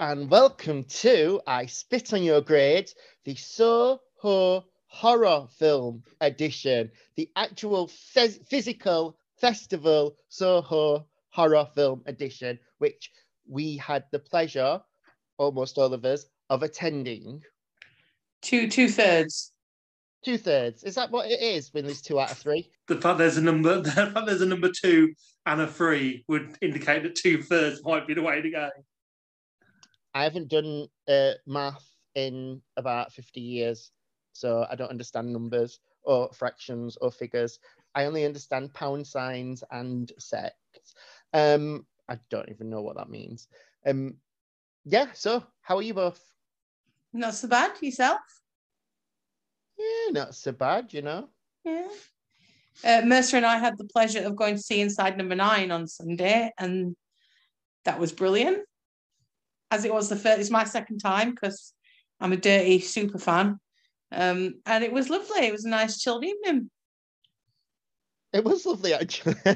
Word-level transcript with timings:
Hello 0.00 0.12
and 0.12 0.30
welcome 0.30 0.84
to 0.84 1.42
I 1.46 1.66
Spit 1.66 2.14
on 2.14 2.22
Your 2.22 2.40
Grades, 2.40 2.94
the 3.26 3.34
Soho 3.34 4.64
horror 4.86 5.46
film 5.58 6.02
edition, 6.22 6.90
the 7.16 7.28
actual 7.36 7.86
phys- 7.86 8.42
physical 8.46 9.18
festival 9.38 10.16
Soho 10.30 11.06
horror 11.28 11.68
film 11.74 12.02
edition, 12.06 12.58
which 12.78 13.10
we 13.46 13.76
had 13.76 14.04
the 14.10 14.18
pleasure, 14.18 14.80
almost 15.36 15.76
all 15.76 15.92
of 15.92 16.06
us, 16.06 16.24
of 16.48 16.62
attending. 16.62 17.42
Two 18.40 18.68
two 18.70 18.88
thirds. 18.88 19.52
Two 20.24 20.38
thirds. 20.38 20.82
Is 20.82 20.94
that 20.94 21.10
what 21.10 21.30
it 21.30 21.42
is 21.42 21.74
when 21.74 21.84
there's 21.84 22.00
two 22.00 22.18
out 22.18 22.30
of 22.30 22.38
three? 22.38 22.70
The 22.88 22.96
fact 22.96 23.18
there's 23.18 23.36
a 23.36 23.42
number, 23.42 23.80
the 23.82 23.90
fact 23.90 24.24
there's 24.24 24.40
a 24.40 24.46
number 24.46 24.70
two 24.70 25.12
and 25.44 25.60
a 25.60 25.66
three 25.66 26.24
would 26.26 26.56
indicate 26.62 27.02
that 27.02 27.16
two 27.16 27.42
thirds 27.42 27.84
might 27.84 28.06
be 28.06 28.14
the 28.14 28.22
way 28.22 28.40
to 28.40 28.50
go. 28.50 28.70
I 30.14 30.24
haven't 30.24 30.48
done 30.48 30.88
uh, 31.08 31.32
math 31.46 31.86
in 32.14 32.60
about 32.76 33.12
50 33.12 33.40
years, 33.40 33.92
so 34.32 34.66
I 34.70 34.74
don't 34.74 34.90
understand 34.90 35.32
numbers 35.32 35.80
or 36.02 36.30
fractions 36.32 36.96
or 37.00 37.10
figures. 37.10 37.58
I 37.94 38.04
only 38.04 38.24
understand 38.24 38.74
pound 38.74 39.06
signs 39.06 39.62
and 39.70 40.10
sets. 40.18 40.54
Um, 41.32 41.86
I 42.08 42.18
don't 42.30 42.48
even 42.48 42.70
know 42.70 42.82
what 42.82 42.96
that 42.96 43.10
means. 43.10 43.48
Um, 43.86 44.16
yeah, 44.84 45.08
so 45.12 45.44
how 45.62 45.76
are 45.76 45.82
you 45.82 45.94
both? 45.94 46.20
Not 47.12 47.34
so 47.34 47.48
bad. 47.48 47.72
Yourself? 47.80 48.20
Yeah, 49.78 50.12
not 50.12 50.34
so 50.34 50.52
bad, 50.52 50.92
you 50.92 51.02
know. 51.02 51.28
Yeah. 51.64 51.88
Uh, 52.84 53.02
Mercer 53.04 53.36
and 53.36 53.46
I 53.46 53.58
had 53.58 53.76
the 53.76 53.84
pleasure 53.84 54.24
of 54.24 54.36
going 54.36 54.56
to 54.56 54.62
see 54.62 54.80
Inside 54.80 55.18
Number 55.18 55.34
Nine 55.34 55.70
on 55.70 55.86
Sunday, 55.86 56.50
and 56.58 56.96
that 57.84 57.98
was 57.98 58.12
brilliant. 58.12 58.60
As 59.70 59.84
it 59.84 59.92
was 59.92 60.08
the 60.08 60.16
first, 60.16 60.40
it's 60.40 60.50
my 60.50 60.64
second 60.64 60.98
time 60.98 61.30
because 61.30 61.72
I'm 62.20 62.32
a 62.32 62.36
dirty 62.36 62.80
super 62.80 63.18
fan, 63.18 63.58
um, 64.12 64.54
and 64.66 64.84
it 64.84 64.92
was 64.92 65.10
lovely. 65.10 65.46
It 65.46 65.52
was 65.52 65.64
a 65.64 65.68
nice 65.68 66.00
chilled 66.00 66.24
evening. 66.24 66.70
It 68.32 68.44
was 68.44 68.66
lovely, 68.66 68.94
actually. 68.94 69.34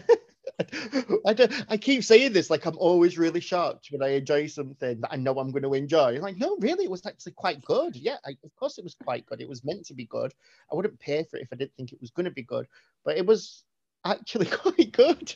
I, 1.27 1.33
don't, 1.33 1.53
I 1.69 1.77
keep 1.77 2.05
saying 2.05 2.33
this 2.33 2.51
like 2.51 2.65
I'm 2.65 2.79
always 2.79 3.19
really 3.19 3.41
shocked 3.41 3.89
when 3.91 4.03
I 4.03 4.15
enjoy 4.15 4.47
something 4.47 5.01
that 5.01 5.13
I 5.13 5.17
know 5.17 5.39
I'm 5.39 5.51
going 5.51 5.63
to 5.63 5.75
enjoy. 5.75 6.19
like, 6.21 6.37
no, 6.37 6.57
really, 6.61 6.85
it 6.85 6.91
was 6.91 7.05
actually 7.07 7.33
quite 7.33 7.65
good. 7.65 7.97
Yeah, 7.97 8.17
I, 8.25 8.31
of 8.45 8.55
course 8.57 8.79
it 8.79 8.85
was 8.85 8.95
quite 8.95 9.27
good. 9.27 9.41
It 9.41 9.49
was 9.49 9.65
meant 9.65 9.87
to 9.87 9.95
be 9.95 10.07
good. 10.07 10.33
I 10.71 10.77
wouldn't 10.77 11.01
pay 11.01 11.25
for 11.25 11.37
it 11.37 11.43
if 11.43 11.49
I 11.53 11.57
didn't 11.57 11.75
think 11.77 11.93
it 11.93 12.01
was 12.01 12.11
going 12.11 12.25
to 12.25 12.31
be 12.31 12.43
good, 12.43 12.67
but 13.05 13.17
it 13.17 13.27
was 13.27 13.65
actually 14.05 14.47
quite 14.51 14.93
good. 14.93 15.35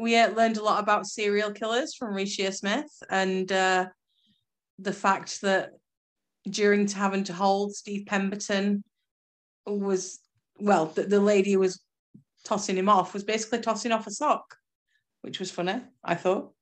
We 0.00 0.16
uh, 0.16 0.30
learned 0.30 0.56
a 0.56 0.62
lot 0.62 0.82
about 0.82 1.06
serial 1.06 1.50
killers 1.52 1.94
from 1.94 2.14
Reece 2.14 2.38
Shearsmith 2.38 2.88
and 3.10 3.52
uh, 3.52 3.88
the 4.78 4.94
fact 4.94 5.42
that 5.42 5.72
during 6.48 6.88
having 6.88 7.24
to 7.24 7.34
hold 7.34 7.74
Steve 7.76 8.06
Pemberton 8.06 8.82
was 9.66 10.18
well, 10.58 10.86
the, 10.86 11.02
the 11.02 11.20
lady 11.20 11.54
was 11.58 11.82
tossing 12.44 12.78
him 12.78 12.88
off 12.88 13.12
was 13.12 13.24
basically 13.24 13.60
tossing 13.60 13.92
off 13.92 14.06
a 14.06 14.10
sock, 14.10 14.56
which 15.20 15.38
was 15.38 15.50
funny, 15.50 15.82
I 16.02 16.14
thought. 16.14 16.52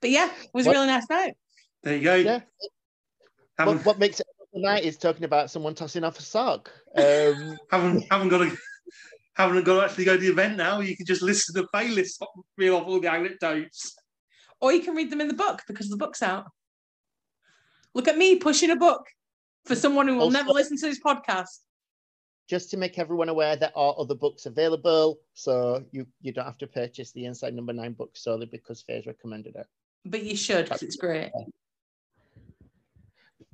But 0.00 0.08
yeah, 0.08 0.30
it 0.42 0.50
was 0.54 0.64
What- 0.64 0.74
a 0.74 0.78
really 0.78 0.86
nice 0.88 1.10
night. 1.10 1.34
There 1.82 1.96
you 1.96 2.02
go. 2.02 2.14
Yeah. 2.14 2.40
Haven't, 3.58 3.76
What, 3.78 3.84
what 3.84 3.98
makes 3.98 4.20
it 4.20 4.26
a 4.54 4.58
night 4.58 4.84
is 4.84 4.96
talking 4.96 5.24
about 5.24 5.50
someone 5.50 5.74
tossing 5.74 6.02
off 6.02 6.18
a 6.18 6.22
sock. 6.22 6.72
Um, 6.96 7.58
haven't 7.70 8.04
haven't 8.10 8.30
got 8.30 8.38
to 8.38 8.56
haven't 9.38 9.64
got 9.64 9.80
to 9.80 9.84
actually 9.86 10.04
go 10.04 10.14
to 10.16 10.20
the 10.20 10.28
event 10.28 10.56
now. 10.56 10.80
You 10.80 10.96
can 10.96 11.06
just 11.06 11.22
listen 11.22 11.54
to 11.54 11.62
the 11.62 11.68
playlist, 11.72 12.20
reel 12.56 12.76
off 12.76 12.86
all 12.86 13.00
the 13.00 13.10
anecdotes. 13.10 13.96
Or 14.60 14.72
you 14.72 14.80
can 14.82 14.94
read 14.96 15.10
them 15.10 15.20
in 15.20 15.28
the 15.28 15.34
book 15.34 15.62
because 15.68 15.88
the 15.88 15.96
book's 15.96 16.22
out. 16.22 16.46
Look 17.94 18.08
at 18.08 18.18
me 18.18 18.36
pushing 18.36 18.70
a 18.70 18.76
book 18.76 19.06
for 19.64 19.76
someone 19.76 20.08
who 20.08 20.14
will 20.16 20.22
Also- 20.24 20.38
never 20.38 20.50
listen 20.52 20.76
to 20.78 20.86
this 20.86 21.00
podcast. 21.00 21.60
just 22.48 22.70
to 22.70 22.76
make 22.78 22.98
everyone 22.98 23.28
aware, 23.28 23.56
there 23.56 23.76
are 23.76 23.94
other 23.98 24.14
books 24.14 24.46
available, 24.46 25.20
so 25.34 25.84
you 25.92 26.06
you 26.22 26.32
don't 26.32 26.46
have 26.46 26.56
to 26.58 26.66
purchase 26.66 27.12
the 27.12 27.26
Inside 27.26 27.54
Number 27.54 27.74
Nine 27.74 27.92
book 27.92 28.16
solely 28.16 28.46
because 28.46 28.80
Faye's 28.82 29.06
recommended 29.06 29.54
it. 29.54 29.66
But 30.06 30.22
you 30.22 30.34
should 30.34 30.64
because 30.64 30.82
it's 30.82 30.96
great. 30.96 31.30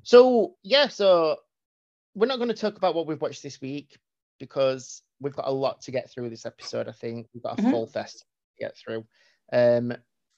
So 0.04 0.54
yeah, 0.62 0.88
so 0.88 1.38
we're 2.14 2.26
not 2.26 2.36
going 2.36 2.48
to 2.48 2.54
talk 2.54 2.76
about 2.76 2.94
what 2.94 3.06
we've 3.06 3.20
watched 3.20 3.42
this 3.42 3.60
week 3.60 3.98
because 4.38 5.02
we've 5.24 5.34
got 5.34 5.48
a 5.48 5.52
lot 5.52 5.80
to 5.82 5.90
get 5.90 6.10
through 6.10 6.30
this 6.30 6.46
episode. 6.46 6.86
I 6.88 6.92
think 6.92 7.26
we've 7.34 7.42
got 7.42 7.58
a 7.58 7.62
Mhm. 7.62 7.70
full 7.70 7.86
fest 7.86 8.18
to 8.20 8.64
get 8.64 8.76
through. 8.76 9.04
Um, 9.52 9.92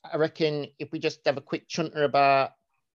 I 0.04 0.16
reckon 0.16 0.68
if 0.78 0.92
we 0.92 0.98
just 0.98 1.24
have 1.26 1.36
a 1.36 1.42
quick 1.42 1.66
chunter 1.68 2.04
about 2.04 2.52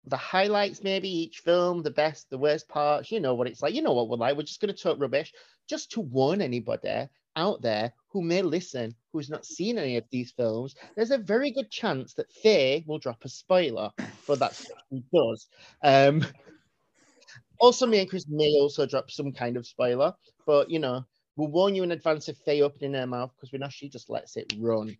the 0.06 0.18
highlights, 0.18 0.84
maybe 0.84 1.10
each 1.10 1.40
film, 1.40 1.82
the 1.82 1.92
best, 1.92 2.30
the 2.30 2.38
worst 2.38 2.70
parts. 2.70 3.12
You 3.12 3.20
know 3.20 3.36
what 3.36 3.48
it's 3.48 3.62
like. 3.62 3.74
You 3.74 3.82
know 3.82 3.94
what 3.94 4.08
we're 4.08 4.18
like. 4.18 4.38
We're 4.38 4.44
just 4.44 4.62
going 4.62 4.74
to 4.74 4.82
talk 4.82 5.00
rubbish, 5.00 5.34
just 5.68 5.92
to 5.92 6.02
warn 6.02 6.42
anybody 6.42 7.10
out 7.36 7.62
there 7.62 7.94
who 8.08 8.22
may 8.22 8.42
listen 8.42 8.96
who's 9.12 9.30
not 9.30 9.46
seen 9.46 9.78
any 9.78 9.98
of 9.98 10.04
these 10.10 10.32
films. 10.32 10.76
There's 10.96 11.12
a 11.12 11.18
very 11.18 11.52
good 11.52 11.70
chance 11.70 12.14
that 12.14 12.32
Faye 12.32 12.84
will 12.88 13.00
drop 13.00 13.24
a 13.26 13.30
spoiler, 13.30 13.92
but 14.28 14.40
that's 14.40 14.68
what 14.70 14.80
she 14.90 15.04
does. 15.14 15.48
Um, 15.84 16.26
also, 17.60 17.86
me 17.86 18.00
and 18.00 18.10
Chris 18.10 18.26
may 18.28 18.54
also 18.60 18.86
drop 18.86 19.12
some 19.12 19.32
kind 19.32 19.58
of 19.58 19.68
spoiler, 19.68 20.14
but 20.46 20.70
you 20.70 20.80
know, 20.80 21.06
we'll 21.40 21.48
warn 21.48 21.74
you 21.74 21.84
in 21.84 21.92
advance 21.92 22.28
of 22.28 22.38
Faye 22.40 22.62
opening 22.62 22.94
her 22.96 23.08
mouth 23.08 23.32
because 23.34 23.54
we 23.54 23.60
know 23.60 23.70
she 23.70 23.88
just 23.88 24.10
lets 24.10 24.36
it 24.36 24.54
run. 24.60 24.98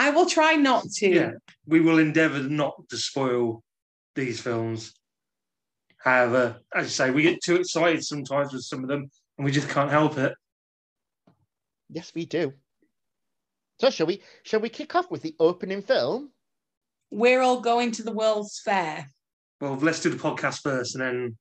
I 0.00 0.10
will 0.10 0.26
try 0.26 0.54
not 0.54 0.84
to. 0.96 1.08
Yeah, 1.08 1.32
we 1.64 1.80
will 1.80 1.98
endeavour 1.98 2.40
not 2.40 2.88
to 2.88 2.96
spoil 2.96 3.62
these 4.16 4.40
films. 4.40 4.92
However, 5.98 6.56
as 6.74 6.86
you 6.86 6.90
say, 6.90 7.10
we 7.10 7.22
get 7.22 7.42
too 7.42 7.56
excited 7.56 8.04
sometimes 8.04 8.52
with 8.52 8.62
some 8.62 8.82
of 8.82 8.88
them, 8.88 9.10
and 9.38 9.44
we 9.44 9.52
just 9.52 9.68
can't 9.68 9.90
help 9.90 10.18
it. 10.18 10.34
Yes, 11.88 12.10
we 12.14 12.26
do. 12.26 12.52
So 13.80 13.90
shall 13.90 14.06
we 14.06 14.22
shall 14.42 14.60
we 14.60 14.70
kick 14.70 14.96
off 14.96 15.10
with 15.10 15.22
the 15.22 15.36
opening 15.38 15.82
film? 15.82 16.32
We're 17.12 17.42
all 17.42 17.60
going 17.60 17.92
to 17.92 18.02
the 18.02 18.12
World's 18.12 18.60
Fair. 18.64 19.08
Well, 19.60 19.76
let's 19.76 20.00
do 20.00 20.10
the 20.10 20.16
podcast 20.16 20.62
first, 20.62 20.96
and 20.96 21.04
then. 21.04 21.38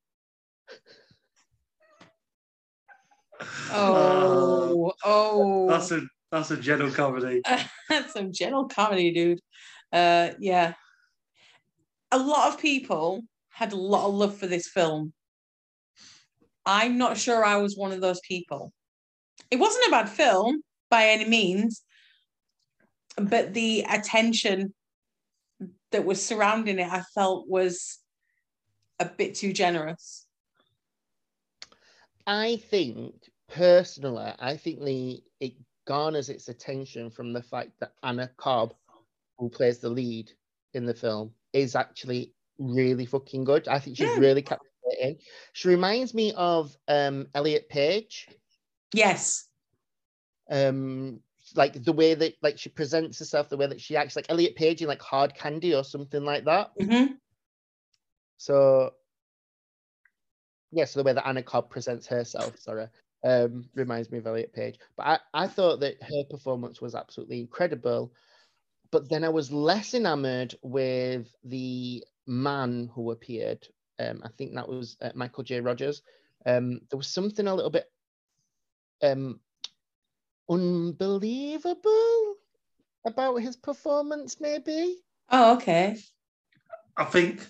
Oh, 3.71 4.91
oh. 5.03 5.69
that's 5.69 5.91
a 5.91 6.01
that's 6.31 6.51
a 6.51 6.57
general 6.57 6.91
comedy. 6.91 7.41
That's 7.89 8.13
some 8.13 8.31
general 8.31 8.67
comedy, 8.67 9.11
dude. 9.11 9.39
Uh, 9.91 10.29
yeah. 10.39 10.73
A 12.11 12.19
lot 12.19 12.53
of 12.53 12.59
people 12.59 13.23
had 13.49 13.73
a 13.73 13.77
lot 13.77 14.07
of 14.07 14.13
love 14.13 14.37
for 14.37 14.45
this 14.45 14.67
film. 14.67 15.11
I'm 16.67 16.99
not 16.99 17.17
sure 17.17 17.43
I 17.43 17.57
was 17.57 17.75
one 17.75 17.91
of 17.91 18.01
those 18.01 18.19
people. 18.27 18.71
It 19.49 19.57
wasn't 19.57 19.87
a 19.87 19.91
bad 19.91 20.07
film 20.07 20.61
by 20.91 21.05
any 21.05 21.25
means, 21.25 21.81
but 23.17 23.55
the 23.55 23.85
attention 23.89 24.73
that 25.91 26.05
was 26.05 26.23
surrounding 26.23 26.77
it, 26.77 26.91
I 26.91 27.01
felt 27.15 27.49
was 27.49 27.97
a 28.99 29.05
bit 29.05 29.33
too 29.33 29.51
generous. 29.51 30.27
I 32.29 32.57
think 32.57 33.31
personally, 33.47 34.31
I 34.37 34.55
think 34.55 34.83
the 34.83 35.23
it 35.39 35.53
garners 35.85 36.29
its 36.29 36.47
attention 36.47 37.09
from 37.09 37.33
the 37.33 37.41
fact 37.41 37.71
that 37.79 37.93
Anna 38.03 38.27
Cobb, 38.37 38.75
who 39.39 39.49
plays 39.49 39.79
the 39.79 39.89
lead 39.89 40.31
in 40.75 40.85
the 40.85 40.93
film, 40.93 41.33
is 41.53 41.75
actually 41.75 42.35
really 42.59 43.07
fucking 43.07 43.45
good. 43.45 43.67
I 43.67 43.79
think 43.79 43.97
she's 43.97 44.07
Yeah. 44.09 44.19
really 44.19 44.43
captivating. 44.43 45.19
She 45.53 45.69
reminds 45.69 46.13
me 46.13 46.31
of 46.33 46.77
um 46.87 47.27
Elliot 47.33 47.67
Page. 47.67 48.27
Yes. 48.93 49.49
Um 50.51 51.23
like 51.55 51.83
the 51.83 51.93
way 51.93 52.13
that 52.13 52.35
like 52.43 52.59
she 52.59 52.69
presents 52.69 53.17
herself, 53.17 53.49
the 53.49 53.57
way 53.57 53.65
that 53.65 53.81
she 53.81 53.95
acts 53.97 54.15
like 54.15 54.29
Elliot 54.29 54.55
Page 54.55 54.83
in 54.83 54.87
like 54.87 55.01
hard 55.01 55.33
candy 55.33 55.73
or 55.73 55.83
something 55.83 56.23
like 56.23 56.45
that. 56.45 56.73
Mhm. 56.79 57.17
So 58.37 58.93
yeah, 60.71 60.85
so 60.85 60.99
the 60.99 61.03
way 61.03 61.13
that 61.13 61.27
Anna 61.27 61.43
Cobb 61.43 61.69
presents 61.69 62.07
herself, 62.07 62.59
sorry, 62.59 62.87
um, 63.23 63.65
reminds 63.75 64.11
me 64.11 64.19
of 64.19 64.27
Elliot 64.27 64.53
Page. 64.53 64.79
But 64.95 65.07
I, 65.07 65.43
I 65.43 65.47
thought 65.47 65.79
that 65.81 66.01
her 66.03 66.23
performance 66.29 66.81
was 66.81 66.95
absolutely 66.95 67.39
incredible. 67.39 68.13
But 68.91 69.09
then 69.09 69.23
I 69.23 69.29
was 69.29 69.51
less 69.51 69.93
enamored 69.93 70.55
with 70.61 71.27
the 71.43 72.03
man 72.25 72.89
who 72.93 73.11
appeared. 73.11 73.67
Um, 73.99 74.21
I 74.23 74.29
think 74.37 74.53
that 74.55 74.69
was 74.69 74.97
uh, 75.01 75.11
Michael 75.13 75.43
J. 75.43 75.61
Rogers. 75.61 76.01
Um, 76.45 76.81
there 76.89 76.97
was 76.97 77.07
something 77.07 77.47
a 77.47 77.53
little 77.53 77.69
bit 77.69 77.91
um, 79.03 79.39
unbelievable 80.49 82.35
about 83.05 83.37
his 83.37 83.55
performance, 83.55 84.39
maybe. 84.39 84.97
Oh, 85.29 85.55
okay. 85.55 85.97
I 86.97 87.05
think 87.05 87.45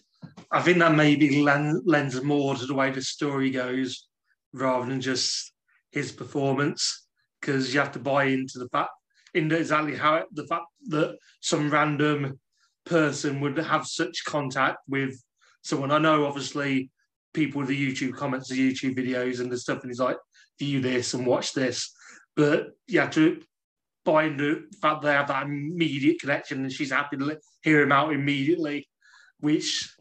I 0.52 0.62
think 0.62 0.80
that 0.80 0.96
maybe 0.96 1.42
len- 1.42 1.82
lends 1.86 2.22
more 2.24 2.56
to 2.56 2.66
the 2.66 2.74
way 2.74 2.92
the 2.92 3.02
story 3.02 3.52
goes 3.52 4.08
rather 4.54 4.86
than 4.86 5.02
just 5.02 5.54
his 5.92 6.12
performance 6.12 7.08
because 7.40 7.74
you 7.74 7.80
have 7.80 7.92
to 7.92 8.00
buy 8.00 8.26
into 8.26 8.60
the 8.60 8.70
fact 8.70 8.92
in 9.34 9.52
exactly 9.52 9.96
how 9.96 10.16
it, 10.16 10.26
the 10.32 10.46
fact 10.48 10.66
that 10.88 11.18
some 11.42 11.70
random 11.70 12.40
person 12.86 13.40
would 13.42 13.58
have 13.58 13.86
such 13.86 14.24
contact 14.26 14.80
with 14.88 15.22
someone. 15.62 15.92
I 15.92 16.00
know, 16.00 16.26
obviously, 16.26 16.90
people 17.34 17.60
with 17.60 17.70
the 17.70 17.94
YouTube 17.94 18.16
comments, 18.16 18.50
the 18.50 18.74
YouTube 18.74 18.98
videos, 18.98 19.40
and 19.40 19.52
the 19.52 19.58
stuff, 19.58 19.82
and 19.82 19.92
he's 19.92 20.00
like, 20.00 20.18
view 20.58 20.82
this 20.82 21.14
and 21.14 21.26
watch 21.26 21.54
this. 21.54 21.92
But 22.36 22.70
you 22.88 23.00
have 23.00 23.12
to 23.12 23.42
find 24.06 24.40
the 24.40 24.64
fact 24.82 25.02
that 25.02 25.08
they 25.08 25.14
have 25.14 25.28
that 25.28 25.44
immediate 25.44 26.20
connection, 26.20 26.64
and 26.64 26.72
she's 26.72 26.92
happy 26.92 27.18
to 27.18 27.38
hear 27.62 27.82
him 27.82 27.92
out 27.92 28.14
immediately. 28.14 28.88
Which, 29.40 29.94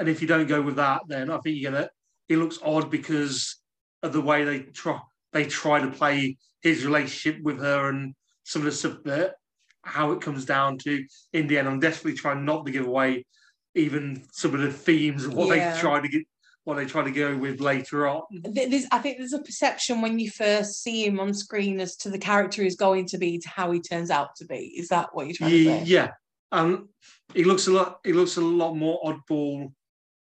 and 0.00 0.08
if 0.08 0.22
you 0.22 0.26
don't 0.26 0.48
go 0.48 0.62
with 0.62 0.76
that, 0.76 1.02
then 1.06 1.30
I 1.30 1.38
think 1.38 1.58
you're 1.58 1.70
gonna. 1.70 1.90
It 2.28 2.38
looks 2.38 2.58
odd 2.64 2.90
because 2.90 3.56
of 4.02 4.12
the 4.14 4.20
way 4.20 4.44
they 4.44 4.60
try 4.60 4.98
they 5.32 5.44
try 5.44 5.78
to 5.80 5.90
play 5.90 6.38
his 6.62 6.84
relationship 6.86 7.42
with 7.42 7.60
her 7.60 7.90
and 7.90 8.14
some 8.44 8.62
of 8.62 8.66
the 8.66 8.72
stuff 8.72 8.96
that 9.04 9.34
how 9.82 10.12
it 10.12 10.20
comes 10.20 10.44
down 10.44 10.78
to 10.78 11.04
in 11.34 11.46
the 11.46 11.58
end. 11.58 11.68
I'm 11.68 11.80
definitely 11.80 12.14
trying 12.14 12.44
not 12.44 12.64
to 12.66 12.72
give 12.72 12.86
away 12.86 13.26
even 13.74 14.22
some 14.32 14.54
of 14.54 14.60
the 14.60 14.72
themes 14.72 15.24
of 15.26 15.34
what 15.34 15.54
Yeah. 15.54 15.74
they 15.74 15.80
try 15.80 16.00
to 16.00 16.08
get 16.08 16.22
what 16.64 16.76
they 16.76 16.86
try 16.86 17.02
to 17.02 17.10
go 17.10 17.36
with 17.36 17.60
later 17.60 18.06
on. 18.06 18.22
There's, 18.30 18.86
I 18.92 18.98
think 18.98 19.16
there's 19.18 19.32
a 19.32 19.42
perception 19.42 20.02
when 20.02 20.18
you 20.18 20.30
first 20.30 20.82
see 20.82 21.06
him 21.06 21.18
on 21.18 21.32
screen 21.32 21.80
as 21.80 21.96
to 21.96 22.10
the 22.10 22.18
character 22.18 22.62
he's 22.62 22.76
going 22.76 23.06
to 23.06 23.18
be 23.18 23.38
to 23.38 23.48
how 23.48 23.70
he 23.70 23.80
turns 23.80 24.10
out 24.10 24.36
to 24.36 24.44
be. 24.44 24.74
Is 24.76 24.88
that 24.88 25.08
what 25.14 25.26
you're 25.26 25.36
trying 25.36 25.50
to 25.50 25.64
say? 25.64 25.82
Yeah. 25.84 26.10
Um 26.52 26.88
he 27.34 27.44
looks 27.44 27.66
a 27.66 27.70
lot 27.70 28.00
he 28.04 28.12
looks 28.12 28.36
a 28.36 28.40
lot 28.40 28.74
more 28.74 29.00
oddball 29.04 29.72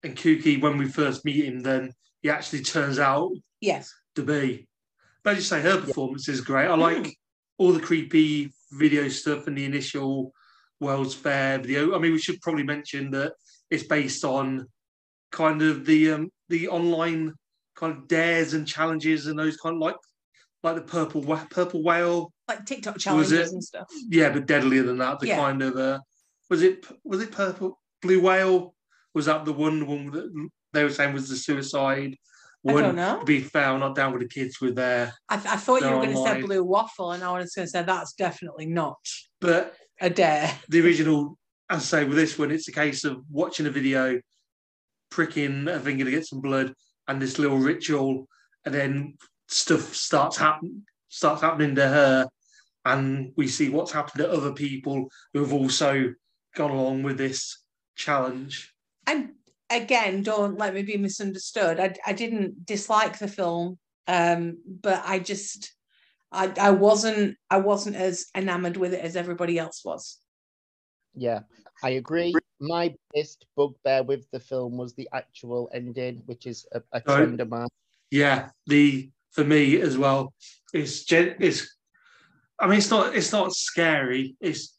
and 0.03 0.15
Kuki, 0.15 0.57
when 0.57 0.77
we 0.77 0.87
first 0.87 1.25
meet 1.25 1.45
him 1.45 1.61
then 1.61 1.93
he 2.21 2.29
actually 2.29 2.61
turns 2.61 2.99
out 2.99 3.31
Yes. 3.61 3.93
to 4.15 4.23
be. 4.23 4.67
But 5.23 5.31
as 5.31 5.37
you 5.37 5.43
say, 5.43 5.61
her 5.61 5.81
performance 5.81 6.29
is 6.29 6.41
great. 6.41 6.67
I 6.67 6.75
like 6.75 7.17
all 7.57 7.73
the 7.73 7.79
creepy 7.79 8.53
video 8.71 9.07
stuff 9.09 9.47
and 9.47 9.57
the 9.57 9.65
initial 9.65 10.33
World's 10.79 11.13
Fair 11.13 11.59
video. 11.59 11.95
I 11.95 11.99
mean, 11.99 12.13
we 12.13 12.19
should 12.19 12.39
probably 12.41 12.63
mention 12.63 13.11
that 13.11 13.33
it's 13.69 13.83
based 13.83 14.23
on 14.23 14.65
kind 15.31 15.61
of 15.61 15.85
the 15.85 16.11
um, 16.11 16.31
the 16.47 16.69
online 16.69 17.33
kind 17.75 17.95
of 17.97 18.07
dares 18.07 18.53
and 18.53 18.67
challenges 18.67 19.27
and 19.27 19.37
those 19.37 19.57
kind 19.57 19.75
of 19.75 19.81
like 19.81 19.95
like 20.63 20.75
the 20.75 20.81
purple 20.81 21.21
purple 21.49 21.83
whale. 21.83 22.31
Like 22.47 22.65
TikTok 22.65 22.97
challenges 22.97 23.51
and 23.51 23.63
stuff. 23.63 23.87
Yeah, 24.09 24.29
but 24.29 24.45
deadlier 24.45 24.83
than 24.83 24.97
that. 24.99 25.19
The 25.19 25.27
Yeah. 25.27 25.37
kind 25.37 25.61
of 25.61 25.75
uh, 25.75 25.99
was 26.49 26.63
it 26.63 26.85
was 27.03 27.21
it 27.21 27.31
purple 27.31 27.79
blue 28.01 28.21
whale? 28.21 28.73
Was 29.19 29.25
that 29.25 29.43
the 29.43 29.51
one 29.51 29.85
one 29.85 30.11
that 30.11 30.49
they 30.71 30.81
were 30.81 30.89
saying 30.89 31.13
was 31.13 31.27
the 31.27 31.35
suicide? 31.35 32.15
I 32.65 32.71
one 32.71 32.83
don't 32.83 32.95
know. 32.95 33.19
to 33.19 33.25
be 33.25 33.41
fair, 33.41 33.77
not 33.77 33.93
down 33.93 34.13
with 34.13 34.21
the 34.21 34.29
kids 34.29 34.61
with 34.61 34.75
their 34.75 35.13
I, 35.27 35.35
I 35.35 35.57
thought 35.57 35.81
you 35.81 35.89
were 35.89 36.05
going 36.05 36.15
to 36.15 36.23
say 36.23 36.41
blue 36.41 36.63
waffle, 36.63 37.11
and 37.11 37.21
I 37.21 37.37
was 37.37 37.53
going 37.53 37.65
to 37.65 37.69
say 37.69 37.83
that's 37.83 38.13
definitely 38.13 38.65
not 38.65 38.97
but 39.41 39.75
a 39.99 40.09
dare. 40.09 40.57
the 40.69 40.79
original, 40.79 41.37
as 41.69 41.79
I 41.93 41.99
say, 41.99 42.05
with 42.05 42.15
this 42.15 42.39
one, 42.39 42.49
it's 42.49 42.69
a 42.69 42.71
case 42.71 43.03
of 43.03 43.17
watching 43.29 43.65
a 43.65 43.69
video, 43.69 44.21
pricking 45.11 45.67
a 45.67 45.81
finger 45.81 46.05
to 46.05 46.11
get 46.11 46.25
some 46.25 46.39
blood, 46.39 46.73
and 47.09 47.21
this 47.21 47.39
little 47.39 47.57
ritual, 47.57 48.25
and 48.63 48.73
then 48.73 49.15
stuff 49.49 49.93
starts 49.93 50.37
happen 50.37 50.85
starts 51.09 51.41
happening 51.41 51.75
to 51.75 51.89
her, 51.89 52.25
and 52.85 53.33
we 53.35 53.49
see 53.49 53.67
what's 53.67 53.91
happened 53.91 54.23
to 54.23 54.31
other 54.31 54.53
people 54.53 55.09
who 55.33 55.41
have 55.41 55.51
also 55.51 56.13
gone 56.55 56.71
along 56.71 57.03
with 57.03 57.17
this 57.17 57.65
challenge. 57.97 58.73
And 59.09 59.29
again, 59.71 60.21
don't 60.21 60.59
let 60.59 60.75
me 60.75 60.83
be 60.83 60.97
misunderstood. 60.97 61.79
I, 61.79 61.95
I 62.05 62.13
didn't 62.13 62.65
dislike 62.65 63.17
the 63.17 63.27
film, 63.27 63.79
um, 64.07 64.59
but 64.65 65.01
I 65.03 65.17
just 65.17 65.73
I, 66.31 66.53
I 66.59 66.71
wasn't 66.71 67.37
I 67.49 67.57
wasn't 67.57 67.95
as 67.95 68.27
enamored 68.35 68.77
with 68.77 68.93
it 68.93 69.03
as 69.03 69.15
everybody 69.15 69.57
else 69.57 69.83
was. 69.83 70.19
Yeah, 71.15 71.39
I 71.83 71.91
agree. 71.91 72.35
My 72.59 72.93
biggest 73.13 73.47
bugbear 73.57 74.03
with 74.03 74.29
the 74.31 74.39
film 74.39 74.77
was 74.77 74.93
the 74.93 75.09
actual 75.11 75.71
ending, 75.73 76.21
which 76.27 76.45
is 76.45 76.67
a, 76.71 76.83
a 76.91 77.01
Right. 77.07 77.15
trend 77.17 77.41
of 77.41 77.49
mine. 77.49 77.67
Yeah, 78.11 78.49
the 78.67 79.09
for 79.31 79.43
me 79.43 79.81
as 79.81 79.97
well, 79.97 80.33
it's 80.71 81.05
it's. 81.11 81.75
I 82.59 82.67
mean, 82.67 82.77
it's 82.77 82.91
not 82.91 83.15
it's 83.15 83.31
not 83.31 83.53
scary. 83.53 84.35
It's 84.39 84.77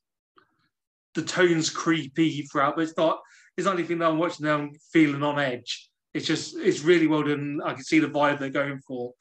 the 1.14 1.22
tone's 1.22 1.68
creepy 1.70 2.42
throughout, 2.42 2.76
but 2.76 2.82
it's 2.82 2.96
not 2.96 3.20
it's 3.60 3.66
not 3.66 3.78
anything 3.78 3.98
that 3.98 4.08
I'm 4.08 4.18
watching 4.18 4.46
now 4.46 4.56
I'm 4.56 4.72
feeling 4.92 5.22
on 5.22 5.38
edge. 5.38 5.88
It's 6.14 6.26
just 6.26 6.56
it's 6.56 6.80
really 6.80 7.06
well 7.06 7.22
done. 7.22 7.60
I 7.64 7.74
can 7.74 7.84
see 7.84 7.98
the 7.98 8.08
vibe 8.08 8.38
they're 8.38 8.50
going 8.50 8.80
for, 8.80 9.12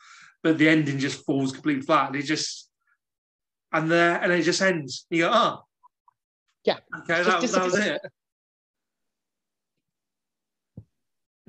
but 0.42 0.58
the 0.58 0.70
ending 0.70 0.98
just 0.98 1.26
falls 1.26 1.52
completely 1.52 1.84
flat. 1.84 2.08
And 2.08 2.16
it 2.16 2.24
just 2.24 2.70
and 3.72 3.92
there 3.92 4.16
and 4.22 4.32
it 4.32 4.44
just 4.44 4.62
ends. 4.62 5.06
You 5.10 5.24
go, 5.24 5.32
oh, 5.34 5.60
Yeah, 6.64 6.78
okay, 7.02 7.22
that, 7.22 7.42
that 7.42 7.64
was 7.64 7.78
it. 7.78 8.02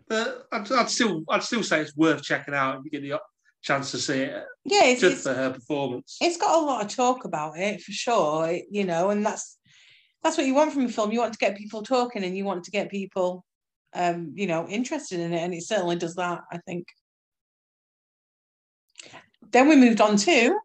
But 0.08 0.46
I'd, 0.50 0.70
I'd 0.72 0.90
still 0.90 1.22
I'd 1.28 1.44
still 1.44 1.62
say 1.62 1.80
it's 1.80 1.96
worth 1.96 2.22
checking 2.22 2.54
out 2.54 2.78
if 2.78 2.84
you 2.84 2.90
get 2.90 3.02
the 3.02 3.20
chance 3.62 3.92
to 3.92 3.98
see 3.98 4.22
it 4.22 4.44
Yeah, 4.64 4.86
it's, 4.86 5.00
just 5.00 5.12
it's, 5.14 5.22
for 5.22 5.34
her 5.34 5.50
performance. 5.50 6.18
it's 6.20 6.38
got 6.38 6.58
a 6.58 6.66
lot 6.66 6.84
of 6.84 6.94
talk 6.94 7.24
about 7.24 7.56
it 7.56 7.80
for 7.80 7.92
sure. 7.92 8.48
it- 8.48 8.64
you 8.70 8.84
know, 8.84 9.10
and 9.10 9.24
that's 9.24 9.58
that's 10.22 10.36
what 10.36 10.46
you 10.46 10.54
want 10.54 10.72
from 10.72 10.86
a 10.86 10.88
film. 10.88 11.12
You 11.12 11.20
want 11.20 11.32
to 11.32 11.38
get 11.38 11.56
people 11.56 11.82
talking, 11.82 12.24
and 12.24 12.36
you 12.36 12.44
want 12.44 12.64
to 12.64 12.70
get 12.70 12.90
people, 12.90 13.44
um, 13.94 14.32
you 14.34 14.46
know, 14.46 14.66
interested 14.68 15.20
in 15.20 15.32
it, 15.32 15.38
and 15.40 15.54
it 15.54 15.62
certainly 15.62 15.96
does 15.96 16.14
that. 16.16 16.40
I 16.52 16.58
think. 16.66 16.86
Then 19.52 19.68
we 19.68 19.76
moved 19.76 20.00
on 20.00 20.16
to 20.16 20.56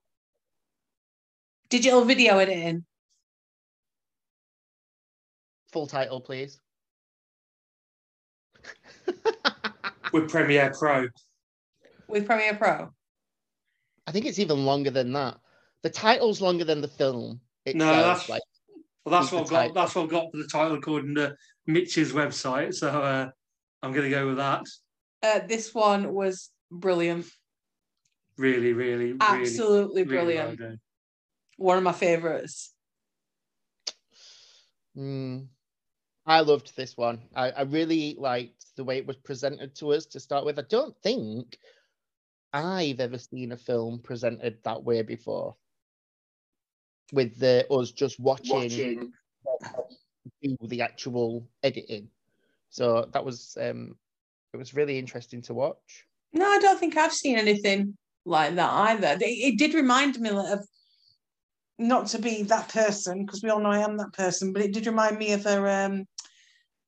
digital 1.69 2.03
video 2.05 2.37
editing. 2.37 2.85
Full 5.71 5.87
title, 5.87 6.21
please. 6.21 6.59
with 10.13 10.29
Premiere 10.29 10.71
Pro. 10.77 11.07
with 12.07 12.25
Premiere 12.25 12.55
Pro. 12.55 12.89
I 14.07 14.11
think 14.11 14.25
it's 14.25 14.39
even 14.39 14.65
longer 14.65 14.91
than 14.91 15.13
that. 15.13 15.37
The 15.81 15.89
title's 15.89 16.41
longer 16.41 16.63
than 16.63 16.81
the 16.81 16.87
film. 16.87 17.41
Itself. 17.65 17.95
No, 17.95 18.01
that's- 18.01 18.29
like 18.29 18.41
Well, 19.05 19.21
that's 19.21 19.31
what 19.31 19.43
I've 19.43 19.49
got. 19.49 19.73
That's 19.73 19.95
what 19.95 20.03
I've 20.03 20.09
got 20.09 20.31
for 20.31 20.37
the 20.37 20.47
title 20.47 20.75
according 20.75 21.15
to 21.15 21.35
Mitch's 21.67 22.11
website. 22.11 22.73
So 22.73 22.89
uh, 22.89 23.29
I'm 23.83 23.91
going 23.91 24.09
to 24.09 24.09
go 24.09 24.27
with 24.27 24.37
that. 24.37 24.63
Uh, 25.21 25.39
this 25.47 25.73
one 25.73 26.13
was 26.13 26.49
brilliant, 26.71 27.25
Really, 28.37 28.73
really, 28.73 29.13
really, 29.13 29.17
absolutely 29.21 30.03
really 30.03 30.35
well 30.35 30.45
brilliant. 30.47 30.59
done. 30.59 30.79
One 31.57 31.77
of 31.77 31.83
my 31.83 31.93
favorites. 31.93 32.73
Mm. 34.97 35.47
I 36.25 36.41
loved 36.41 36.75
this 36.75 36.97
one. 36.97 37.21
I, 37.35 37.51
I 37.51 37.61
really 37.61 38.15
liked 38.17 38.65
the 38.75 38.83
way 38.83 38.97
it 38.97 39.07
was 39.07 39.17
presented 39.17 39.75
to 39.75 39.93
us 39.93 40.05
to 40.07 40.19
start 40.19 40.43
with. 40.43 40.59
I 40.59 40.63
don't 40.63 40.95
think 41.01 41.57
I've 42.51 42.99
ever 42.99 43.17
seen 43.17 43.51
a 43.51 43.57
film 43.57 43.99
presented 43.99 44.57
that 44.63 44.83
way 44.83 45.01
before. 45.01 45.55
With 47.15 47.39
the 47.39 47.65
us 47.71 47.91
just 47.91 48.19
watching, 48.19 49.13
do 50.43 50.57
the 50.73 50.81
actual 50.81 51.47
editing. 51.63 52.09
So 52.69 53.07
that 53.13 53.23
was 53.23 53.57
um 53.61 53.95
it 54.53 54.57
was 54.57 54.73
really 54.73 54.99
interesting 54.99 55.41
to 55.43 55.53
watch. 55.53 56.05
No, 56.33 56.45
I 56.45 56.59
don't 56.59 56.79
think 56.79 56.97
I've 56.97 57.13
seen 57.13 57.37
anything 57.37 57.97
like 58.25 58.55
that 58.55 58.69
either. 58.89 59.17
It, 59.21 59.53
it 59.53 59.57
did 59.57 59.73
remind 59.73 60.19
me 60.19 60.29
of 60.29 60.59
not 61.79 62.07
to 62.07 62.19
be 62.19 62.43
that 62.43 62.67
person 62.69 63.25
because 63.25 63.41
we 63.43 63.49
all 63.49 63.61
know 63.61 63.71
I 63.71 63.79
am 63.79 63.97
that 63.97 64.13
person, 64.13 64.51
but 64.51 64.61
it 64.61 64.73
did 64.73 64.87
remind 64.87 65.17
me 65.17 65.31
of 65.31 65.45
a 65.45 65.85
um 65.85 66.05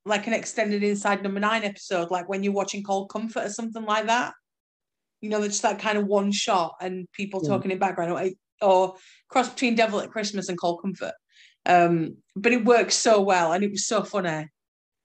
like 0.05 0.27
an 0.27 0.33
extended 0.33 0.83
inside 0.83 1.23
number 1.23 1.39
nine 1.39 1.63
episode, 1.63 2.11
like 2.11 2.27
when 2.27 2.43
you're 2.43 2.53
watching 2.61 2.83
Cold 2.83 3.09
Comfort 3.09 3.45
or 3.45 3.49
something 3.49 3.85
like 3.85 4.07
that. 4.07 4.33
You 5.21 5.29
know, 5.29 5.41
just 5.47 5.61
that 5.61 5.79
kind 5.79 5.97
of 5.97 6.05
one 6.05 6.31
shot 6.31 6.75
and 6.81 7.07
people 7.13 7.41
Mm. 7.41 7.47
talking 7.47 7.71
in 7.71 7.79
background, 7.79 8.11
or, 8.11 8.29
or 8.61 8.95
cross 9.29 9.49
between 9.49 9.75
Devil 9.75 9.99
at 9.99 10.11
Christmas 10.11 10.49
and 10.49 10.59
Cold 10.59 10.81
Comfort. 10.81 11.13
Um, 11.65 12.17
but 12.35 12.53
it 12.53 12.65
worked 12.65 12.93
so 12.93 13.21
well 13.21 13.51
and 13.51 13.63
it 13.63 13.71
was 13.71 13.85
so 13.85 14.03
funny, 14.03 14.47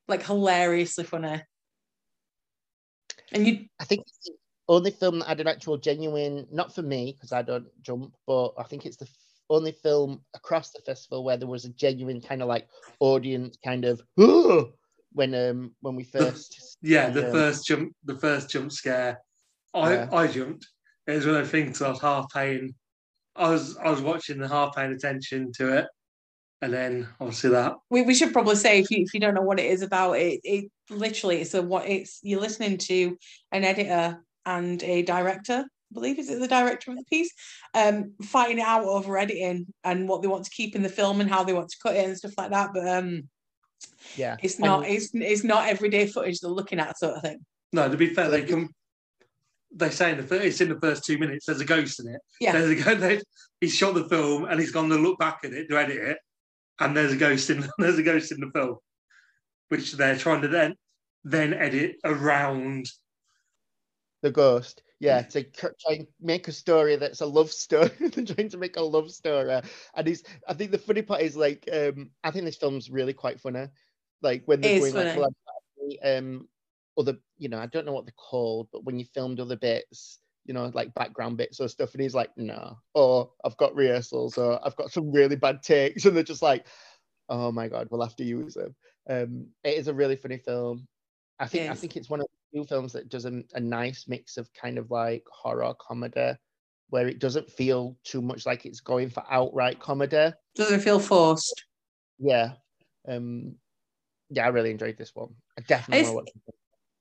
like 0.08 0.24
hilariously 0.24 1.04
funny. 1.04 1.42
And 3.32 3.46
you 3.46 3.66
I 3.80 3.84
think 3.84 4.02
it's 4.02 4.18
the 4.26 4.34
only 4.68 4.90
film 4.90 5.18
that 5.18 5.28
had 5.28 5.40
an 5.40 5.48
actual 5.48 5.76
genuine, 5.76 6.46
not 6.52 6.74
for 6.74 6.82
me 6.82 7.12
because 7.12 7.32
I 7.32 7.42
don't 7.42 7.66
jump, 7.82 8.14
but 8.26 8.52
I 8.58 8.62
think 8.64 8.86
it's 8.86 8.96
the 8.96 9.08
only 9.50 9.72
film 9.72 10.22
across 10.34 10.70
the 10.70 10.80
festival 10.80 11.24
where 11.24 11.36
there 11.36 11.48
was 11.48 11.64
a 11.64 11.70
genuine 11.70 12.20
kind 12.20 12.42
of 12.42 12.48
like 12.48 12.68
audience 13.00 13.56
kind 13.64 13.84
of 13.84 14.00
when 15.12 15.34
um 15.34 15.74
when 15.80 15.94
we 15.94 16.04
first 16.04 16.78
Yeah, 16.82 17.10
the 17.10 17.26
um, 17.26 17.32
first 17.32 17.66
jump, 17.66 17.94
the 18.04 18.16
first 18.16 18.50
jump 18.50 18.72
scare. 18.72 19.20
I 19.74 19.94
Yeah. 19.94 20.08
I 20.12 20.26
jumped. 20.26 20.66
It 21.06 21.12
was 21.12 21.26
one 21.26 21.36
of 21.36 21.44
the 21.44 21.50
things 21.50 21.82
I 21.82 21.90
was 21.90 22.00
half 22.00 22.26
paying. 22.32 22.74
I 23.36 23.48
was 23.50 23.76
I 23.78 23.90
was 23.90 24.00
watching 24.00 24.38
the 24.38 24.48
half 24.48 24.74
paying 24.74 24.92
attention 24.92 25.52
to 25.56 25.76
it, 25.78 25.86
and 26.60 26.72
then 26.72 27.08
obviously 27.20 27.50
that. 27.50 27.74
we, 27.90 28.02
we 28.02 28.14
should 28.14 28.32
probably 28.32 28.56
say 28.56 28.80
if 28.80 28.90
you 28.90 28.98
if 29.04 29.14
you 29.14 29.20
don't 29.20 29.34
know 29.34 29.42
what 29.42 29.58
it 29.60 29.66
is 29.70 29.82
about 29.82 30.12
it 30.14 30.40
it 30.44 30.70
literally 30.90 31.40
it's 31.40 31.54
a 31.54 31.62
what 31.62 31.86
it's 31.88 32.20
you're 32.22 32.40
listening 32.40 32.76
to 32.78 33.16
an 33.52 33.64
editor 33.64 34.22
and 34.44 34.82
a 34.82 35.02
director 35.02 35.64
believe 35.92 36.18
is 36.18 36.30
it 36.30 36.40
the 36.40 36.48
director 36.48 36.90
of 36.90 36.96
the 36.96 37.04
piece, 37.04 37.30
um, 37.74 38.14
fighting 38.22 38.58
it 38.58 38.64
out 38.64 38.84
over 38.84 39.18
editing 39.18 39.66
and 39.84 40.08
what 40.08 40.22
they 40.22 40.28
want 40.28 40.42
to 40.42 40.50
keep 40.50 40.74
in 40.74 40.82
the 40.82 40.88
film 40.88 41.20
and 41.20 41.28
how 41.28 41.44
they 41.44 41.52
want 41.52 41.68
to 41.68 41.76
cut 41.82 41.94
it 41.94 42.06
and 42.06 42.16
stuff 42.16 42.32
like 42.38 42.50
that. 42.50 42.70
But 42.72 42.88
um, 42.88 43.28
Yeah. 44.16 44.36
it's 44.42 44.58
not 44.58 44.84
And- 44.86 44.94
it's 44.94 45.10
it's 45.12 45.44
not 45.44 45.68
everyday 45.68 46.06
footage 46.06 46.40
they're 46.40 46.50
looking 46.50 46.80
at 46.80 46.98
sort 46.98 47.16
of 47.16 47.22
thing. 47.22 47.44
No, 47.74 47.90
to 47.90 47.96
be 47.98 48.06
fair, 48.14 48.30
they 48.30 48.42
can. 48.42 48.70
They 49.74 49.90
say 49.90 50.10
in 50.12 50.18
the 50.18 50.22
fir- 50.22 50.36
it's 50.42 50.60
in 50.60 50.68
the 50.68 50.78
first 50.80 51.04
two 51.04 51.18
minutes. 51.18 51.46
There's 51.46 51.60
a 51.60 51.64
ghost 51.64 52.00
in 52.00 52.08
it. 52.14 52.20
Yeah. 52.40 52.52
There's 52.52 52.70
a 52.80 52.82
go- 52.84 52.94
they- 52.94 53.20
He's 53.60 53.74
shot 53.74 53.94
the 53.94 54.08
film 54.08 54.44
and 54.44 54.58
he's 54.58 54.72
gone 54.72 54.88
to 54.88 54.96
look 54.96 55.18
back 55.18 55.40
at 55.44 55.52
it 55.52 55.68
to 55.68 55.78
edit 55.78 55.96
it, 55.96 56.18
and 56.80 56.96
there's 56.96 57.12
a 57.12 57.16
ghost 57.16 57.48
in 57.48 57.64
there's 57.78 57.98
a 57.98 58.02
ghost 58.02 58.32
in 58.32 58.40
the 58.40 58.50
film, 58.52 58.76
which 59.68 59.92
they're 59.92 60.16
trying 60.16 60.42
to 60.42 60.48
then 60.48 60.74
then 61.24 61.54
edit 61.54 61.96
around. 62.04 62.86
the 64.22 64.30
ghost. 64.30 64.82
Yeah, 65.00 65.22
to 65.22 65.42
try 65.42 65.94
and 65.94 66.06
make 66.20 66.46
a 66.48 66.52
story 66.52 66.94
that's 66.96 67.20
a 67.22 67.26
love 67.26 67.50
story. 67.52 67.90
They're 67.98 68.24
trying 68.34 68.48
to 68.50 68.56
make 68.58 68.76
a 68.76 68.82
love 68.82 69.10
story, 69.10 69.60
and 69.94 70.06
he's. 70.06 70.22
I 70.48 70.54
think 70.54 70.70
the 70.70 70.78
funny 70.78 71.02
part 71.02 71.22
is 71.22 71.36
like, 71.36 71.68
um, 71.72 72.10
I 72.22 72.30
think 72.30 72.44
this 72.44 72.56
film's 72.56 72.90
really 72.90 73.12
quite 73.12 73.40
funny. 73.40 73.66
Like 74.22 74.42
when 74.46 74.60
they're 74.60 74.76
It 74.76 74.82
is 74.82 74.92
going 74.92 75.04
like, 75.06 75.14
funny. 75.14 75.20
well, 75.20 75.34
actually, 75.98 76.02
um, 76.02 76.48
other, 76.98 77.16
you 77.38 77.48
know, 77.48 77.58
I 77.58 77.66
don't 77.66 77.86
know 77.86 77.92
what 77.92 78.04
they're 78.04 78.14
called, 78.16 78.68
but 78.72 78.84
when 78.84 78.98
you 78.98 79.04
filmed 79.04 79.40
other 79.40 79.56
bits, 79.56 80.18
you 80.44 80.54
know, 80.54 80.70
like 80.74 80.94
background 80.94 81.36
bits 81.36 81.60
or 81.60 81.68
stuff, 81.68 81.92
and 81.92 82.02
he's 82.02 82.14
like, 82.14 82.30
no, 82.36 82.78
or 82.94 83.30
I've 83.44 83.56
got 83.56 83.74
rehearsals, 83.74 84.36
or 84.38 84.64
I've 84.64 84.76
got 84.76 84.90
some 84.90 85.12
really 85.12 85.36
bad 85.36 85.62
takes, 85.62 86.04
and 86.06 86.16
they're 86.16 86.22
just 86.22 86.42
like, 86.42 86.66
oh 87.28 87.52
my 87.52 87.68
god, 87.68 87.88
we'll 87.90 88.02
have 88.02 88.16
to 88.16 88.24
use 88.24 88.54
them. 88.54 88.74
Um, 89.08 89.46
it 89.64 89.74
is 89.74 89.88
a 89.88 89.94
really 89.94 90.16
funny 90.16 90.38
film. 90.38 90.86
I 91.38 91.46
think 91.46 91.70
I 91.70 91.74
think 91.74 91.96
it's 91.96 92.10
one 92.10 92.20
of 92.20 92.26
the 92.26 92.58
few 92.58 92.64
films 92.64 92.92
that 92.92 93.08
does 93.08 93.24
a, 93.24 93.42
a 93.54 93.60
nice 93.60 94.04
mix 94.06 94.36
of 94.36 94.52
kind 94.52 94.78
of 94.78 94.90
like 94.90 95.24
horror 95.32 95.74
comedy, 95.80 96.32
where 96.90 97.08
it 97.08 97.18
doesn't 97.18 97.50
feel 97.50 97.96
too 98.04 98.20
much 98.22 98.46
like 98.46 98.66
it's 98.66 98.80
going 98.80 99.10
for 99.10 99.24
outright 99.30 99.80
comedy. 99.80 100.32
Doesn't 100.54 100.80
feel 100.80 101.00
forced. 101.00 101.64
Yeah, 102.18 102.52
um, 103.08 103.56
yeah, 104.30 104.46
I 104.46 104.48
really 104.48 104.70
enjoyed 104.70 104.98
this 104.98 105.14
one. 105.14 105.34
I 105.58 105.62
definitely 105.62 106.14
want 106.14 106.26
to 106.28 106.32
watch. 106.32 106.46
it. 106.48 106.54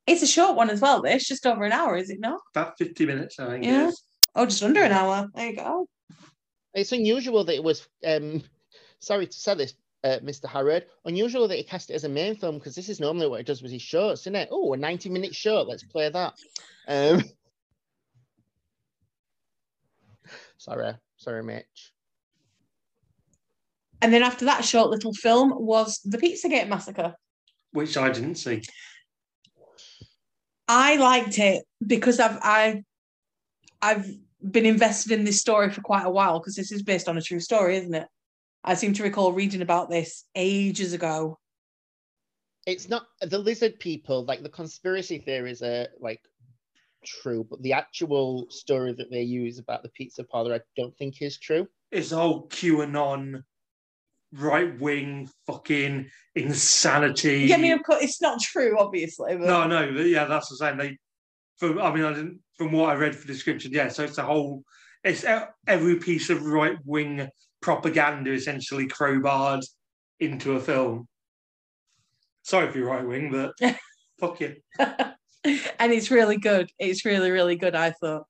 It's 0.08 0.24
a 0.24 0.27
short 0.27 0.55
one 0.55 0.70
as 0.70 0.81
well. 0.81 1.01
This 1.01 1.27
just 1.27 1.46
over 1.46 1.63
an 1.63 1.72
hour, 1.72 1.96
is 1.96 2.10
it 2.10 2.20
not? 2.20 2.39
About 2.55 2.77
50 2.77 3.05
minutes, 3.05 3.39
I 3.39 3.50
think. 3.51 3.65
Yeah. 3.65 3.91
Oh, 4.36 4.46
just 4.46 4.63
under 4.63 4.81
an 4.84 4.91
hour. 4.91 5.29
There 5.36 5.50
you 5.50 5.55
go. 5.55 5.88
It's 6.74 6.91
unusual 6.91 7.43
that 7.43 7.55
it 7.55 7.63
was. 7.63 7.88
Um, 8.05 8.43
sorry 9.00 9.27
to 9.27 9.38
say 9.38 9.55
this, 9.55 9.74
uh, 10.03 10.17
Mr. 10.24 10.46
Harrod. 10.46 10.86
Unusual 11.05 11.48
that 11.48 11.58
he 11.58 11.63
cast 11.63 11.89
it 11.89 11.93
as 11.93 12.05
a 12.05 12.10
main 12.10 12.36
film 12.36 12.58
because 12.58 12.75
this 12.75 12.89
is 12.89 13.00
normally 13.00 13.27
what 13.27 13.38
he 13.38 13.43
does 13.43 13.62
with 13.62 13.72
his 13.72 13.81
shorts, 13.81 14.22
isn't 14.22 14.36
it? 14.36 14.50
Oh, 14.51 14.74
a 14.74 14.77
ninety-minute 14.77 15.36
short. 15.36 15.67
Let's 15.67 15.84
play 15.84 16.10
that. 16.10 16.34
Um, 16.88 17.24
sorry, 20.58 20.93
sorry, 21.17 21.43
Mitch. 21.43 21.91
And 24.01 24.12
then 24.12 24.24
after 24.24 24.46
that 24.46 24.65
short 24.65 24.89
little 24.89 25.13
film 25.13 25.53
was 25.55 26.00
the 26.03 26.17
Pizzagate 26.17 26.67
Massacre. 26.67 27.15
Which 27.72 27.98
I 27.98 28.10
didn't 28.10 28.36
see. 28.36 28.63
I 30.74 30.96
liked 30.96 31.38
it 31.38 31.66
because 31.86 32.22
I've 32.22 32.40
I 32.42 32.84
I've 33.82 34.10
been 34.42 34.66
invested 34.66 35.12
in 35.12 35.25
this 35.25 35.42
story 35.42 35.70
for 35.70 35.82
quite 35.82 36.06
a 36.06 36.10
while 36.10 36.40
because 36.40 36.56
this 36.56 36.72
is 36.72 36.82
based 36.82 37.10
on 37.10 37.18
a 37.18 37.22
true 37.22 37.42
story, 37.42 37.75
isn't 37.75 37.94
it? 37.94 38.08
I 38.63 38.75
seem 38.75 38.94
to 38.94 39.04
recall 39.04 39.34
reading 39.34 39.62
about 39.62 39.90
this 39.90 40.24
ages 40.34 40.94
ago. 40.94 41.38
It's 42.66 42.88
not 42.88 43.04
the 43.20 43.38
lizard 43.38 43.80
people. 43.80 44.24
Like 44.24 44.44
the 44.44 44.50
conspiracy 44.50 45.18
theories 45.18 45.62
are 45.62 45.88
like 46.00 46.22
true, 47.04 47.46
but 47.50 47.62
the 47.63 47.74
actual 47.74 48.48
story 48.50 48.94
that 48.94 49.12
they 49.12 49.24
use 49.24 49.60
about 49.60 49.84
the 49.84 49.90
pizza 49.90 50.24
parlor, 50.24 50.56
I 50.56 50.62
don't 50.78 50.98
think 50.98 51.22
is 51.22 51.38
true. 51.38 51.68
It's 51.92 52.13
all 52.13 52.48
QAnon, 52.48 53.44
right 54.34 54.80
wing 54.80 55.30
fucking 55.48 56.10
insanity. 56.36 57.46
Yeah, 57.48 57.56
I 57.56 57.60
mean, 57.60 57.74
of 57.74 57.84
course, 57.84 58.04
it's 58.04 58.22
not 58.22 58.42
true, 58.42 58.78
obviously. 58.80 59.36
But 59.36 59.48
No, 59.48 59.68
no, 59.68 59.92
but 59.94 60.06
yeah, 60.06 60.26
that's 60.26 60.50
the 60.50 60.58
same. 60.58 60.78
They, 60.78 60.98
from 61.58 61.80
I 61.80 61.94
mean, 61.94 62.04
I 62.04 62.14
didn't 62.14 62.40
from 62.58 62.72
what 62.72 62.90
I 62.90 62.96
read 62.96 63.16
for 63.16 63.26
the 63.26 63.34
description, 63.34 63.72
yeah. 63.74 63.90
So 63.90 64.04
it's 64.04 64.18
a 64.18 64.24
whole, 64.24 64.64
it's 65.04 65.26
every 65.68 65.96
piece 65.98 66.30
of 66.30 66.46
right 66.46 66.78
wing 66.86 67.28
propaganda 67.62 68.32
essentially 68.32 68.88
crowbarred 68.88 69.64
into 70.20 70.54
a 70.54 70.60
film. 70.60 71.08
Sorry 72.44 72.68
if 72.68 72.76
you're 72.76 72.88
right 72.88 73.06
wing, 73.06 73.32
but 73.32 73.76
fuck 74.20 74.40
you. 74.42 74.56
and 74.80 75.92
it's 75.92 76.12
really 76.12 76.38
good. 76.38 76.70
It's 76.80 77.06
really, 77.06 77.32
really 77.32 77.56
good. 77.56 77.76
I 77.76 77.92
thought. 77.92 78.24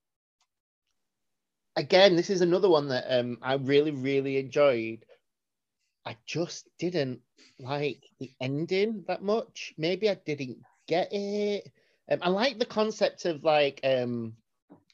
again, 1.75 2.15
this 2.15 2.29
is 2.29 2.41
another 2.41 2.69
one 2.69 2.87
that 2.89 3.05
um 3.09 3.37
I 3.41 3.53
really, 3.55 3.91
really 3.91 4.37
enjoyed. 4.37 5.05
I 6.05 6.17
just 6.25 6.67
didn't 6.79 7.21
like 7.59 8.03
the 8.19 8.31
ending 8.41 9.03
that 9.07 9.21
much. 9.21 9.73
Maybe 9.77 10.09
I 10.09 10.15
didn't 10.15 10.57
get 10.87 11.09
it. 11.13 11.71
Um, 12.09 12.19
I 12.21 12.29
like 12.29 12.59
the 12.59 12.65
concept 12.65 13.25
of 13.25 13.43
like 13.43 13.79
um 13.83 14.35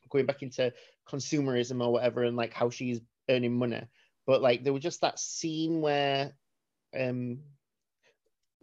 going 0.10 0.26
back 0.26 0.44
into 0.44 0.74
consumerism 1.10 1.84
or 1.84 1.92
whatever 1.92 2.24
and 2.24 2.36
like 2.38 2.54
how 2.54 2.70
she's 2.70 3.02
earning 3.30 3.58
money. 3.58 3.82
But 4.26 4.42
like 4.42 4.64
there 4.64 4.74
was 4.74 4.84
just 4.84 5.02
that 5.02 5.20
scene 5.20 5.82
where 5.82 6.34
um 6.98 7.40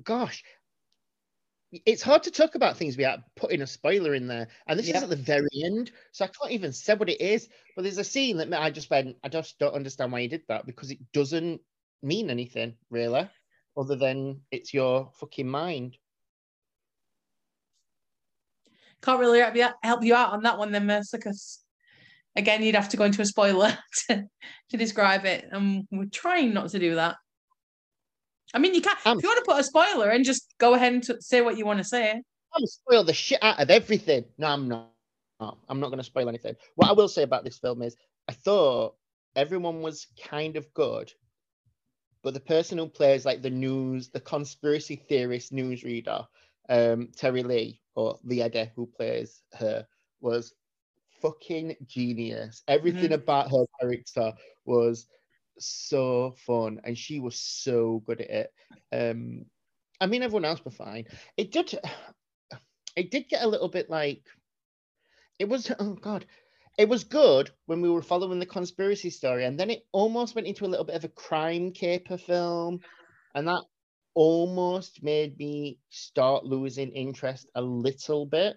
gosh 0.03 0.43
it's 1.87 2.03
hard 2.03 2.23
to 2.25 2.31
talk 2.31 2.55
about 2.55 2.77
things 2.77 2.97
without 2.97 3.21
putting 3.35 3.63
a 3.63 3.67
spoiler 3.67 4.15
in 4.15 4.29
there. 4.29 4.49
And 4.67 4.79
this 4.79 4.89
Yeah. 4.89 4.99
is 4.99 5.03
at 5.03 5.09
the 5.11 5.17
very 5.17 5.49
end. 5.65 5.91
So 6.13 6.25
I 6.25 6.29
can't 6.29 6.53
even 6.53 6.73
say 6.73 6.95
what 6.95 7.09
it 7.09 7.21
is. 7.21 7.49
But 7.75 7.83
there's 7.83 7.99
a 7.99 8.05
scene 8.05 8.37
that 8.37 8.53
I 8.53 8.71
just 8.71 8.91
went, 8.91 9.17
I 9.25 9.29
just 9.29 9.59
don't 9.59 9.75
understand 9.75 10.13
why 10.13 10.21
you 10.21 10.29
did 10.29 10.45
that 10.49 10.67
because 10.67 10.91
it 10.93 11.01
doesn't 11.13 11.61
mean 12.05 12.31
anything 12.31 12.75
really, 12.91 13.29
other 13.77 13.97
than 13.97 14.41
it's 14.51 14.73
your 14.73 15.11
fucking 15.15 15.49
mind. 15.49 15.97
Can't 19.03 19.21
really 19.21 19.41
help 19.41 20.03
you, 20.05 20.15
out 20.15 20.33
on 20.33 20.43
that 20.45 20.59
one 20.59 20.73
then, 20.73 20.87
Mercer, 20.87 21.19
because 21.19 21.63
again, 22.37 22.63
you'd 22.63 22.75
have 22.75 22.89
to 22.91 22.97
go 22.97 23.05
into 23.05 23.23
a 23.23 23.27
spoiler 23.27 23.77
to, 24.09 24.25
to 24.71 24.77
describe 24.77 25.25
it. 25.25 25.47
And 25.51 25.87
we're 25.91 26.07
trying 26.07 26.55
not 26.55 26.71
to 26.71 26.79
do 26.79 26.95
that. 26.95 27.17
I 28.55 28.59
mean, 28.59 28.75
you 28.75 28.81
can 28.81 28.97
Um, 29.05 29.19
if 29.19 29.25
you 29.25 29.29
want 29.29 29.45
to 29.45 29.51
put 29.51 29.61
a 29.61 29.65
spoiler 29.65 30.11
and 30.11 30.25
just 30.25 30.55
go 30.59 30.75
ahead 30.75 30.93
and 30.93 31.03
t- 31.03 31.15
say 31.21 31.41
what 31.41 31.59
you 31.59 31.67
want 31.67 31.79
to 31.79 31.85
say. 31.85 32.13
I'm 32.13 32.67
spoil 32.67 33.03
the 33.03 33.13
shit 33.13 33.43
out 33.43 33.61
of 33.61 33.69
everything. 33.69 34.25
No, 34.39 34.47
I'm 34.47 34.69
not. 34.69 34.91
I'm 35.69 35.81
not 35.81 35.89
going 35.89 35.99
to 35.99 36.05
spoil 36.05 36.29
anything. 36.29 36.55
What 36.77 36.89
I 36.89 36.93
will 36.93 37.09
say 37.09 37.23
about 37.23 37.45
this 37.45 37.59
film 37.59 37.83
is, 37.83 37.97
I 38.29 38.33
thought 38.33 38.95
everyone 39.37 39.83
was 39.83 40.07
kind 40.23 40.57
of 40.57 40.73
good, 40.73 41.13
but 42.25 42.33
the 42.33 42.41
person 42.41 42.79
who 42.79 42.89
plays 42.89 43.27
like 43.27 43.43
the 43.43 43.51
news, 43.51 44.09
the 44.09 44.19
conspiracy 44.19 44.97
theorist 44.97 45.53
newsreader, 45.53 46.27
um, 46.71 47.11
Terry 47.15 47.43
Lee 47.43 47.83
or 47.95 48.19
the 48.25 48.43
Edda 48.43 48.73
who 48.75 48.87
plays 48.87 49.43
her, 49.59 49.87
was 50.23 50.55
fucking 51.21 51.77
genius. 51.87 52.63
Everything 52.67 53.13
about 53.13 53.51
her 53.51 53.67
character 53.79 54.33
was 54.65 55.07
so 55.59 56.35
fun, 56.47 56.81
and 56.85 56.97
she 56.97 57.21
was 57.21 57.37
so 57.37 58.03
good 58.07 58.23
at 58.23 58.31
it. 58.31 58.53
Um, 58.91 59.45
I 60.01 60.07
mean, 60.07 60.23
everyone 60.23 60.47
else 60.47 60.65
were 60.65 60.71
fine. 60.71 61.05
It 61.37 61.53
did. 61.53 61.79
It 62.97 63.11
did 63.11 63.29
get 63.29 63.43
a 63.43 63.49
little 63.49 63.69
bit 63.69 63.91
like. 63.91 64.23
It 65.41 65.49
was 65.49 65.69
oh 65.81 65.95
god, 65.95 66.27
it 66.77 66.89
was 66.89 67.05
good 67.05 67.51
when 67.67 67.81
we 67.81 67.91
were 67.91 68.03
following 68.03 68.39
the 68.39 68.47
conspiracy 68.47 69.11
story, 69.11 69.45
and 69.45 69.59
then 69.59 69.71
it 69.71 69.87
almost 69.93 70.35
went 70.35 70.47
into 70.47 70.65
a 70.65 70.69
little 70.69 70.85
bit 70.85 70.97
of 70.97 71.05
a 71.05 71.09
crime 71.09 71.71
caper 71.71 72.19
film, 72.19 72.81
and 73.35 73.47
that 73.49 73.63
almost 74.15 75.03
made 75.03 75.37
me 75.39 75.79
start 75.91 76.45
losing 76.45 76.91
interest 76.91 77.49
a 77.55 77.63
little 77.63 78.27
bit. 78.27 78.57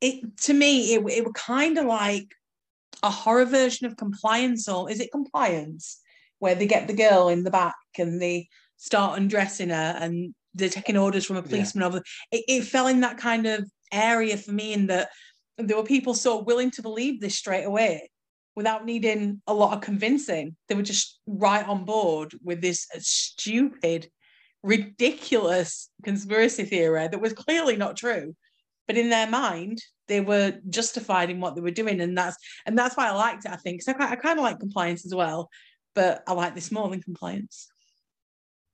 It 0.00 0.36
to 0.42 0.54
me, 0.54 0.94
it, 0.94 1.04
it 1.08 1.24
was 1.24 1.32
kind 1.34 1.78
of 1.78 1.86
like 1.86 2.28
a 3.02 3.10
horror 3.10 3.44
version 3.44 3.86
of 3.86 3.96
Compliance, 3.96 4.68
or 4.68 4.90
is 4.90 5.00
it 5.00 5.12
Compliance, 5.12 6.00
where 6.38 6.54
they 6.54 6.66
get 6.66 6.86
the 6.86 6.94
girl 6.94 7.28
in 7.28 7.44
the 7.44 7.50
back 7.50 7.74
and 7.98 8.20
they 8.20 8.48
start 8.76 9.18
undressing 9.18 9.70
her 9.70 9.96
and 9.98 10.34
they're 10.54 10.68
taking 10.68 10.96
orders 10.96 11.24
from 11.24 11.36
a 11.36 11.42
policeman 11.42 11.84
over. 11.84 12.02
It, 12.30 12.44
it 12.48 12.64
fell 12.64 12.86
in 12.86 13.00
that 13.00 13.18
kind 13.18 13.46
of 13.46 13.70
area 13.92 14.36
for 14.36 14.52
me, 14.52 14.72
in 14.72 14.86
that 14.86 15.10
there 15.58 15.76
were 15.76 15.84
people 15.84 16.14
so 16.14 16.42
willing 16.42 16.70
to 16.72 16.82
believe 16.82 17.20
this 17.20 17.36
straight 17.36 17.64
away 17.64 18.10
without 18.54 18.84
needing 18.84 19.42
a 19.46 19.54
lot 19.54 19.74
of 19.74 19.82
convincing. 19.82 20.56
They 20.68 20.74
were 20.74 20.82
just 20.82 21.20
right 21.26 21.66
on 21.66 21.84
board 21.84 22.34
with 22.42 22.60
this 22.60 22.86
stupid, 22.98 24.08
ridiculous 24.62 25.90
conspiracy 26.02 26.64
theory 26.64 27.08
that 27.08 27.20
was 27.20 27.32
clearly 27.32 27.76
not 27.76 27.96
true. 27.96 28.34
But 28.86 28.96
in 28.96 29.10
their 29.10 29.28
mind, 29.28 29.82
they 30.08 30.20
were 30.20 30.58
justified 30.70 31.30
in 31.30 31.40
what 31.40 31.54
they 31.54 31.60
were 31.60 31.72
doing, 31.72 32.00
and 32.00 32.16
that's 32.16 32.36
and 32.66 32.78
that's 32.78 32.96
why 32.96 33.08
I 33.08 33.12
liked 33.12 33.44
it. 33.44 33.50
I 33.50 33.56
think 33.56 33.80
because 33.80 34.00
I, 34.00 34.12
I 34.12 34.16
kind 34.16 34.38
of 34.38 34.44
like 34.44 34.60
compliance 34.60 35.04
as 35.04 35.12
well, 35.12 35.50
but 35.94 36.22
I 36.28 36.32
like 36.34 36.54
this 36.54 36.70
more 36.70 36.88
than 36.88 37.02
compliance. 37.02 37.68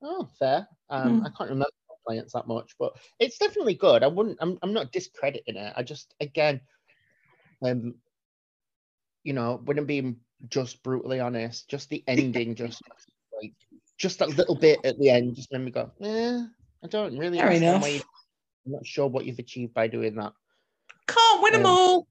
Oh, 0.02 0.28
fair. 0.38 0.68
Um, 0.90 1.20
Hmm. 1.20 1.26
I 1.26 1.30
can't 1.30 1.50
remember 1.50 1.70
compliance 2.04 2.32
that 2.32 2.46
much, 2.46 2.74
but 2.78 2.92
it's 3.18 3.38
definitely 3.38 3.74
good. 3.74 4.02
I 4.02 4.06
wouldn't. 4.08 4.38
I'm. 4.40 4.58
I'm 4.62 4.72
not 4.72 4.92
discrediting 4.92 5.56
it. 5.56 5.72
I 5.76 5.82
just 5.82 6.14
again, 6.20 6.60
um, 7.62 7.94
you 9.24 9.32
know, 9.32 9.60
when 9.64 9.78
I'm 9.78 9.86
being 9.86 10.16
just 10.48 10.82
brutally 10.82 11.20
honest, 11.20 11.68
just 11.68 11.88
the 11.88 12.02
ending, 12.08 12.54
just 12.54 12.82
like 13.40 13.52
just 13.98 14.18
that 14.18 14.30
little 14.36 14.56
bit 14.56 14.80
at 14.84 14.98
the 14.98 15.10
end, 15.10 15.36
just 15.36 15.52
made 15.52 15.60
me 15.62 15.70
go, 15.70 15.90
yeah, 15.98 16.44
I 16.82 16.86
don't 16.88 17.16
really 17.18 17.38
Fair 17.38 17.52
enough. 17.52 17.88
you- 17.88 18.00
I'm 18.64 18.72
not 18.72 18.86
sure 18.86 19.08
what 19.08 19.24
you've 19.26 19.40
achieved 19.40 19.74
by 19.74 19.88
doing 19.88 20.14
that. 20.14 20.32
Can't 21.08 21.42
win 21.42 21.52
them 21.54 21.66
Um, 21.66 21.66
all. 21.66 22.06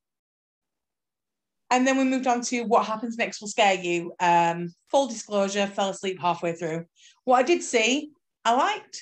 And 1.69 1.88
then 1.88 1.98
we 1.98 2.03
moved 2.03 2.27
on 2.27 2.41
to 2.41 2.63
what 2.63 2.86
happens 2.86 3.17
next 3.17 3.39
will 3.39 3.48
scare 3.48 3.75
you. 3.75 4.13
Um, 4.19 4.74
full 4.89 5.07
disclosure, 5.07 5.65
fell 5.65 5.91
asleep 5.91 6.19
halfway 6.19 6.51
through. 6.51 6.88
What 7.24 7.38
I 7.38 7.43
did 7.43 7.63
see, 7.63 8.12
I 8.43 8.53
liked. 8.53 9.01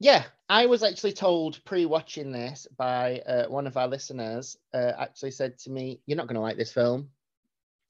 Yeah, 0.00 0.24
I 0.48 0.66
was 0.66 0.82
actually 0.82 1.12
told 1.12 1.62
pre-watching 1.64 2.30
this 2.30 2.66
by 2.76 3.20
uh, 3.26 3.46
one 3.46 3.66
of 3.66 3.76
our 3.76 3.88
listeners. 3.88 4.56
Uh, 4.72 4.92
actually 4.98 5.32
said 5.32 5.58
to 5.60 5.70
me, 5.70 6.00
"You're 6.06 6.16
not 6.16 6.28
going 6.28 6.36
to 6.36 6.40
like 6.40 6.56
this 6.56 6.72
film," 6.72 7.10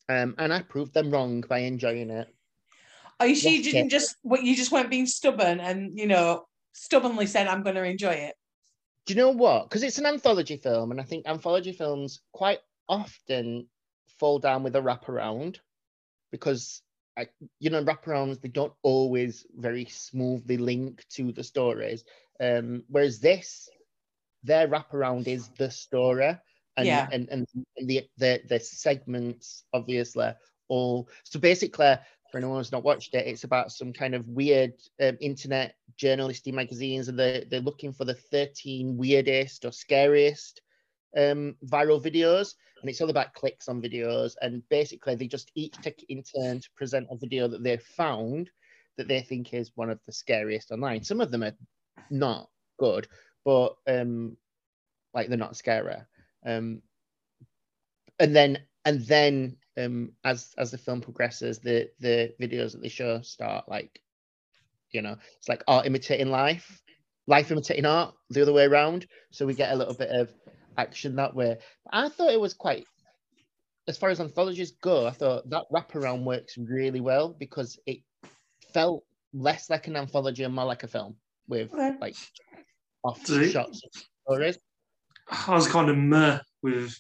um, 0.09 0.35
and 0.39 0.53
I 0.53 0.63
proved 0.63 0.95
them 0.95 1.11
wrong 1.11 1.43
by 1.43 1.59
enjoying 1.59 2.11
it. 2.11 2.35
Are 3.21 3.27
you 3.27 3.35
sure 3.35 3.51
you 3.51 3.63
didn't 3.63 3.91
just 3.91 4.17
what 4.23 4.43
you 4.43 4.57
just 4.57 4.73
weren't 4.73 4.91
being 4.91 5.07
stubborn 5.07 5.61
and 5.61 5.99
you 5.99 6.07
know 6.07 6.47
stubbornly 6.73 7.27
said 7.27 7.47
I'm 7.47 7.63
going 7.63 7.77
to 7.77 7.85
enjoy 7.85 8.13
it? 8.13 8.35
Do 9.07 9.15
you 9.15 9.19
know 9.19 9.31
what? 9.31 9.69
Because 9.69 9.83
it's 9.83 9.99
an 9.99 10.07
anthology 10.07 10.57
film, 10.57 10.91
and 10.91 11.01
I 11.01 11.05
think 11.05 11.27
anthology 11.27 11.73
films 11.73 12.21
quite 12.33 12.61
often 12.89 13.67
fall 14.19 14.39
down 14.39 14.63
with 14.63 14.77
a 14.77 14.81
wraparound 14.81 15.57
because, 16.31 16.83
I, 17.19 17.29
you 17.61 17.71
know, 17.71 17.85
wraparounds 17.85 18.41
they 18.41 18.49
don't 18.49 18.75
always 18.83 19.47
very 19.57 19.87
smoothly 19.87 20.57
link 20.57 21.05
to 21.11 21.33
the 21.33 21.45
stories. 21.45 22.05
Um, 22.41 22.85
whereas 22.89 23.21
this, 23.21 23.69
their 24.45 24.69
wraparound 24.69 25.27
is 25.27 25.49
the 25.59 25.71
story, 25.71 26.37
and 26.77 26.87
Yeah. 26.87 27.09
and, 27.11 27.29
and 27.29 27.47
the, 27.77 28.09
the 28.19 28.41
the 28.49 28.61
segments 28.61 29.65
obviously 29.73 30.31
all. 30.69 31.09
So 31.25 31.41
basically, 31.41 31.97
for 32.31 32.39
anyone 32.39 32.59
who's 32.59 32.73
not 32.73 32.85
watched 32.85 33.15
it, 33.15 33.27
it's 33.27 33.45
about 33.45 33.73
some 33.73 33.93
kind 33.93 34.15
of 34.15 34.29
weird 34.29 34.75
um, 35.03 35.17
internet 35.21 35.75
journalisty 35.97 36.53
magazines, 36.53 37.09
and 37.09 37.19
they're, 37.19 37.45
they're 37.51 37.61
looking 37.61 37.93
for 37.93 38.05
the 38.05 38.15
13 38.15 38.97
weirdest 38.97 39.65
or 39.65 39.73
scariest 39.73 40.63
um, 41.17 41.57
viral 41.67 42.03
videos. 42.03 42.55
And 42.81 42.89
it's 42.89 43.01
all 43.01 43.11
about 43.11 43.35
clicks 43.35 43.69
on 43.69 43.83
videos. 43.83 44.35
And 44.41 44.63
basically, 44.69 45.17
they 45.17 45.27
just 45.27 45.51
each 45.55 45.75
take 45.83 46.03
it 46.03 46.13
in 46.13 46.23
turn 46.23 46.61
to 46.61 46.71
present 46.77 47.09
a 47.11 47.17
video 47.17 47.49
that 47.49 47.63
they've 47.63 47.83
found 47.83 48.51
that 48.97 49.09
they 49.09 49.21
think 49.21 49.55
is 49.55 49.73
one 49.75 49.91
of 49.91 49.99
the 50.07 50.13
scariest 50.13 50.71
online. 50.71 51.03
Some 51.03 51.21
of 51.21 51.31
them 51.31 51.45
are 51.45 51.57
not 52.11 52.49
good, 52.79 53.09
but 53.45 53.77
um, 53.87 54.37
like 55.15 55.29
they're 55.29 55.39
not 55.39 55.57
scary. 55.57 55.97
Um, 56.45 56.83
and 58.19 58.35
then 58.35 58.59
and 58.85 59.07
then 59.07 59.57
um, 59.77 60.13
as 60.25 60.55
as 60.59 60.71
the 60.71 60.79
film 60.79 61.01
progresses, 61.01 61.59
the 61.59 61.89
the 62.01 62.35
videos 62.41 62.73
that 62.73 62.83
they 62.83 62.89
show 62.89 63.21
start 63.23 63.69
like, 63.69 64.01
you 64.91 65.03
know, 65.03 65.17
it's 65.39 65.49
like 65.49 65.63
art 65.69 65.87
imitating 65.87 66.31
life, 66.31 66.83
life 67.27 67.51
imitating 67.51 67.87
art, 67.87 68.15
the 68.31 68.43
other 68.43 68.53
way 68.53 68.65
around. 68.65 69.07
So 69.31 69.47
we 69.47 69.55
get 69.55 69.73
a 69.73 69.77
little 69.77 69.95
bit 69.95 70.11
of 70.11 70.33
action 70.79 71.17
that 71.17 71.35
way. 71.35 71.59
I 71.93 72.09
thought 72.09 72.31
it 72.33 72.41
was 72.41 72.55
quite, 72.55 72.87
as 73.87 73.99
far 73.99 74.11
as 74.11 74.21
anthologies 74.21 74.73
go, 74.81 75.07
I 75.07 75.11
thought 75.11 75.51
that 75.51 75.65
wraparound 75.73 76.25
works 76.25 76.57
really 76.57 77.01
well 77.01 77.29
because 77.39 77.79
it 77.87 77.99
felt 78.73 79.05
less 79.35 79.69
like 79.69 79.89
an 79.89 79.97
anthology 79.97 80.45
and 80.45 80.55
more 80.55 80.65
like 80.65 80.85
a 80.85 80.89
film 80.89 81.17
with 81.49 81.73
Okay. 81.75 81.97
like 82.01 82.17
off 83.05 83.25
See? 83.27 83.51
shots 83.51 83.83
stories. 84.25 84.59
I 85.47 85.55
was 85.55 85.69
kind 85.69 85.91
of 85.91 85.97
meh 85.97 86.39
with 86.63 86.95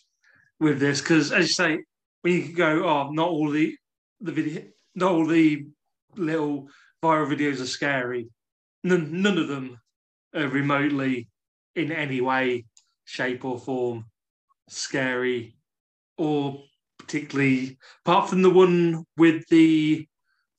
with 0.60 0.80
this 0.80 1.00
because, 1.00 1.32
as 1.32 1.46
you 1.48 1.52
say, 1.54 1.78
when 2.22 2.32
you 2.34 2.52
go, 2.54 2.84
oh, 2.84 3.10
not 3.10 3.28
all 3.28 3.50
the 3.50 3.74
the 4.20 4.32
video, 4.32 4.62
not 4.94 5.12
all 5.12 5.26
the 5.26 5.66
little 6.16 6.68
viral 7.02 7.32
videos 7.32 7.60
are 7.60 7.66
scary. 7.66 8.28
None, 8.84 9.22
none 9.22 9.38
of 9.38 9.48
them 9.48 9.78
are 10.34 10.48
remotely, 10.48 11.28
in 11.76 11.92
any 11.92 12.20
way, 12.20 12.64
shape 13.08 13.44
or 13.44 13.58
form, 13.58 14.04
scary, 14.68 15.56
or 16.18 16.62
particularly 16.98 17.78
apart 18.04 18.28
from 18.28 18.42
the 18.42 18.50
one 18.50 19.04
with 19.16 19.46
the 19.48 20.06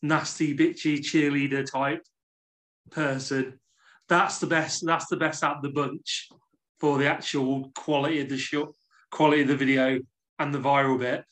nasty 0.02 0.58
bitchy 0.58 0.98
cheerleader 0.98 1.70
type 1.70 2.02
person. 2.90 3.60
That's 4.08 4.40
the 4.40 4.48
best. 4.48 4.84
That's 4.84 5.06
the 5.08 5.18
best 5.18 5.44
out 5.44 5.58
of 5.58 5.62
the 5.62 5.70
bunch 5.70 6.30
for 6.80 6.98
the 6.98 7.08
actual 7.08 7.72
quality 7.76 8.20
of 8.22 8.30
the 8.30 8.38
shot, 8.38 8.70
quality 9.12 9.44
of 9.44 9.48
the 9.50 9.56
video, 9.56 10.00
and 10.40 10.54
the 10.54 10.60
viral 10.60 10.98
bit. 10.98 11.24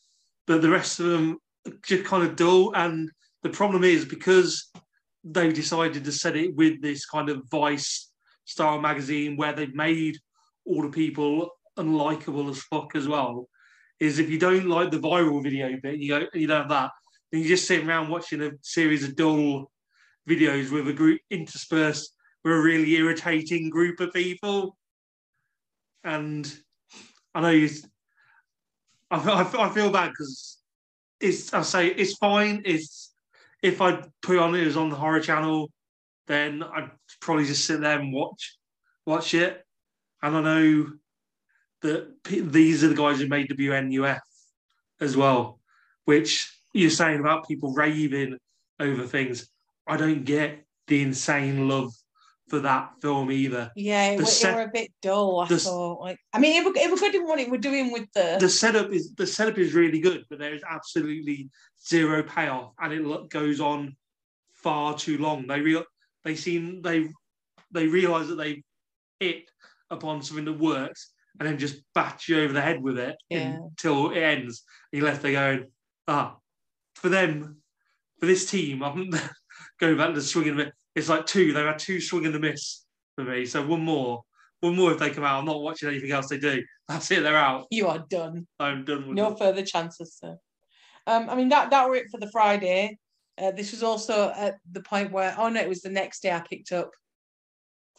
But 0.46 0.62
the 0.62 0.70
rest 0.70 1.00
of 1.00 1.08
them 1.08 1.40
just 1.84 2.06
kind 2.06 2.24
of 2.24 2.36
dull. 2.36 2.76
And 2.76 3.10
the 3.42 3.50
problem 3.50 3.84
is 3.84 4.06
because 4.06 4.70
they 5.24 5.52
decided 5.52 6.06
to 6.06 6.12
set 6.12 6.36
it 6.36 6.56
with 6.56 6.80
this 6.80 7.08
kind 7.08 7.30
of 7.30 7.50
Vice 7.50 8.12
style 8.46 8.80
magazine 8.80 9.36
where 9.36 9.54
they've 9.54 9.74
made 9.74 10.18
all 10.68 10.82
the 10.82 10.90
people 10.90 11.50
unlikable 11.78 12.50
as 12.50 12.62
fuck 12.64 12.96
as 12.96 13.08
well. 13.08 13.48
Is 14.00 14.20
if 14.20 14.30
you 14.30 14.38
don't 14.38 14.68
like 14.68 14.92
the 14.92 15.00
viral 15.00 15.42
video 15.42 15.76
bit, 15.82 15.98
you 15.98 16.10
go, 16.10 16.28
you 16.34 16.48
don't 16.48 16.62
have 16.62 16.70
that, 16.70 16.92
then 17.32 17.42
you're 17.42 17.50
just 17.50 17.68
sit 17.68 17.86
around 17.86 18.10
watching 18.10 18.42
a 18.42 18.52
series 18.62 19.04
of 19.04 19.16
dull 19.16 19.72
videos 20.30 20.72
with 20.72 20.88
a 20.88 20.94
group 20.94 21.20
interspersed 21.32 22.14
with 22.44 22.54
a 22.54 22.60
really 22.60 22.96
irritating 22.96 23.70
group 23.70 24.00
of 24.00 24.14
people 24.14 24.78
and 26.08 26.52
I 27.36 27.42
know 27.42 27.50
you. 27.50 27.70
I, 29.12 29.52
I, 29.60 29.70
feel 29.70 29.92
bad 29.92 30.10
because 30.10 30.58
it's. 31.20 31.54
I 31.54 31.62
say 31.62 31.88
it's 31.88 32.18
fine. 32.18 32.62
It's 32.66 33.14
if 33.62 33.82
I 33.82 34.04
put 34.22 34.40
on 34.40 34.56
it 34.56 34.66
as 34.66 34.78
on 34.78 34.90
the 34.90 34.96
horror 34.96 35.20
channel, 35.20 35.70
then 36.28 36.64
I'd 36.64 36.90
probably 37.22 37.46
just 37.46 37.66
sit 37.66 37.82
there 37.82 38.00
and 38.00 38.14
watch 38.14 38.58
watch 39.06 39.34
it. 39.34 39.64
And 40.22 40.36
I 40.38 40.42
know 40.42 40.92
that 41.82 42.24
these 42.26 42.84
are 42.84 42.90
the 42.90 42.96
guys 42.96 43.20
who 43.20 43.28
made 43.28 43.50
WNUF 43.50 44.20
as 45.00 45.16
well, 45.16 45.60
which 46.06 46.52
you're 46.74 46.90
saying 46.90 47.20
about 47.20 47.48
people 47.48 47.74
raving 47.74 48.38
over 48.80 49.06
things. 49.06 49.50
I 49.86 49.98
don't 49.98 50.24
get 50.24 50.66
the 50.88 51.02
insane 51.02 51.68
love 51.68 51.94
for 52.48 52.60
that 52.60 52.92
film 53.02 53.32
either. 53.32 53.72
Yeah, 53.76 54.12
it, 54.12 54.18
The 54.18 54.26
set- 54.26 54.54
it 54.54 54.56
were 54.56 54.62
a 54.64 54.72
bit 54.74 54.92
dull. 55.02 55.42
I 55.42 55.48
the 55.48 55.60
thought. 55.60 56.02
Like, 56.02 56.20
I 56.34 56.40
mean, 56.40 56.62
it 56.62 56.66
were, 56.66 56.74
it 56.76 57.00
good 57.00 57.16
in 57.16 57.28
what 57.28 57.40
it 57.40 57.50
were 57.50 57.58
doing 57.58 57.92
with 57.92 58.08
the. 58.14 58.38
the 58.40 58.50
setup 58.50 58.92
is 58.92 59.14
the 59.16 59.28
setup 59.28 59.58
is 59.58 59.74
really 59.74 60.00
good, 60.00 60.26
but 60.30 60.40
there 60.40 60.54
is 60.54 60.64
absolutely 60.68 61.50
zero 61.86 62.24
payoff, 62.24 62.74
and 62.80 62.94
it 62.94 63.30
goes 63.30 63.60
on 63.60 63.96
far 64.54 64.98
too 64.98 65.18
long. 65.18 65.46
They 65.48 65.62
real 65.62 65.84
they 66.24 66.36
seem 66.36 66.82
they 66.82 67.10
they 67.72 67.88
realize 67.88 68.30
that 68.30 68.36
they 68.38 68.64
hit 69.20 69.50
upon 69.89 70.21
something 70.21 70.45
that 70.45 70.60
works, 70.60 71.12
and 71.39 71.47
then 71.47 71.58
just 71.58 71.82
bat 71.93 72.28
you 72.28 72.39
over 72.41 72.54
the 72.54 72.62
head 72.62 72.82
with 72.82 72.97
it 72.97 73.15
Yeah. 73.30 73.58
until 73.58 74.12
it 74.12 74.17
ends. 74.21 74.63
And 74.91 75.00
you're 75.02 75.10
left 75.10 75.21
there 75.21 75.32
going, 75.34 75.71
ah, 76.08 76.38
for 76.95 77.10
them, 77.10 77.62
for 78.19 78.26
this 78.26 78.50
team, 78.50 78.84
I'm 78.84 79.10
going 79.80 79.97
back 79.97 80.08
to 80.10 80.13
the 80.13 80.21
swing 80.21 80.47
and 80.50 80.58
miss. 80.58 80.69
It's 80.95 81.10
like 81.10 81.26
two. 81.28 81.54
They've 81.54 81.65
had 81.65 81.78
two 81.80 82.02
swing 82.02 82.26
and 82.26 82.36
a 82.36 82.39
miss 82.39 82.84
for 83.15 83.23
me. 83.23 83.45
So 83.45 83.65
one 83.65 83.82
more, 83.82 84.23
one 84.62 84.76
more 84.76 84.91
if 84.91 84.97
they 85.00 85.12
come 85.12 85.23
out. 85.23 85.38
I'm 85.39 85.45
not 85.45 85.62
watching 85.62 85.89
anything 85.89 86.12
else 86.12 86.28
they 86.28 86.39
do. 86.39 86.63
That's 86.88 87.12
it. 87.12 87.21
They're 87.21 87.38
out. 87.38 87.67
you 87.69 87.88
are 87.88 88.04
done. 88.10 88.47
I'm 88.60 88.84
done 88.86 89.08
with 89.08 89.15
No 89.17 89.34
it. 89.34 89.38
further 89.39 89.63
chances, 89.63 90.15
sir. 90.17 90.36
Um, 91.06 91.30
I 91.30 91.36
mean 91.36 91.50
that 91.50 91.69
that 91.69 91.88
were 91.88 91.95
it 91.95 92.10
for 92.10 92.19
the 92.19 92.32
Friday. 92.32 92.97
Uh, 93.38 93.52
this 93.52 93.71
was 93.71 93.84
also 93.84 94.32
at 94.36 94.56
the 94.71 94.82
point 94.82 95.12
where 95.12 95.36
oh 95.38 95.50
no, 95.50 95.62
it 95.62 95.69
was 95.69 95.82
the 95.82 95.89
next 95.89 96.21
day 96.21 96.32
I 96.32 96.39
picked 96.39 96.71
up 96.71 96.89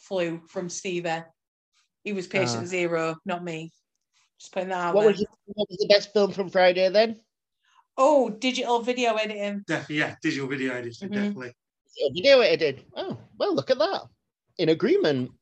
flu 0.00 0.42
from 0.48 0.68
Stevie. 0.68 1.22
He 2.04 2.12
was 2.12 2.26
patient 2.26 2.62
Ah. 2.62 2.66
zero, 2.66 3.16
not 3.24 3.44
me. 3.44 3.72
Just 4.38 4.52
putting 4.52 4.68
that 4.68 4.78
out 4.78 4.94
What 4.94 5.02
there. 5.02 5.10
was, 5.12 5.20
your- 5.20 5.30
what 5.46 5.68
was 5.68 5.78
the 5.78 5.88
best 5.88 6.12
film 6.12 6.32
from 6.32 6.48
Friday 6.50 6.88
then? 6.88 7.20
Oh, 7.96 8.30
digital 8.30 8.80
video 8.80 9.14
editing. 9.16 9.64
Definitely, 9.66 9.96
yeah, 9.98 10.16
digital 10.22 10.48
video 10.48 10.74
editing, 10.74 11.08
Mhm. 11.08 11.12
definitely. 11.14 11.52
A 12.00 12.10
video 12.12 12.40
edited. 12.40 12.84
Oh, 12.94 13.18
well, 13.38 13.54
look 13.54 13.70
at 13.70 13.78
that. 13.78 14.02
In 14.58 14.68
agreement. 14.68 15.32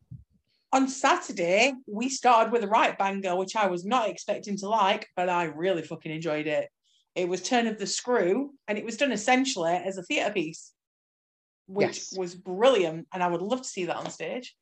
On 0.73 0.88
Saturday, 0.88 1.75
we 1.87 2.09
started 2.09 2.51
with 2.53 2.64
a 2.64 2.69
right 2.69 2.97
banger, 2.99 3.37
which 3.37 3.55
I 3.57 3.66
was 3.66 3.85
not 3.85 4.09
expecting 4.09 4.57
to 4.59 4.69
like, 4.69 5.09
but 5.14 5.29
I 5.29 5.45
really 5.45 5.83
fucking 5.83 6.11
enjoyed 6.11 6.47
it. 6.47 6.71
It 7.14 7.29
was 7.29 7.42
Turn 7.42 7.66
of 7.66 7.79
the 7.79 7.87
Screw, 7.87 8.55
and 8.66 8.79
it 8.79 8.85
was 8.85 8.97
done 8.97 9.12
essentially 9.12 9.73
as 9.73 9.99
a 9.99 10.03
theatre 10.03 10.33
piece, 10.33 10.73
which 11.66 11.99
Yes. 11.99 12.16
was 12.16 12.35
brilliant. 12.35 13.07
And 13.12 13.23
I 13.23 13.29
would 13.29 13.42
love 13.42 13.62
to 13.62 13.69
see 13.69 13.85
that 13.85 13.97
on 13.97 14.11
stage. 14.11 14.57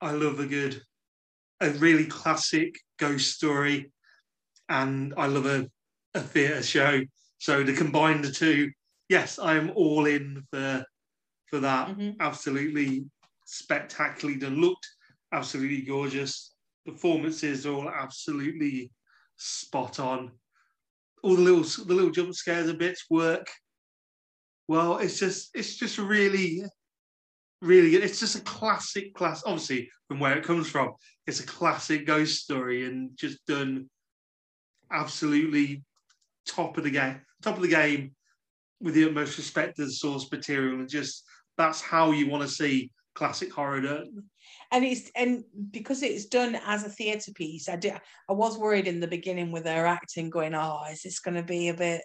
I 0.00 0.10
love 0.12 0.38
a 0.40 0.46
good, 0.46 0.82
a 1.60 1.70
really 1.70 2.06
classic 2.06 2.76
ghost 2.98 3.34
story, 3.36 3.92
and 4.68 5.14
I 5.16 5.26
love 5.26 5.46
a, 5.46 5.68
a 6.14 6.20
theatre 6.20 6.62
show. 6.62 7.02
So 7.38 7.64
to 7.64 7.72
combine 7.74 8.22
the 8.22 8.30
two, 8.32 8.70
yes, 9.08 9.38
I'm 9.38 9.70
all 9.74 10.06
in 10.06 10.44
for 10.52 10.84
for 11.50 11.60
that. 11.60 11.88
Mhm. 11.96 12.16
Absolutely 12.20 13.04
spectacularly 13.46 14.38
done. 14.38 14.60
Looked 14.60 14.86
absolutely 15.32 15.82
gorgeous. 15.82 16.54
Performances 16.86 17.66
all 17.66 17.88
absolutely 17.88 18.90
spot 19.36 20.00
on. 20.00 20.32
all 21.22 21.36
the 21.36 21.42
little 21.42 21.84
the 21.86 21.94
little 21.94 22.10
jump 22.10 22.34
scares 22.34 22.68
and 22.68 22.78
bits 22.78 23.04
work 23.10 23.46
well. 24.68 24.98
It's 24.98 25.18
just 25.18 25.50
it's 25.54 25.76
just 25.76 25.98
really 25.98 26.64
really 27.62 27.90
good. 27.90 28.02
It's 28.02 28.20
just 28.20 28.36
a 28.36 28.42
classic 28.42 29.14
class. 29.14 29.42
Obviously, 29.46 29.90
from 30.08 30.20
where 30.20 30.36
it 30.36 30.44
comes 30.44 30.68
from, 30.68 30.92
it's 31.26 31.40
a 31.40 31.46
classic 31.46 32.06
ghost 32.06 32.42
story 32.42 32.86
and 32.86 33.10
just 33.16 33.44
done 33.46 33.88
absolutely 34.90 35.84
top 36.46 36.78
of 36.78 36.84
the 36.84 36.90
game, 36.90 37.20
top 37.42 37.56
of 37.56 37.62
the 37.62 37.68
game 37.68 38.14
with 38.80 38.94
the 38.94 39.06
utmost 39.06 39.38
respect 39.38 39.76
to 39.76 39.86
the 39.86 39.90
source 39.90 40.30
material 40.30 40.78
and 40.78 40.88
just 40.88 41.24
that's 41.56 41.80
how 41.80 42.10
you 42.10 42.28
want 42.28 42.42
to 42.42 42.48
see 42.48 42.90
classic 43.14 43.52
horror 43.52 43.80
done. 43.80 44.24
And 44.70 44.84
it's 44.84 45.10
and 45.16 45.44
because 45.70 46.02
it's 46.02 46.26
done 46.26 46.58
as 46.66 46.84
a 46.84 46.88
theatre 46.88 47.32
piece, 47.32 47.68
I 47.68 47.76
did 47.76 47.94
I 48.28 48.32
was 48.32 48.58
worried 48.58 48.86
in 48.86 49.00
the 49.00 49.06
beginning 49.06 49.52
with 49.52 49.64
her 49.64 49.86
acting, 49.86 50.30
going, 50.30 50.54
"Oh, 50.54 50.82
is 50.90 51.02
this 51.02 51.20
going 51.20 51.36
to 51.36 51.42
be 51.42 51.68
a 51.68 51.74
bit 51.74 52.02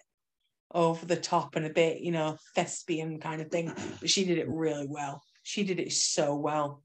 over 0.74 1.04
the 1.04 1.16
top 1.16 1.56
and 1.56 1.66
a 1.66 1.70
bit, 1.70 2.00
you 2.00 2.12
know, 2.12 2.38
thespian 2.54 3.20
kind 3.20 3.42
of 3.42 3.50
thing?" 3.50 3.72
But 4.00 4.10
she 4.10 4.24
did 4.24 4.38
it 4.38 4.48
really 4.48 4.86
well. 4.88 5.22
She 5.42 5.62
did 5.64 5.78
it 5.78 5.92
so 5.92 6.34
well. 6.34 6.82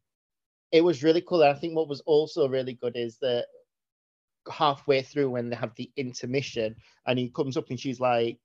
It 0.72 0.82
was 0.82 1.04
really 1.04 1.22
cool. 1.22 1.42
And 1.42 1.52
I 1.52 1.60
think 1.60 1.76
what 1.76 1.90
was 1.90 2.02
also 2.02 2.48
really 2.48 2.74
good 2.74 2.96
is 2.96 3.18
that 3.20 3.48
halfway 4.50 5.02
through 5.02 5.30
when 5.30 5.50
they 5.50 5.56
have 5.56 5.76
the 5.76 5.92
intermission 5.98 6.76
and 7.06 7.20
he 7.20 7.30
comes 7.30 7.58
up 7.58 7.70
and 7.70 7.80
she's 7.80 8.00
like 8.00 8.40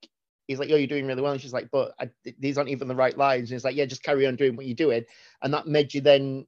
he's 0.48 0.58
like, 0.58 0.70
"Oh, 0.70 0.76
you're 0.76 0.86
doing 0.88 1.06
really 1.06 1.22
well," 1.22 1.32
and 1.32 1.40
she's 1.40 1.52
like, 1.52 1.70
"But 1.70 1.94
I, 2.00 2.10
these 2.38 2.58
aren't 2.58 2.70
even 2.70 2.88
the 2.88 2.96
right 2.96 3.16
lines." 3.16 3.50
And 3.50 3.56
he's 3.56 3.64
like, 3.64 3.76
"Yeah, 3.76 3.84
just 3.86 4.02
carry 4.02 4.26
on 4.26 4.36
doing 4.36 4.56
what 4.56 4.66
you're 4.66 4.74
doing," 4.74 5.04
and 5.42 5.54
that 5.54 5.66
made 5.68 5.94
you 5.94 6.00
then. 6.00 6.46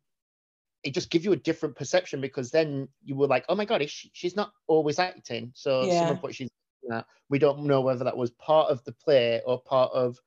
It 0.85 0.95
just 0.95 1.11
gives 1.11 1.25
you 1.25 1.33
a 1.33 1.37
different 1.37 1.77
perception 1.77 2.21
because 2.21 2.51
then 2.53 2.89
you 3.05 3.17
were 3.17 3.29
like, 3.29 3.45
"Oh 3.49 3.57
my 3.57 3.65
god, 3.67 3.89
she, 3.91 4.11
she's 4.15 4.37
not 4.37 4.53
always 4.69 4.99
acting." 4.99 5.53
So 5.55 5.89
Yeah. 5.89 5.91
some 5.91 6.11
of 6.11 6.23
what 6.23 6.35
she's 6.35 6.51
at, 6.93 7.07
we 7.31 7.39
don't 7.39 7.65
know 7.67 7.81
whether 7.83 8.05
that 8.05 8.17
was 8.17 8.31
part 8.33 8.71
of 8.71 8.85
the 8.85 8.93
play 8.93 9.43
or 9.47 9.63
part 9.63 9.93
of 9.95 10.19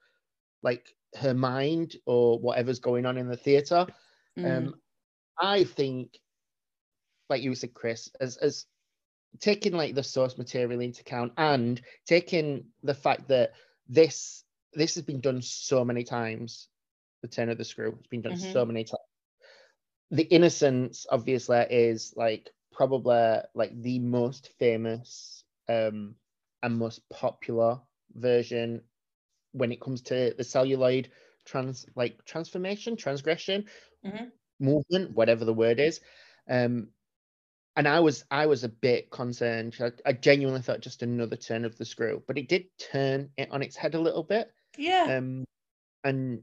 like 0.63 0.96
her 1.15 1.33
mind 1.33 1.95
or 2.05 2.39
whatever's 2.39 2.79
going 2.79 3.05
on 3.05 3.17
in 3.17 3.27
the 3.27 3.37
theatre. 3.37 3.87
Mm. 4.37 4.57
Um, 4.57 4.81
I 5.39 5.63
think, 5.63 6.19
like 7.29 7.41
you 7.41 7.55
said, 7.55 7.73
Chris, 7.73 8.09
as 8.19 8.37
as 8.37 8.65
taking 9.39 9.73
like 9.73 9.95
the 9.95 10.03
source 10.03 10.37
material 10.37 10.81
into 10.81 11.01
account 11.01 11.33
and 11.37 11.81
taking 12.05 12.65
the 12.83 12.93
fact 12.93 13.27
that 13.27 13.51
this 13.87 14.43
this 14.73 14.95
has 14.95 15.03
been 15.03 15.21
done 15.21 15.41
so 15.41 15.83
many 15.83 16.03
times, 16.03 16.69
the 17.21 17.27
turn 17.27 17.49
of 17.49 17.57
the 17.57 17.65
screw, 17.65 17.95
it's 17.99 18.07
been 18.07 18.21
done 18.21 18.33
Mhm. 18.33 18.51
so 18.51 18.65
many 18.65 18.83
times. 18.83 19.01
The 20.11 20.23
innocence, 20.23 21.05
obviously, 21.09 21.59
is 21.69 22.13
like 22.15 22.51
probably 22.71 23.39
like 23.55 23.81
the 23.81 23.99
most 23.99 24.49
famous 24.59 25.43
um 25.69 26.15
and 26.63 26.77
most 26.77 27.07
popular 27.09 27.81
version 28.13 28.81
when 29.57 29.71
it 29.71 29.81
comes 29.81 30.01
to 30.01 30.33
the 30.37 30.43
celluloid 30.43 31.09
trans 31.45 31.85
like 31.95 32.23
transformation 32.25 32.95
transgression 32.95 33.65
Mhm. 34.05 34.31
movement 34.59 35.15
whatever 35.15 35.45
the 35.45 35.53
word 35.53 35.79
is 35.79 36.01
um 36.49 36.89
and 37.75 37.87
i 37.87 37.99
was 37.99 38.25
i 38.31 38.45
was 38.45 38.63
a 38.63 38.69
bit 38.69 39.09
concerned 39.11 39.75
I, 39.79 39.91
I 40.05 40.13
genuinely 40.13 40.61
thought 40.61 40.81
just 40.81 41.03
another 41.03 41.35
turn 41.35 41.63
of 41.65 41.77
the 41.77 41.85
screw 41.85 42.23
but 42.27 42.37
it 42.37 42.49
did 42.49 42.65
turn 42.91 43.29
it 43.37 43.49
on 43.51 43.61
its 43.61 43.75
head 43.75 43.95
a 43.95 44.01
little 44.01 44.23
bit 44.23 44.51
yeah. 44.77 45.17
um 45.17 45.45
and 46.03 46.41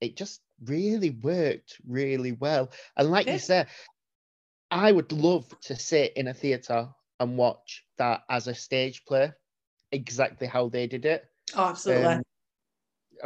it 0.00 0.16
just 0.16 0.40
really 0.64 1.10
worked 1.10 1.80
really 1.86 2.32
well 2.32 2.70
and 2.96 3.10
like 3.10 3.26
you 3.26 3.38
said 3.38 3.68
i 4.70 4.90
would 4.90 5.12
love 5.12 5.48
to 5.60 5.76
sit 5.76 6.12
in 6.16 6.28
a 6.28 6.34
theater 6.34 6.88
and 7.20 7.38
watch 7.38 7.84
that 7.98 8.22
as 8.28 8.48
a 8.48 8.54
stage 8.54 9.04
play 9.04 9.32
exactly 9.92 10.46
how 10.46 10.68
they 10.68 10.86
did 10.86 11.04
it 11.04 11.24
oh, 11.56 11.68
absolutely. 11.68 12.04
um, 12.04 12.22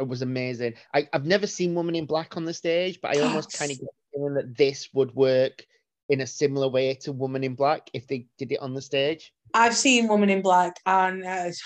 was 0.07 0.21
amazing. 0.21 0.73
I, 0.93 1.07
I've 1.13 1.25
never 1.25 1.47
seen 1.47 1.75
Woman 1.75 1.95
in 1.95 2.05
Black 2.05 2.37
on 2.37 2.45
the 2.45 2.53
stage, 2.53 2.99
but 3.01 3.15
I 3.15 3.21
almost 3.21 3.57
kind 3.57 3.71
of 3.71 3.79
get 3.79 3.87
the 3.87 4.17
feeling 4.17 4.33
that 4.35 4.57
this 4.57 4.89
would 4.93 5.13
work 5.15 5.65
in 6.09 6.21
a 6.21 6.27
similar 6.27 6.67
way 6.67 6.93
to 6.95 7.11
Woman 7.11 7.43
in 7.43 7.55
Black 7.55 7.89
if 7.93 8.07
they 8.07 8.27
did 8.37 8.51
it 8.51 8.59
on 8.61 8.73
the 8.73 8.81
stage. 8.81 9.31
I've 9.53 9.75
seen 9.75 10.07
Woman 10.07 10.29
in 10.29 10.41
Black 10.41 10.75
and 10.85 11.23
uh, 11.23 11.43
it's 11.45 11.63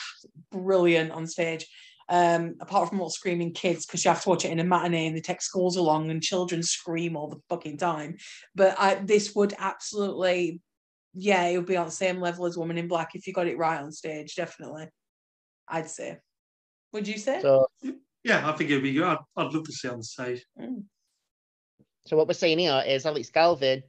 brilliant 0.52 1.12
on 1.12 1.28
stage. 1.28 1.68
Um, 2.10 2.56
apart 2.60 2.90
from 2.90 3.00
all 3.00 3.10
screaming 3.10 3.54
kids, 3.54 3.86
because 3.86 4.04
you 4.04 4.12
have 4.12 4.22
to 4.24 4.30
watch 4.30 4.44
it 4.44 4.52
in 4.52 4.60
a 4.60 4.64
matinee 4.64 5.08
and 5.08 5.16
they 5.16 5.22
take 5.22 5.42
schools 5.42 5.78
along 5.78 6.12
and 6.12 6.22
children 6.22 6.62
scream 6.62 7.16
all 7.16 7.30
the 7.30 7.40
fucking 7.48 7.78
time. 7.78 8.18
But 8.54 8.76
I, 8.78 8.96
this 8.96 9.34
would 9.36 9.54
absolutely, 9.58 10.62
yeah, 11.14 11.46
it 11.46 11.58
would 11.58 11.66
be 11.66 11.78
on 11.78 11.86
the 11.86 11.92
same 11.92 12.20
level 12.20 12.46
as 12.46 12.58
Woman 12.58 12.78
in 12.78 12.90
Black 12.90 13.16
if 13.16 13.26
you 13.26 13.32
got 13.32 13.48
it 13.48 13.58
right 13.58 13.82
on 13.82 13.92
stage, 13.94 14.36
definitely. 14.36 14.90
I'd 15.68 15.90
say. 15.90 16.18
Would 16.92 17.08
you 17.08 17.18
say? 17.18 17.42
So, 17.42 17.68
Yeah, 18.24 18.48
I 18.48 18.54
think 18.54 18.70
it'd 18.70 18.84
be 18.84 18.94
good. 18.94 19.04
I'd, 19.04 19.18
I'd 19.36 19.54
love 19.54 19.66
to 19.66 19.72
see 19.72 19.88
it 19.88 19.94
on 19.94 20.04
stage. 20.04 20.46
Mm. 20.60 20.84
so 22.06 22.18
what 22.18 22.28
we're 22.28 22.34
saying 22.34 22.60
here 22.60 22.84
is 22.86 23.06
Alex 23.06 23.30
Galvin, 23.30 23.84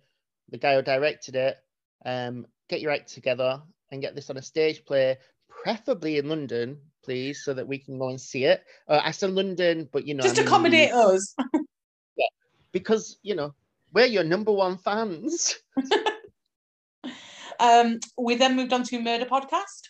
the 0.51 0.59
guy 0.59 0.75
who 0.75 0.83
directed 0.83 1.37
it, 1.37 1.57
um, 2.05 2.47
get 2.69 2.81
your 2.81 2.91
act 2.91 3.13
together 3.13 3.63
and 3.91 4.03
get 4.03 4.15
this 4.15 4.31
on 4.31 4.37
a 4.37 4.43
stage 4.43 4.85
play, 4.85 5.17
preferably 5.49 6.19
in 6.19 6.29
London, 6.29 6.79
please, 7.05 7.45
so 7.45 7.55
that 7.55 7.67
we 7.67 7.79
can 7.79 7.99
go 7.99 8.09
and 8.09 8.21
see 8.21 8.45
it. 8.45 8.63
Uh, 8.89 9.01
I 9.03 9.13
said 9.13 9.31
London, 9.31 9.89
but 9.93 10.07
you 10.07 10.15
know, 10.15 10.23
Just 10.23 10.37
I 10.37 10.41
mean, 10.41 10.47
accommodate 10.49 10.93
us. 10.93 11.35
yeah, 12.17 12.27
because 12.73 13.19
you 13.23 13.35
know 13.35 13.55
we're 13.93 14.07
your 14.07 14.25
number 14.25 14.53
one 14.53 14.79
fans. 14.79 15.57
Um, 17.61 18.01
we 18.19 18.35
then 18.35 18.57
moved 18.57 18.73
on 18.73 18.83
to 18.85 19.01
Murder 19.01 19.27
Podcast. 19.27 19.89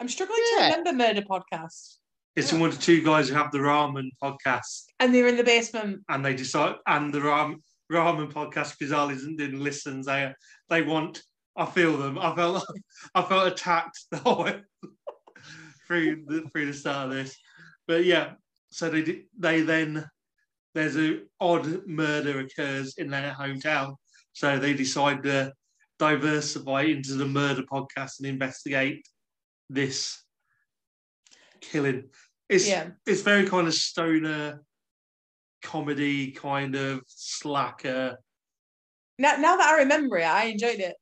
I'm 0.00 0.08
struggling 0.08 0.38
Yeah. 0.52 0.58
to 0.70 0.76
remember 0.78 0.92
Murder 0.92 1.22
Podcast. 1.22 1.96
It's 2.34 2.52
Yeah. 2.52 2.60
one 2.60 2.68
of 2.68 2.80
two 2.80 3.02
guys 3.02 3.28
who 3.28 3.34
have 3.34 3.50
the 3.50 3.58
ramen 3.58 4.10
podcast, 4.22 4.84
And 5.00 5.14
they're 5.14 5.26
in 5.26 5.36
the 5.36 5.44
basement. 5.44 6.02
and 6.08 6.24
they 6.24 6.34
decide, 6.34 6.76
and 6.86 7.12
the 7.12 7.22
ram, 7.22 7.62
ramen 7.90 8.30
podcast 8.32 8.76
bizarrely 8.78 9.14
isn't 9.14 9.36
doing 9.36 9.60
listens. 9.60 10.06
They 10.06 10.32
they 10.68 10.82
want. 10.82 11.22
I 11.56 11.64
feel 11.64 11.96
them. 11.96 12.18
I 12.18 12.34
felt 12.34 12.64
I 13.14 13.22
felt 13.22 13.46
attacked 13.52 13.98
the 14.10 14.18
whole 14.18 14.44
way 14.44 14.62
through 15.86 16.24
the 16.26 16.42
through 16.52 16.66
the 16.66 16.74
start 16.74 17.08
of 17.08 17.14
this. 17.14 17.36
But 17.86 18.04
yeah, 18.04 18.34
so 18.70 18.90
they 18.90 19.02
di- 19.02 19.24
they 19.38 19.62
then 19.62 20.06
there's 20.74 20.96
a 20.98 21.22
odd 21.40 21.86
murder 21.86 22.40
occurs 22.40 22.94
in 22.98 23.08
their 23.08 23.32
hometown, 23.32 23.96
so 24.34 24.58
they 24.58 24.74
decide 24.74 25.22
to 25.22 25.54
diversify 25.98 26.82
into 26.82 27.14
the 27.14 27.24
murder 27.26 27.62
podcast 27.62 28.18
and 28.18 28.26
investigate 28.28 29.06
this 29.68 30.22
killing. 31.60 32.10
It's 32.48 32.68
Yeah. 32.68 32.90
it's 33.06 33.22
very 33.22 33.48
kind 33.48 33.66
of 33.66 33.74
stoner 33.74 34.62
comedy, 35.62 36.30
kind 36.30 36.74
of 36.76 37.02
slacker. 37.08 38.18
Now, 39.18 39.36
now 39.36 39.56
that 39.56 39.68
I 39.68 39.78
remember 39.78 40.18
it, 40.18 40.24
I 40.26 40.44
enjoyed 40.44 40.78
it. 40.78 40.96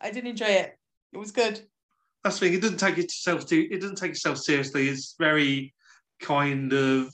I 0.00 0.10
did 0.10 0.26
enjoy 0.26 0.46
it. 0.46 0.78
It 1.12 1.18
was 1.18 1.32
good. 1.32 1.60
That's 2.22 2.38
the 2.38 2.46
thing. 2.46 2.54
It 2.54 2.62
doesn't 2.62 2.78
take 2.78 2.98
itself 2.98 3.46
too. 3.46 3.68
It 3.70 3.80
doesn't 3.80 3.98
take 3.98 4.12
itself 4.12 4.38
seriously. 4.38 4.88
It's 4.88 5.14
very 5.18 5.74
kind 6.20 6.72
of 6.72 7.12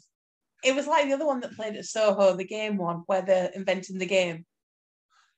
It 0.63 0.75
was 0.75 0.87
like 0.87 1.07
the 1.07 1.15
other 1.15 1.27
one 1.27 1.41
that 1.41 1.57
played 1.57 1.75
at 1.77 1.87
Soho, 1.87 2.37
the 2.37 2.45
game 2.45 2.77
one, 2.77 3.03
where 3.07 3.23
they're 3.23 3.51
inventing 3.55 3.99
the 3.99 4.07
game. 4.07 4.45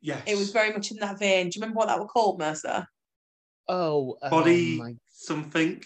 yes. 0.01 0.23
It 0.27 0.37
was 0.37 0.51
very 0.51 0.73
much 0.73 0.91
in 0.91 0.99
that 0.99 1.19
vein. 1.19 1.49
Do 1.49 1.57
you 1.57 1.61
remember 1.63 1.79
what 1.79 1.89
that 1.89 1.99
was 1.99 2.11
called, 2.13 2.39
Mercer? 2.39 2.87
Oh, 3.69 4.19
oh 4.21 4.31
body 4.31 4.73
um, 4.73 4.79
my 4.79 4.95
something. 5.27 5.83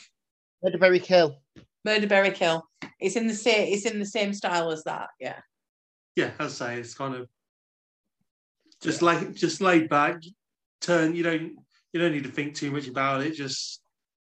Leatherberry 0.65 1.03
Kill. 1.03 1.37
Murder 1.85 2.09
Berry 2.09 2.33
Kill. 2.33 2.67
It's 2.99 3.15
in 3.15 3.29
the 3.29 3.35
same. 3.35 3.73
It's 3.73 3.87
in 3.87 4.01
the 4.01 4.07
same 4.07 4.35
style 4.35 4.73
as 4.73 4.83
that. 4.85 5.09
Yeah. 5.21 5.39
Yeah, 6.17 6.33
I'd 6.41 6.51
say 6.51 6.81
it's 6.81 6.95
kind 6.95 7.15
of 7.15 7.29
just 8.83 9.03
like 9.03 9.35
just 9.35 9.61
laid 9.61 9.89
back. 9.89 10.17
Turn. 10.81 11.15
You 11.15 11.23
don't. 11.23 11.53
You 11.93 12.01
don't 12.01 12.13
need 12.13 12.25
to 12.25 12.31
think 12.31 12.55
too 12.55 12.73
much 12.73 12.89
about 12.89 13.23
it. 13.23 13.35
Just 13.35 13.83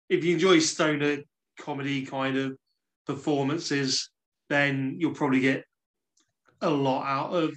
if 0.10 0.24
you 0.24 0.34
enjoy 0.34 0.60
stoner 0.60 1.18
comedy 1.60 2.06
kind 2.06 2.38
of 2.38 2.58
performances, 3.06 4.10
then 4.50 4.96
you'll 4.98 5.14
probably 5.14 5.42
get 5.42 5.66
a 6.62 6.70
lot 6.70 7.06
out 7.06 7.34
of 7.34 7.54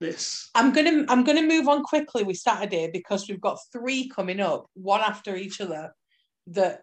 this. 0.00 0.50
I'm 0.54 0.72
gonna 0.72 1.06
I'm 1.08 1.24
gonna 1.24 1.42
move 1.42 1.68
on 1.68 1.82
quickly 1.82 2.22
with 2.22 2.36
Saturday 2.36 2.90
because 2.92 3.28
we've 3.28 3.40
got 3.40 3.58
three 3.72 4.08
coming 4.08 4.40
up, 4.40 4.66
one 4.74 5.00
after 5.00 5.36
each 5.36 5.60
other, 5.60 5.92
that 6.48 6.82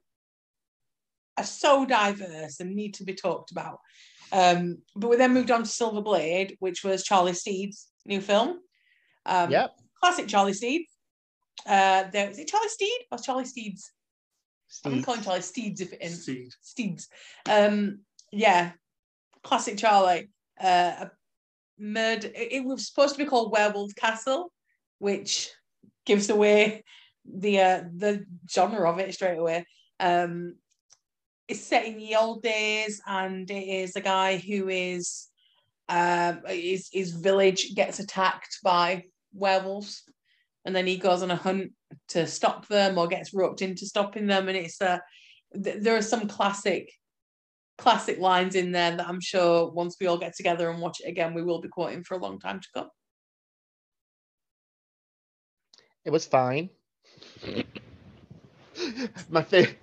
are 1.37 1.43
so 1.43 1.85
diverse 1.85 2.59
and 2.59 2.75
need 2.75 2.93
to 2.95 3.03
be 3.03 3.13
talked 3.13 3.51
about. 3.51 3.79
Um, 4.31 4.77
but 4.95 5.09
we 5.09 5.17
then 5.17 5.33
moved 5.33 5.51
on 5.51 5.63
to 5.63 5.69
Silver 5.69 6.01
Blade, 6.01 6.55
which 6.59 6.83
was 6.83 7.03
Charlie 7.03 7.33
Steed's 7.33 7.87
new 8.05 8.21
film. 8.21 8.59
Um, 9.25 9.51
Yep. 9.51 9.71
Classic 10.01 10.27
Charlie 10.27 10.53
Steed. 10.53 10.85
Uh, 11.65 12.03
there 12.11 12.29
is 12.29 12.37
it 12.39 12.47
Charlie 12.47 12.67
Steed 12.69 12.99
or 13.11 13.17
Charlie 13.17 13.45
Steeds? 13.45 13.91
I'm 14.83 14.91
gonna 14.91 14.95
Steve. 15.01 15.05
call 15.05 15.15
him 15.15 15.23
Charlie 15.23 15.41
Steeds 15.41 15.81
if 15.81 15.93
it 15.93 16.01
in 16.01 16.11
Seed. 16.11 16.51
Steeds. 16.61 17.07
Um, 17.49 17.99
yeah, 18.31 18.71
classic 19.43 19.77
Charlie. 19.77 20.29
Uh, 20.61 21.05
a 21.07 21.11
murder. 21.79 22.27
It, 22.27 22.51
it 22.53 22.65
was 22.65 22.87
supposed 22.87 23.15
to 23.15 23.23
be 23.23 23.29
called 23.29 23.51
Werewolf 23.51 23.95
Castle, 23.95 24.51
which 24.99 25.49
gives 26.05 26.29
away 26.29 26.83
the 27.25 27.59
uh, 27.61 27.83
the 27.95 28.25
genre 28.51 28.89
of 28.89 28.99
it 28.99 29.13
straight 29.13 29.37
away. 29.37 29.65
Um, 29.99 30.55
it's 31.47 31.61
set 31.61 31.85
in 31.85 31.97
the 31.97 32.15
old 32.15 32.41
days, 32.41 33.01
and 33.05 33.49
it 33.49 33.67
is 33.67 33.95
a 33.95 34.01
guy 34.01 34.37
who 34.37 34.69
is 34.69 35.27
um, 35.89 36.41
his 36.47 36.89
his 36.91 37.11
village 37.11 37.75
gets 37.75 37.99
attacked 37.99 38.59
by 38.63 39.03
werewolves, 39.33 40.03
and 40.65 40.75
then 40.75 40.87
he 40.87 40.97
goes 40.97 41.21
on 41.21 41.31
a 41.31 41.35
hunt 41.35 41.71
to 42.09 42.25
stop 42.25 42.67
them 42.67 42.97
or 42.97 43.07
gets 43.07 43.33
roped 43.33 43.61
into 43.61 43.85
stopping 43.85 44.27
them, 44.27 44.47
and 44.47 44.57
it's 44.57 44.81
a 44.81 45.01
th- 45.63 45.81
there 45.81 45.95
are 45.95 46.01
some 46.01 46.27
classic 46.27 46.91
classic 47.77 48.19
lines 48.19 48.55
in 48.55 48.71
there 48.71 48.95
that 48.95 49.07
I'm 49.07 49.21
sure 49.21 49.69
once 49.69 49.97
we 49.99 50.07
all 50.07 50.17
get 50.17 50.35
together 50.35 50.69
and 50.69 50.81
watch 50.81 51.01
it 51.01 51.09
again, 51.09 51.33
we 51.33 51.43
will 51.43 51.61
be 51.61 51.67
quoting 51.67 52.03
for 52.03 52.15
a 52.15 52.21
long 52.21 52.39
time 52.39 52.59
to 52.61 52.67
come. 52.73 52.89
It 56.05 56.11
was 56.11 56.25
fine. 56.25 56.69
my 59.29 59.43
favorite 59.43 59.77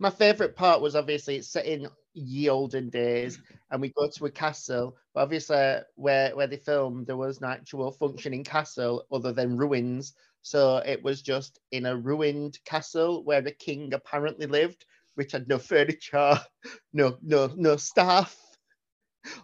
my 0.00 0.10
favorite 0.10 0.56
part 0.56 0.80
was 0.80 0.96
obviously 0.96 1.36
it's 1.36 1.48
set 1.48 1.66
in 1.66 1.86
ye 2.14 2.48
olden 2.48 2.88
days 2.88 3.38
and 3.70 3.80
we 3.80 3.90
go 3.90 4.08
to 4.08 4.24
a 4.24 4.30
castle 4.30 4.96
but 5.14 5.20
obviously 5.20 5.76
where 5.94 6.34
where 6.34 6.46
they 6.46 6.56
filmed 6.56 7.06
there 7.06 7.16
was 7.16 7.40
no 7.40 7.48
actual 7.48 7.92
functioning 7.92 8.42
castle 8.42 9.04
other 9.12 9.32
than 9.32 9.56
ruins. 9.56 10.14
So 10.42 10.78
it 10.78 11.02
was 11.02 11.20
just 11.20 11.60
in 11.70 11.84
a 11.84 11.96
ruined 11.96 12.58
castle 12.64 13.22
where 13.24 13.42
the 13.42 13.52
king 13.52 13.92
apparently 13.92 14.46
lived 14.46 14.86
which 15.14 15.32
had 15.32 15.46
no 15.48 15.58
furniture 15.70 16.40
no 16.92 17.18
no 17.22 17.52
no 17.54 17.76
staff. 17.76 18.36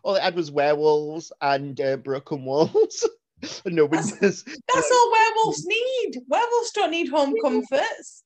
All 0.02 0.14
it 0.14 0.22
had 0.22 0.34
was 0.34 0.50
werewolves 0.50 1.30
and 1.42 1.78
uh, 1.78 1.98
broken 1.98 2.46
walls. 2.46 3.06
And 3.66 3.74
no 3.76 3.84
windows. 3.84 4.18
that's, 4.18 4.42
that's 4.42 4.90
all 4.90 5.12
werewolves 5.12 5.66
need. 5.66 6.22
Werewolves 6.28 6.70
don't 6.72 6.90
need 6.90 7.08
home 7.08 7.34
comforts 7.42 8.24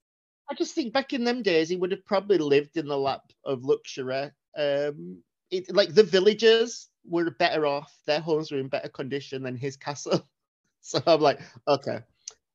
I 0.51 0.55
just 0.55 0.75
think 0.75 0.93
back 0.93 1.13
in 1.13 1.25
them 1.25 1.43
days, 1.43 1.69
he 1.69 1.77
would 1.77 1.93
have 1.93 2.05
probably 2.05 2.39
lived 2.39 2.77
in 2.77 2.89
the 2.89 2.99
lap 2.99 3.23
of 3.45 3.65
luxury. 3.65 4.31
Um, 4.59 5.23
it, 5.51 5.73
like 5.75 5.95
the 5.95 6.03
villagers 6.03 6.89
were 7.05 7.31
better 7.31 7.67
off; 7.67 7.95
their 8.07 8.21
homes 8.21 8.51
were 8.51 8.59
in 8.59 8.69
better 8.69 8.89
condition 8.89 9.45
than 9.45 9.57
his 9.57 9.77
castle. 9.77 10.29
so 10.81 11.01
I'm 11.07 11.21
like, 11.21 11.41
okay. 11.69 12.01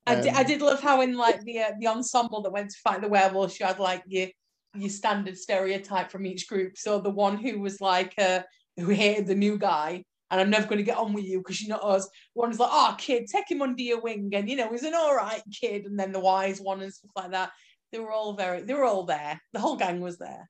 Um, 0.08 0.18
I, 0.18 0.22
did, 0.22 0.34
I 0.34 0.44
did 0.44 0.62
love 0.62 0.82
how 0.82 1.02
in 1.02 1.16
like 1.16 1.42
the 1.44 1.60
uh, 1.60 1.72
the 1.80 1.88
ensemble 1.88 2.42
that 2.42 2.52
went 2.52 2.72
to 2.72 2.78
fight 2.84 3.02
the 3.02 3.08
werewolves, 3.08 3.60
you 3.60 3.66
had 3.66 3.80
like 3.80 4.04
your 4.08 4.28
your 4.76 4.90
standard 4.90 5.38
stereotype 5.38 6.12
from 6.12 6.26
each 6.26 6.48
group. 6.50 6.78
So 6.78 7.00
the 7.00 7.10
one 7.10 7.38
who 7.38 7.60
was 7.60 7.80
like 7.80 8.14
uh, 8.18 8.42
who 8.78 8.90
hated 8.90 9.28
the 9.28 9.36
new 9.36 9.58
guy 9.58 10.04
and 10.32 10.42
I'm 10.42 10.50
never 10.50 10.68
going 10.68 10.80
to 10.80 10.84
get 10.84 10.98
on 10.98 11.14
with 11.14 11.26
you 11.26 11.40
because 11.40 11.62
you're 11.62 11.70
not 11.70 11.84
us. 11.84 12.10
One 12.34 12.50
was 12.50 12.60
like, 12.60 12.70
oh, 12.72 12.96
kid, 12.98 13.28
take 13.28 13.50
him 13.50 13.62
under 13.62 13.82
your 13.82 14.02
wing. 14.02 14.32
And, 14.34 14.50
you 14.50 14.56
know, 14.56 14.72
he's 14.72 14.84
an 14.84 14.94
all 14.96 15.16
right 15.16 15.42
kid. 15.52 15.86
And 15.86 16.00
then 16.00 16.12
the 16.12 16.20
wise 16.20 16.60
one 16.60 16.82
and 16.82 16.94
stuff 16.94 17.12
like 17.16 17.32
that. 17.32 17.52
They 17.96 18.02
were 18.02 18.12
all 18.12 18.34
very, 18.34 18.62
they 18.62 18.74
were 18.74 18.84
all 18.84 19.04
there. 19.04 19.40
The 19.54 19.62
whole 19.62 19.78
gang 19.78 20.02
was 20.02 20.18
there. 20.18 20.50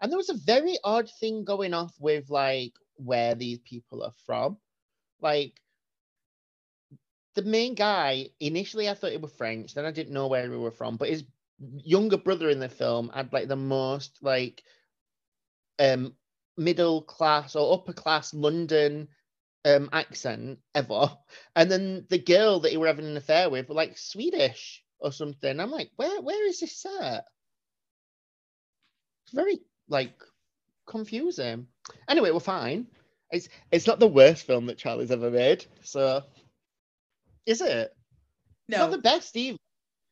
And 0.00 0.10
there 0.10 0.16
was 0.16 0.30
a 0.30 0.38
very 0.46 0.78
odd 0.82 1.10
thing 1.20 1.44
going 1.44 1.74
off 1.74 1.92
with 2.00 2.30
like 2.30 2.72
where 2.94 3.34
these 3.34 3.58
people 3.58 4.02
are 4.02 4.14
from. 4.24 4.56
Like 5.20 5.52
the 7.34 7.42
main 7.42 7.74
guy, 7.74 8.28
initially 8.40 8.88
I 8.88 8.94
thought 8.94 9.10
he 9.10 9.18
was 9.18 9.34
French, 9.34 9.74
then 9.74 9.84
I 9.84 9.90
didn't 9.90 10.14
know 10.14 10.28
where 10.28 10.50
he 10.50 10.56
were 10.56 10.70
from, 10.70 10.96
but 10.96 11.10
his 11.10 11.24
younger 11.58 12.16
brother 12.16 12.48
in 12.48 12.60
the 12.60 12.70
film 12.70 13.10
had 13.12 13.34
like 13.34 13.48
the 13.48 13.56
most 13.56 14.16
like 14.22 14.62
um 15.78 16.14
middle 16.56 17.02
class 17.02 17.54
or 17.54 17.74
upper 17.74 17.92
class 17.92 18.32
London 18.32 19.08
um 19.66 19.90
accent 19.92 20.60
ever. 20.74 21.10
And 21.54 21.70
then 21.70 22.06
the 22.08 22.18
girl 22.18 22.60
that 22.60 22.70
he 22.70 22.78
were 22.78 22.86
having 22.86 23.04
an 23.04 23.18
affair 23.18 23.50
with 23.50 23.68
were 23.68 23.74
like 23.74 23.98
Swedish 23.98 24.82
or 25.00 25.12
something. 25.12 25.60
I'm 25.60 25.70
like, 25.70 25.90
where 25.96 26.20
where 26.22 26.48
is 26.48 26.60
this 26.60 26.76
set? 26.76 27.24
It's 29.24 29.34
very 29.34 29.58
like 29.88 30.14
confusing. 30.86 31.66
Anyway, 32.08 32.30
we're 32.30 32.40
fine. 32.40 32.86
It's 33.30 33.48
it's 33.70 33.86
not 33.86 34.00
the 34.00 34.06
worst 34.06 34.46
film 34.46 34.66
that 34.66 34.78
Charlie's 34.78 35.10
ever 35.10 35.30
made. 35.30 35.66
So 35.82 36.22
is 37.44 37.60
it? 37.60 37.94
No. 38.68 38.76
It's 38.76 38.78
not 38.78 38.90
the 38.90 38.98
best 38.98 39.36
either. 39.36 39.58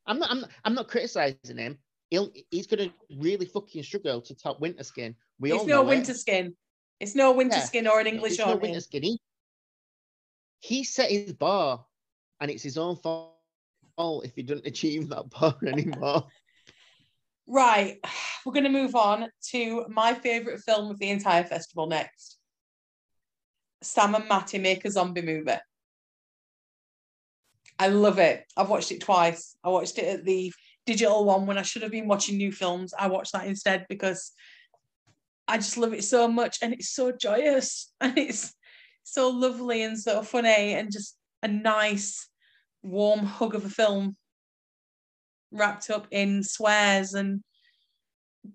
I'm 0.07 0.18
not 0.18 0.31
I'm 0.31 0.44
I'm 0.64 0.75
not 0.75 0.88
criticizing 0.88 1.59
him. 1.59 1.79
He'll 2.11 2.31
he's 2.51 2.66
gonna 2.66 2.92
really 3.18 3.47
fucking 3.47 3.83
struggle 3.83 4.20
to 4.23 4.35
top 4.35 4.61
winter 4.61 4.85
skin. 4.85 5.14
We 5.40 5.53
it's 5.53 5.61
all 5.61 5.66
no 5.66 5.83
winter 5.83 6.12
it. 6.12 6.18
skin. 6.18 6.55
It's 7.01 7.14
no 7.14 7.33
winter 7.33 7.57
yeah. 7.57 7.64
skin 7.64 7.87
or 7.87 8.01
an 8.01 8.07
English 8.07 8.33
it's 8.33 8.40
no 8.40 8.57
winter 8.57 8.81
skin. 8.81 9.03
He, 9.03 9.20
he 10.61 10.85
set 10.85 11.11
his 11.11 11.33
bar 11.33 11.85
and 12.40 12.51
it's 12.51 12.62
his 12.62 12.79
own 12.79 12.97
fault 12.97 13.34
if 13.98 14.37
you 14.37 14.42
doesn't 14.42 14.66
achieve 14.66 15.09
that 15.09 15.30
bar 15.30 15.57
anymore. 15.66 16.26
Right, 17.46 17.98
we're 18.44 18.52
going 18.52 18.64
to 18.64 18.70
move 18.70 18.94
on 18.94 19.28
to 19.50 19.85
my 19.88 20.14
favourite 20.14 20.61
film 20.61 20.90
of 20.90 20.98
the 20.98 21.11
entire 21.11 21.44
festival 21.44 21.87
next. 21.87 22.38
Sam 23.83 24.14
and 24.14 24.28
Matty 24.28 24.59
make 24.59 24.85
a 24.85 24.90
zombie 24.90 25.20
movie. 25.20 25.52
I 27.78 27.88
love 27.88 28.18
it. 28.18 28.44
I've 28.57 28.70
watched 28.70 28.92
it 28.92 29.02
twice. 29.02 29.57
I 29.62 29.68
watched 29.68 29.98
it 29.98 30.07
at 30.07 30.24
the 30.24 30.52
digital 30.87 31.24
one 31.24 31.44
when 31.44 31.59
I 31.59 31.62
should 31.62 31.83
have 31.83 31.90
been 31.90 32.09
watching 32.09 32.37
new 32.37 32.52
films. 32.52 32.94
I 32.98 33.09
watched 33.09 33.33
that 33.33 33.46
instead 33.46 33.87
because 33.88 34.33
I 35.46 35.59
just 35.59 35.76
love 35.76 35.92
it 35.92 36.04
so 36.04 36.28
much 36.28 36.59
and 36.62 36.72
it's 36.72 36.90
so 36.90 37.12
joyous 37.12 37.92
and 38.00 38.16
it's 38.16 38.54
so 39.02 39.28
lovely 39.28 39.83
and 39.83 39.98
so 39.98 40.22
funny 40.22 40.74
and 40.74 40.90
just 40.90 41.16
a 41.42 41.48
nice 41.48 42.28
warm 42.85 43.25
hug 43.25 43.55
of 43.55 43.64
a 43.64 43.70
film 43.70 44.16
wrapped 45.51 45.90
up 45.90 46.07
in 46.11 46.42
swears 46.42 47.14
and 47.14 47.42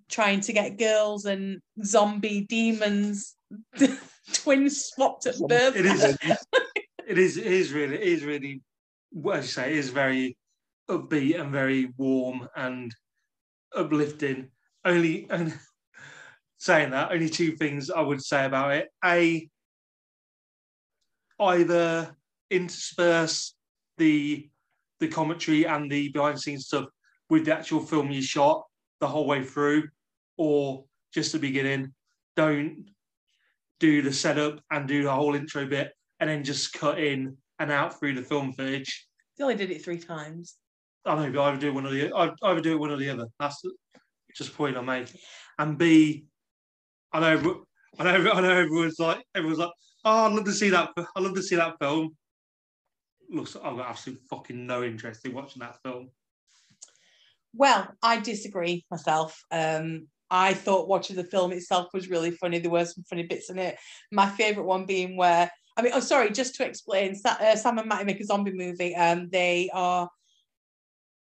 trying 0.09 0.39
to 0.41 0.53
get 0.53 0.77
girls 0.77 1.25
and 1.25 1.59
zombie 1.83 2.41
demons 2.41 3.35
twins 4.33 4.85
swapped 4.85 5.25
at 5.25 5.39
birth. 5.39 5.75
It 5.75 5.85
is, 5.85 6.03
it 7.07 7.17
is, 7.17 7.37
it 7.37 7.47
is 7.47 7.73
really, 7.73 7.95
it 7.95 8.03
is 8.03 8.23
really, 8.23 8.61
what 9.11 9.37
I 9.37 9.41
say, 9.41 9.71
it 9.71 9.77
is 9.77 9.89
very 9.89 10.37
upbeat 10.89 11.39
and 11.39 11.51
very 11.51 11.91
warm 11.97 12.47
and 12.55 12.93
uplifting. 13.75 14.49
Only, 14.85 15.27
and 15.29 15.57
saying 16.57 16.91
that, 16.91 17.11
only 17.11 17.29
two 17.29 17.55
things 17.55 17.89
I 17.89 18.01
would 18.01 18.21
say 18.21 18.45
about 18.45 18.73
it. 18.73 18.89
A, 19.03 19.49
either 21.39 22.15
intersperse 22.49 23.53
the 23.99 24.49
the 24.99 25.07
commentary 25.07 25.65
and 25.65 25.89
the 25.89 26.09
behind 26.09 26.35
the 26.35 26.41
scenes 26.41 26.65
stuff 26.65 26.85
with 27.29 27.45
the 27.45 27.55
actual 27.55 27.79
film 27.79 28.11
you 28.11 28.21
shot 28.21 28.63
the 28.99 29.07
whole 29.07 29.27
way 29.27 29.43
through, 29.43 29.87
or 30.37 30.83
just 31.13 31.31
the 31.31 31.39
beginning. 31.39 31.93
Don't 32.35 32.89
do 33.79 34.01
the 34.01 34.11
setup 34.11 34.59
and 34.71 34.87
do 34.87 35.03
the 35.03 35.11
whole 35.11 35.35
intro 35.35 35.65
bit 35.65 35.93
and 36.19 36.29
then 36.29 36.43
just 36.43 36.73
cut 36.73 36.99
in 36.99 37.37
and 37.59 37.71
out 37.71 37.97
through 37.97 38.13
the 38.13 38.21
film 38.21 38.51
footage. 38.53 39.07
They 39.37 39.43
only 39.43 39.55
did 39.55 39.71
it 39.71 39.83
three 39.83 39.99
times. 39.99 40.57
I 41.05 41.15
know, 41.15 41.31
but 41.31 41.41
I 41.41 41.51
would 41.51 41.59
do 41.59 41.73
one 41.73 41.85
or 41.85 41.91
the 41.91 42.11
I 42.13 42.31
either 42.43 42.61
do 42.61 42.73
it 42.73 42.79
one 42.79 42.91
or 42.91 42.97
the 42.97 43.09
other. 43.09 43.27
That's 43.39 43.61
just 44.35 44.51
a 44.51 44.53
point 44.53 44.77
I 44.77 44.81
make. 44.81 45.07
And 45.57 45.77
B, 45.77 46.25
I 47.13 47.19
know, 47.19 47.63
I 47.97 48.03
know, 48.03 48.31
I 48.31 48.41
know. 48.41 48.51
Everyone's 48.51 48.99
like, 48.99 49.23
everyone's 49.33 49.59
like, 49.59 49.71
oh, 50.05 50.25
I'd 50.25 50.33
love 50.33 50.45
to 50.45 50.51
see 50.51 50.69
that. 50.69 50.89
I'd 50.97 51.23
love 51.23 51.35
to 51.35 51.43
see 51.43 51.55
that 51.55 51.79
film 51.79 52.15
looks 53.29 53.55
I've 53.55 53.77
got 53.77 53.89
absolutely 53.89 54.25
fucking 54.29 54.67
no 54.67 54.83
interest 54.83 55.25
in 55.25 55.33
watching 55.33 55.61
that 55.61 55.81
film. 55.83 56.09
Well, 57.53 57.87
I 58.03 58.19
disagree 58.19 58.85
myself. 58.91 59.43
Um, 59.51 60.07
I 60.29 60.53
thought 60.53 60.87
watching 60.87 61.15
the 61.15 61.23
film 61.23 61.51
itself 61.51 61.87
was 61.93 62.09
really 62.09 62.31
funny. 62.31 62.59
There 62.59 62.69
were 62.69 62.85
some 62.85 63.03
funny 63.09 63.23
bits 63.23 63.49
in 63.49 63.57
it. 63.57 63.77
My 64.11 64.29
favourite 64.29 64.67
one 64.67 64.85
being 64.85 65.17
where 65.17 65.49
I 65.77 65.81
mean, 65.81 65.93
oh 65.95 66.01
sorry, 66.01 66.29
just 66.31 66.55
to 66.55 66.65
explain, 66.65 67.15
uh, 67.23 67.55
Sam 67.55 67.77
and 67.77 67.87
Matty 67.87 68.03
make 68.03 68.19
a 68.19 68.25
zombie 68.25 68.51
movie. 68.51 68.93
Um, 68.95 69.29
they 69.31 69.69
are 69.73 70.09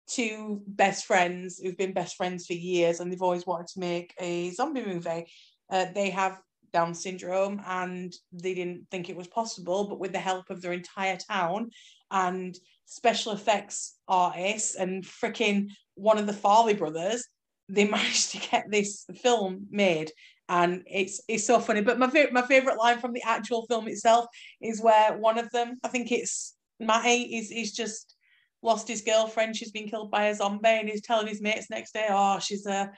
two 0.08 0.62
best 0.68 1.06
friends 1.06 1.60
who've 1.60 1.78
been 1.78 1.94
best 1.94 2.18
friends 2.18 2.46
for 2.46 2.54
years, 2.54 3.00
and 3.00 3.10
they've 3.10 3.22
always 3.22 3.46
wanted 3.46 3.68
to 3.68 3.80
make 3.80 4.14
a 4.20 4.52
zombie 4.52 4.86
movie. 4.86 5.28
Uh, 5.72 5.86
they 5.96 6.10
have 6.10 6.40
down 6.74 6.94
syndrome 6.94 7.62
and 7.66 8.14
they 8.32 8.54
didn't 8.54 8.88
think 8.92 9.10
it 9.10 9.16
was 9.16 9.28
possible. 9.28 9.86
But 9.88 10.00
with 10.00 10.12
the 10.12 10.20
help 10.20 10.50
of 10.50 10.62
their 10.62 10.74
entire 10.74 11.18
town 11.18 11.70
and 12.12 12.58
special 12.86 13.32
effects 13.32 13.96
artists 14.08 14.76
and 14.76 15.04
freaking 15.04 15.70
one 15.96 16.18
of 16.18 16.28
the 16.28 16.34
Farley 16.34 16.74
brothers, 16.74 17.26
they 17.70 17.86
managed 17.90 18.32
to 18.32 18.50
get 18.50 18.66
this 18.70 19.06
film 19.22 19.68
made. 19.70 20.12
And 20.50 20.84
it's 20.86 21.22
it's 21.30 21.46
so 21.46 21.60
funny. 21.60 21.82
But 21.82 22.00
my 22.00 22.10
my 22.32 22.42
favorite 22.42 22.78
line 22.78 23.00
from 23.00 23.14
the 23.14 23.24
actual 23.24 23.66
film 23.68 23.88
itself 23.88 24.26
is 24.62 24.82
where 24.82 25.18
one 25.18 25.38
of 25.40 25.50
them, 25.52 25.80
I 25.84 25.88
think 25.88 26.12
it's 26.12 26.56
Matty, 26.80 27.38
is 27.38 27.50
is 27.50 27.72
just 27.72 28.16
lost 28.62 28.88
his 28.88 29.02
girlfriend. 29.02 29.56
She's 29.56 29.72
been 29.72 29.88
killed 29.88 30.12
by 30.12 30.26
a 30.26 30.36
zombie, 30.36 30.68
and 30.68 30.90
he's 30.90 31.02
telling 31.02 31.28
his 31.28 31.42
mates 31.42 31.70
next 31.70 31.94
day, 31.94 32.08
"Oh, 32.10 32.40
she's 32.40 32.66
a, 32.66 32.92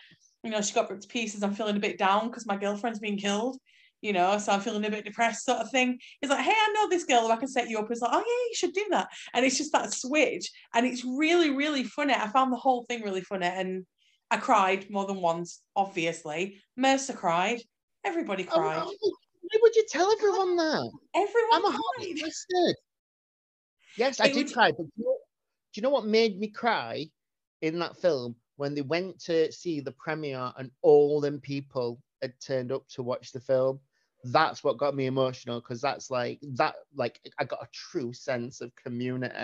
you 0.43 0.49
know, 0.49 0.61
she 0.61 0.73
got 0.73 0.89
ripped 0.89 1.03
to 1.03 1.07
pieces. 1.07 1.43
I'm 1.43 1.53
feeling 1.53 1.77
a 1.77 1.79
bit 1.79 1.99
down 1.99 2.27
because 2.27 2.47
my 2.47 2.57
girlfriend's 2.57 2.99
been 2.99 3.17
killed." 3.17 3.57
You 4.01 4.13
know, 4.13 4.38
so 4.38 4.51
I'm 4.51 4.60
feeling 4.62 4.86
a 4.86 4.89
bit 4.89 5.05
depressed, 5.05 5.45
sort 5.45 5.60
of 5.60 5.71
thing. 5.71 5.97
He's 6.21 6.29
like, 6.29 6.43
hey, 6.45 6.51
I 6.51 6.73
know 6.73 6.89
this 6.89 7.05
girl, 7.05 7.31
I 7.31 7.38
can 7.38 7.47
set 7.47 7.69
you 7.69 7.79
up. 7.79 7.89
It's 7.89 8.01
like, 8.01 8.12
oh 8.13 8.17
yeah, 8.17 8.49
you 8.49 8.53
should 8.55 8.73
do 8.73 8.86
that. 8.91 9.08
And 9.34 9.45
it's 9.45 9.58
just 9.58 9.71
that 9.71 9.93
switch. 9.93 10.51
And 10.73 10.86
it's 10.86 11.03
really, 11.03 11.49
really 11.51 11.84
funny. 11.84 12.13
I 12.13 12.27
found 12.27 12.51
the 12.53 12.58
whole 12.58 12.84
thing 12.89 13.01
really 13.01 13.21
funny. 13.21 13.47
And 13.47 13.86
I 14.31 14.38
cried 14.38 14.89
more 14.89 15.05
than 15.05 15.21
once, 15.21 15.62
obviously. 15.75 16.62
Mercer 16.77 17.13
cried. 17.13 17.62
Everybody 18.03 18.47
Oh, 18.51 18.60
cried. 18.60 18.84
why 18.84 19.60
would 19.62 19.75
you 19.75 19.86
tell 19.89 20.12
everyone 20.12 20.55
that? 20.58 20.91
Everyone 21.15 21.49
I'm 21.53 21.65
a 21.65 21.67
cried. 21.69 21.79
heart 21.81 22.15
bastard. 22.21 22.75
Yes, 23.97 24.19
I 24.19 24.25
It 24.27 24.34
did 24.34 24.43
was- 24.43 24.53
cry, 24.53 24.71
but 24.71 24.84
do 24.84 24.91
you, 24.97 25.05
know, 25.05 25.17
do 25.73 25.79
you 25.79 25.81
know 25.81 25.89
what 25.89 26.05
made 26.05 26.38
me 26.39 26.47
cry 26.49 27.08
in 27.62 27.79
that 27.79 27.97
film? 27.97 28.36
When 28.58 28.73
they 28.75 28.81
went 28.81 29.19
to 29.25 29.51
see 29.51 29.79
the 29.81 29.91
premiere 29.93 30.51
and 30.58 30.71
all 30.81 31.19
them 31.19 31.39
people 31.41 31.99
had 32.21 32.34
turned 32.39 32.71
up 32.71 32.88
to 32.89 33.04
watch 33.04 33.32
the 33.32 33.39
film. 33.39 33.80
That's 34.23 34.63
what 34.63 34.78
got 34.78 34.95
me 34.95 35.06
emotional 35.06 35.60
because 35.60 35.82
that's 35.82 36.10
like 36.10 36.39
that 36.54 36.75
like 36.95 37.19
I 37.38 37.43
got 37.43 37.62
a 37.62 37.67
true 37.71 38.12
sense 38.12 38.60
of 38.60 38.75
community 38.75 39.36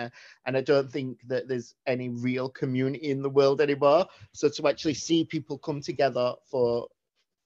and 0.44 0.56
I 0.56 0.60
don't 0.60 0.90
think 0.90 1.20
that 1.28 1.46
there's 1.46 1.74
any 1.86 2.08
real 2.08 2.48
community 2.48 3.10
in 3.10 3.22
the 3.22 3.30
world 3.30 3.60
anymore. 3.60 4.06
So 4.32 4.48
to 4.48 4.68
actually 4.68 4.94
see 4.94 5.24
people 5.24 5.58
come 5.58 5.80
together 5.80 6.34
for 6.50 6.88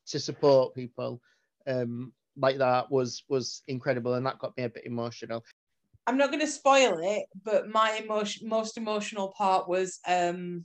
to 0.07 0.19
support 0.19 0.75
people 0.75 1.21
um 1.67 2.13
like 2.39 2.59
that 2.59 2.91
was 2.91 3.25
was 3.29 3.63
incredible 3.69 4.15
and 4.15 4.25
that 4.25 4.39
got 4.39 4.57
me 4.57 4.65
a 4.65 4.71
bit 4.71 4.87
emotional. 4.87 5.45
I'm 6.07 6.17
not 6.17 6.31
going 6.31 6.41
to 6.41 6.47
spoil 6.47 6.99
it, 7.03 7.27
but 7.45 7.69
my 7.69 8.01
emotion, 8.03 8.49
most 8.49 8.77
emotional 8.77 9.35
part 9.37 9.69
was, 9.69 9.99
um, 10.07 10.65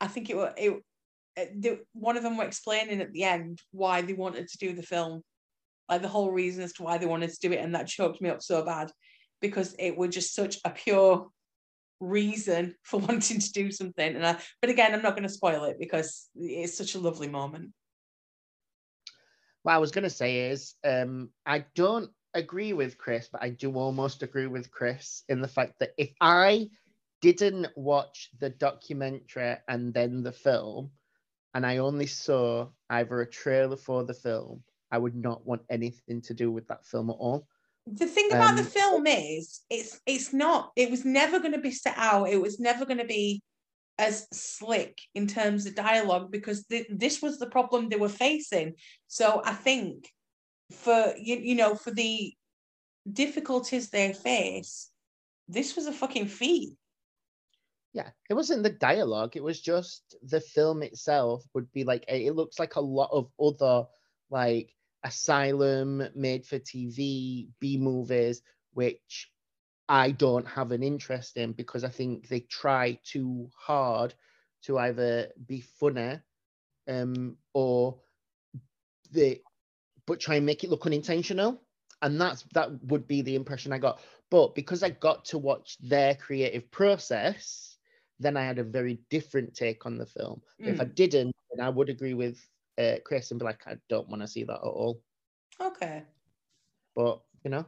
I 0.00 0.06
think 0.06 0.28
it 0.28 0.36
was 0.36 0.52
it. 0.58 0.82
Uh, 1.38 1.70
one 1.92 2.16
of 2.16 2.22
them 2.22 2.36
were 2.36 2.44
explaining 2.44 3.00
at 3.00 3.12
the 3.12 3.24
end 3.24 3.60
why 3.70 4.02
they 4.02 4.12
wanted 4.12 4.48
to 4.48 4.58
do 4.58 4.72
the 4.74 4.82
film, 4.82 5.22
like 5.88 6.02
the 6.02 6.08
whole 6.08 6.30
reason 6.30 6.62
as 6.62 6.72
to 6.74 6.82
why 6.82 6.98
they 6.98 7.06
wanted 7.06 7.30
to 7.30 7.48
do 7.48 7.52
it, 7.52 7.60
and 7.60 7.74
that 7.74 7.88
choked 7.88 8.20
me 8.20 8.28
up 8.28 8.42
so 8.42 8.64
bad 8.64 8.90
because 9.40 9.74
it 9.78 9.96
was 9.96 10.14
just 10.14 10.34
such 10.34 10.58
a 10.64 10.70
pure 10.70 11.28
reason 12.00 12.74
for 12.82 13.00
wanting 13.00 13.40
to 13.40 13.52
do 13.52 13.70
something. 13.70 14.14
And 14.14 14.26
I, 14.26 14.38
but 14.60 14.70
again, 14.70 14.94
I'm 14.94 15.02
not 15.02 15.12
going 15.12 15.28
to 15.28 15.28
spoil 15.28 15.64
it 15.64 15.78
because 15.78 16.28
it's 16.34 16.76
such 16.76 16.94
a 16.94 17.00
lovely 17.00 17.28
moment. 17.28 17.72
What 19.62 19.74
I 19.74 19.78
was 19.78 19.92
going 19.92 20.04
to 20.04 20.10
say 20.10 20.50
is, 20.50 20.74
um, 20.84 21.30
I 21.46 21.64
don't 21.76 22.10
agree 22.34 22.72
with 22.72 22.98
Chris, 22.98 23.28
but 23.30 23.42
I 23.42 23.50
do 23.50 23.74
almost 23.74 24.22
agree 24.22 24.48
with 24.48 24.70
Chris 24.70 25.22
in 25.28 25.40
the 25.40 25.48
fact 25.48 25.74
that 25.78 25.92
if 25.96 26.10
I 26.20 26.68
didn't 27.20 27.68
watch 27.76 28.30
the 28.40 28.50
documentary 28.50 29.56
and 29.68 29.94
then 29.94 30.24
the 30.24 30.32
film, 30.32 30.90
and 31.54 31.66
I 31.66 31.78
only 31.78 32.06
saw 32.06 32.68
either 32.90 33.20
a 33.20 33.30
trailer 33.30 33.76
for 33.76 34.04
the 34.04 34.14
film, 34.14 34.62
I 34.90 34.98
would 34.98 35.14
not 35.14 35.46
want 35.46 35.62
anything 35.70 36.20
to 36.22 36.34
do 36.34 36.50
with 36.50 36.66
that 36.68 36.84
film 36.86 37.10
at 37.10 37.16
all. 37.18 37.46
the 37.86 38.06
thing 38.06 38.28
about 38.32 38.54
the 38.54 38.62
Um, 38.62 38.68
film 38.68 39.06
is 39.08 39.60
it's 39.68 40.00
it's 40.06 40.32
not 40.32 40.70
it 40.76 40.88
was 40.90 41.04
never 41.04 41.40
going 41.40 41.52
to 41.52 41.58
be 41.60 41.72
set 41.72 41.94
out. 41.98 42.28
It 42.28 42.40
was 42.40 42.60
never 42.60 42.84
going 42.86 42.98
to 42.98 43.04
be 43.18 43.42
as 43.98 44.26
slick 44.32 44.98
in 45.14 45.26
terms 45.26 45.66
of 45.66 45.74
dialogue 45.74 46.30
because 46.30 46.64
th- 46.66 46.86
this 46.88 47.20
was 47.20 47.38
the 47.38 47.50
problem 47.50 47.88
they 47.88 47.96
were 47.96 48.08
facing. 48.08 48.74
So 49.08 49.42
i 49.44 49.52
think 49.52 50.08
for 50.70 51.12
you, 51.18 51.36
you 51.36 51.54
know 51.56 51.74
for 51.74 51.90
the 51.90 52.32
difficulties 53.12 53.90
they 53.90 54.12
face 54.12 54.90
this 55.48 55.74
was 55.76 55.86
a 55.86 55.92
fucking 55.92 56.26
feat 56.26 56.72
Yeah, 57.92 58.10
it 58.30 58.34
wasn't 58.34 58.62
the 58.62 58.70
dialogue. 58.70 59.36
It 59.36 59.42
was 59.44 59.60
just 59.60 60.16
the 60.22 60.40
film 60.40 60.82
itself 60.82 61.44
would 61.54 61.70
be 61.72 61.84
like 61.84 62.04
it 62.08 62.34
looks 62.34 62.58
like 62.58 62.76
a 62.76 62.80
lot 62.80 63.10
of 63.12 63.30
other 63.40 63.86
like 64.30 64.74
asylum 65.04 66.02
made 66.14 66.46
for 66.46 66.58
TV 66.58 67.50
B 67.60 67.76
movies, 67.76 68.42
which 68.72 69.30
I 69.88 70.12
don't 70.12 70.46
have 70.48 70.72
an 70.72 70.82
interest 70.82 71.36
in 71.36 71.52
because 71.52 71.84
I 71.84 71.90
think 71.90 72.28
they 72.28 72.40
try 72.40 72.98
too 73.04 73.50
hard 73.56 74.14
to 74.64 74.78
either 74.78 75.32
be 75.46 75.60
funny 75.60 76.20
um 76.88 77.36
or 77.54 78.00
they 79.10 79.40
but 80.06 80.20
try 80.20 80.36
and 80.36 80.46
make 80.46 80.64
it 80.64 80.70
look 80.70 80.86
unintentional. 80.86 81.60
And 82.02 82.20
that's 82.20 82.44
that 82.54 82.84
would 82.84 83.06
be 83.08 83.22
the 83.22 83.36
impression 83.36 83.72
I 83.72 83.78
got. 83.78 84.00
But 84.30 84.54
because 84.54 84.82
I 84.82 84.90
got 84.90 85.26
to 85.26 85.38
watch 85.38 85.78
their 85.80 86.14
creative 86.16 86.70
process, 86.70 87.71
then 88.22 88.36
I 88.36 88.44
had 88.44 88.58
a 88.58 88.64
very 88.64 89.00
different 89.10 89.54
take 89.54 89.84
on 89.86 89.98
the 89.98 90.06
film. 90.06 90.40
If 90.58 90.80
I 90.80 90.84
didn't, 90.84 91.34
then 91.50 91.64
I 91.64 91.68
would 91.68 91.88
agree 91.88 92.14
with 92.14 92.38
uh, 92.78 92.96
Chris 93.04 93.30
and 93.30 93.38
be 93.40 93.44
like, 93.44 93.66
I 93.66 93.76
don't 93.88 94.08
want 94.08 94.22
to 94.22 94.28
see 94.28 94.44
that 94.44 94.54
at 94.54 94.62
all. 94.62 95.00
okay. 95.60 96.04
But 96.94 97.20
you 97.44 97.50
know, 97.50 97.66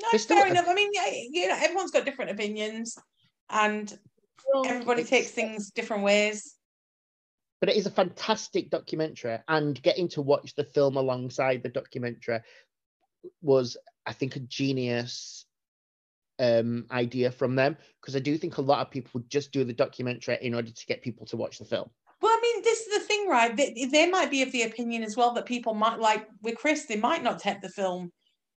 no 0.00 0.08
it's 0.12 0.24
fair 0.24 0.46
enough. 0.46 0.68
I 0.68 0.74
mean 0.74 0.90
yeah, 0.92 1.10
you 1.30 1.48
know 1.48 1.56
everyone's 1.60 1.90
got 1.90 2.04
different 2.04 2.30
opinions 2.30 2.96
and 3.50 3.96
everybody 4.66 5.02
it's- 5.02 5.10
takes 5.10 5.30
things 5.30 5.70
different 5.70 6.02
ways. 6.04 6.56
But 7.60 7.68
it 7.68 7.76
is 7.76 7.84
a 7.84 7.90
fantastic 7.90 8.70
documentary, 8.70 9.38
and 9.46 9.80
getting 9.82 10.08
to 10.10 10.22
watch 10.22 10.54
the 10.54 10.64
film 10.64 10.96
alongside 10.96 11.62
the 11.62 11.68
documentary 11.68 12.40
was, 13.42 13.76
I 14.06 14.14
think, 14.14 14.36
a 14.36 14.40
genius 14.40 15.44
um, 16.40 16.86
idea 16.90 17.30
from 17.30 17.54
them 17.54 17.76
because 18.00 18.16
I 18.16 18.18
do 18.18 18.36
think 18.36 18.56
a 18.56 18.62
lot 18.62 18.80
of 18.80 18.90
people 18.90 19.10
would 19.14 19.30
just 19.30 19.52
do 19.52 19.62
the 19.62 19.72
documentary 19.72 20.38
in 20.40 20.54
order 20.54 20.70
to 20.70 20.86
get 20.86 21.02
people 21.02 21.26
to 21.26 21.36
watch 21.36 21.58
the 21.58 21.64
film. 21.64 21.88
Well, 22.22 22.32
I 22.32 22.40
mean, 22.42 22.62
this 22.62 22.80
is 22.80 22.98
the 22.98 23.06
thing, 23.06 23.28
right? 23.28 23.56
They, 23.56 23.88
they 23.90 24.08
might 24.08 24.30
be 24.30 24.42
of 24.42 24.52
the 24.52 24.62
opinion 24.62 25.02
as 25.02 25.16
well 25.16 25.32
that 25.34 25.46
people 25.46 25.74
might 25.74 26.00
like 26.00 26.26
with 26.42 26.56
Chris, 26.56 26.86
they 26.86 26.96
might 26.96 27.22
not 27.22 27.38
take 27.38 27.60
the 27.60 27.68
film 27.68 28.10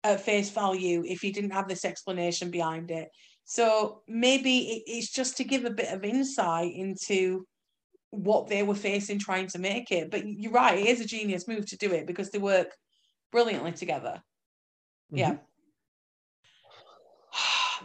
at 0.03 0.21
face 0.21 0.49
value 0.49 1.03
if 1.05 1.21
he 1.21 1.31
didn't 1.31 1.51
have 1.51 1.67
this 1.67 1.85
explanation 1.85 2.49
behind 2.49 2.89
it. 2.91 3.09
So 3.45 4.01
maybe 4.07 4.59
it, 4.59 4.83
it's 4.87 5.11
just 5.11 5.37
to 5.37 5.43
give 5.43 5.65
a 5.65 5.71
bit 5.71 5.93
of 5.93 6.03
insight 6.03 6.73
into 6.73 7.45
what 8.11 8.47
they 8.47 8.63
were 8.63 8.75
facing 8.75 9.19
trying 9.19 9.47
to 9.47 9.59
make 9.59 9.91
it. 9.91 10.09
But 10.11 10.23
you're 10.25 10.51
right, 10.51 10.79
it 10.79 10.87
is 10.87 11.01
a 11.01 11.05
genius 11.05 11.47
move 11.47 11.65
to 11.67 11.77
do 11.77 11.91
it 11.91 12.07
because 12.07 12.29
they 12.29 12.39
work 12.39 12.69
brilliantly 13.31 13.73
together. 13.73 14.21
Yeah. 15.11 15.37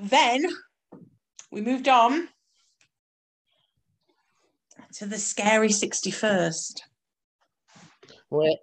Then 0.00 0.46
we 1.50 1.60
moved 1.60 1.88
on 1.88 2.28
to 4.94 5.06
the 5.06 5.18
scary 5.18 5.68
61st. 5.68 6.80
Wait, 8.30 8.58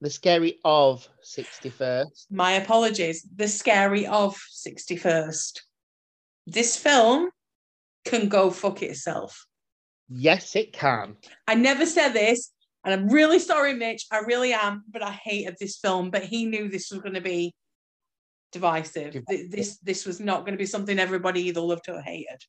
the 0.00 0.10
scary 0.10 0.58
of 0.64 1.08
61st. 1.24 2.26
My 2.30 2.52
apologies. 2.52 3.26
The 3.34 3.48
scary 3.48 4.06
of 4.06 4.36
61st. 4.54 5.60
This 6.46 6.76
film 6.76 7.30
can 8.04 8.28
go 8.28 8.50
fuck 8.50 8.82
itself. 8.82 9.46
Yes, 10.08 10.54
it 10.56 10.72
can. 10.72 11.16
I 11.48 11.54
never 11.54 11.86
said 11.86 12.10
this, 12.10 12.52
and 12.84 12.92
I'm 12.92 13.08
really 13.08 13.38
sorry, 13.38 13.72
Mitch. 13.72 14.06
I 14.12 14.18
really 14.18 14.52
am, 14.52 14.84
but 14.90 15.02
I 15.02 15.10
hated 15.10 15.56
this 15.58 15.78
film. 15.78 16.10
But 16.10 16.24
he 16.24 16.44
knew 16.44 16.68
this 16.68 16.90
was 16.90 17.00
going 17.00 17.14
to 17.14 17.22
be 17.22 17.54
divisive. 18.54 19.22
This 19.50 19.78
this 19.78 20.06
was 20.06 20.20
not 20.20 20.40
going 20.40 20.52
to 20.52 20.58
be 20.58 20.64
something 20.64 20.98
everybody 20.98 21.42
either 21.42 21.60
loved 21.60 21.88
or 21.90 22.00
hated. 22.00 22.42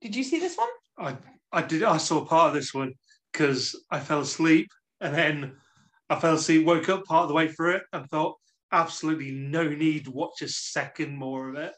Did 0.00 0.16
you 0.16 0.24
see 0.24 0.40
this 0.40 0.56
one? 0.56 0.68
I 0.96 1.16
I 1.52 1.62
did 1.62 1.82
I 1.82 1.98
saw 1.98 2.24
part 2.24 2.48
of 2.48 2.54
this 2.54 2.72
one 2.72 2.94
because 3.30 3.78
I 3.90 4.00
fell 4.00 4.20
asleep 4.20 4.68
and 5.00 5.14
then 5.14 5.52
I 6.08 6.18
fell 6.18 6.34
asleep, 6.34 6.64
woke 6.64 6.88
up 6.88 7.04
part 7.04 7.24
of 7.24 7.28
the 7.28 7.34
way 7.34 7.48
through 7.48 7.76
it, 7.76 7.82
and 7.92 8.08
thought 8.08 8.36
absolutely 8.70 9.32
no 9.32 9.68
need 9.68 10.04
to 10.06 10.10
watch 10.10 10.40
a 10.42 10.48
second 10.48 11.16
more 11.16 11.50
of 11.50 11.56
it. 11.56 11.74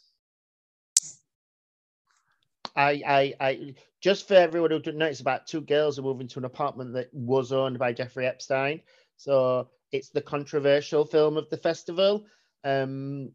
I, 2.76 3.02
I, 3.06 3.34
I, 3.40 3.74
just 4.00 4.26
for 4.26 4.34
everyone 4.34 4.72
who 4.72 4.80
didn't 4.80 4.98
know, 4.98 5.06
it's 5.06 5.20
about 5.20 5.46
two 5.46 5.60
girls 5.60 5.96
who 5.96 6.02
move 6.02 6.20
into 6.20 6.40
an 6.40 6.44
apartment 6.44 6.92
that 6.94 7.08
was 7.12 7.52
owned 7.52 7.78
by 7.78 7.92
Jeffrey 7.92 8.26
Epstein. 8.26 8.80
So 9.16 9.68
it's 9.94 10.10
the 10.10 10.20
controversial 10.20 11.04
film 11.04 11.36
of 11.36 11.48
the 11.50 11.56
festival. 11.56 12.26
Um, 12.64 13.30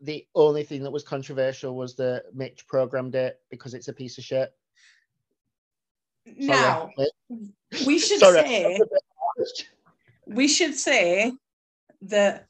the 0.00 0.26
only 0.34 0.64
thing 0.64 0.82
that 0.82 0.90
was 0.90 1.04
controversial 1.04 1.76
was 1.76 1.94
that 1.96 2.24
Mitch 2.34 2.66
programmed 2.66 3.14
it 3.14 3.38
because 3.48 3.74
it's 3.74 3.86
a 3.86 3.92
piece 3.92 4.18
of 4.18 4.24
shit. 4.24 4.52
Now 6.36 6.90
Mitch. 6.98 7.86
we 7.86 7.98
should 8.06 8.18
Sorry. 8.18 8.42
say 8.42 8.80
we 10.26 10.48
should 10.48 10.74
say 10.74 11.32
that 12.02 12.46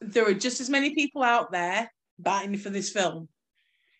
there 0.00 0.28
are 0.28 0.34
just 0.34 0.60
as 0.60 0.70
many 0.70 0.94
people 0.94 1.24
out 1.24 1.50
there 1.50 1.90
batting 2.20 2.56
for 2.58 2.70
this 2.70 2.90
film. 2.90 3.28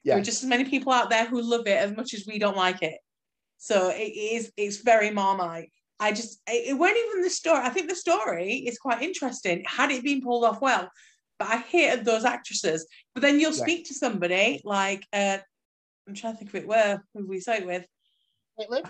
There 0.04 0.14
Yeah. 0.14 0.20
are 0.20 0.24
just 0.24 0.44
as 0.44 0.48
many 0.48 0.66
people 0.66 0.92
out 0.92 1.10
there 1.10 1.24
who 1.26 1.42
love 1.42 1.66
it 1.66 1.78
as 1.78 1.96
much 1.96 2.14
as 2.14 2.26
we 2.28 2.38
don't 2.38 2.56
like 2.56 2.80
it. 2.82 3.00
So 3.58 3.88
it 3.88 4.12
is 4.14 4.52
it's 4.56 4.76
very 4.82 5.10
marmite. 5.10 5.72
I 6.00 6.12
just 6.12 6.40
it, 6.48 6.70
it 6.70 6.74
wasn't 6.74 6.98
even 7.08 7.22
the 7.22 7.30
story. 7.30 7.60
I 7.60 7.70
think 7.70 7.88
the 7.88 7.96
story 7.96 8.54
is 8.54 8.78
quite 8.78 9.02
interesting. 9.02 9.64
Had 9.66 9.90
it 9.90 10.02
been 10.02 10.22
pulled 10.22 10.44
off 10.44 10.60
well, 10.60 10.88
but 11.38 11.48
I 11.48 11.58
hated 11.58 12.04
those 12.04 12.24
actresses. 12.24 12.86
But 13.14 13.22
then 13.22 13.38
you'll 13.40 13.52
Yeah. 13.54 13.62
speak 13.62 13.86
to 13.86 13.94
somebody 13.94 14.60
like 14.64 15.04
uh 15.12 15.38
I'm 16.06 16.14
trying 16.14 16.34
to 16.34 16.38
think 16.38 16.50
of 16.50 16.56
it 16.56 16.66
where 16.68 17.02
who 17.14 17.26
we 17.26 17.40
say 17.40 17.58
it 17.58 17.66
with. 17.66 17.86
Caitlin, 18.58 18.84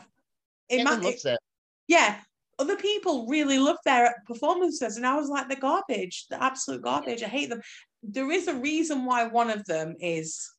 It 0.69 0.81
Caitlin 0.81 0.85
might, 0.85 1.03
loves 1.03 1.25
it. 1.25 1.39
yeah, 1.87 2.21
other 2.59 2.77
people 2.77 3.27
really 3.29 3.59
loved 3.59 3.81
their 3.85 4.23
performances, 4.27 4.97
and 4.97 5.07
I 5.07 5.15
was 5.17 5.29
like, 5.29 5.49
they're 5.49 5.59
garbage, 5.59 6.27
the 6.29 6.43
absolute 6.43 6.83
garbage. 6.83 7.23
I 7.23 7.29
hate 7.29 7.51
them. 7.51 7.63
There 8.03 8.31
is 8.31 8.49
a 8.49 8.55
reason 8.55 9.05
why 9.05 9.25
one 9.27 9.51
of 9.51 9.65
them 9.65 9.95
is 10.01 10.51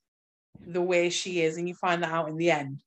the 0.66 0.82
way 0.82 1.10
she 1.10 1.42
is, 1.42 1.58
and 1.58 1.68
you 1.68 1.76
find 1.76 2.02
that 2.04 2.12
out 2.12 2.30
in 2.30 2.38
the 2.38 2.52
end. 2.52 2.82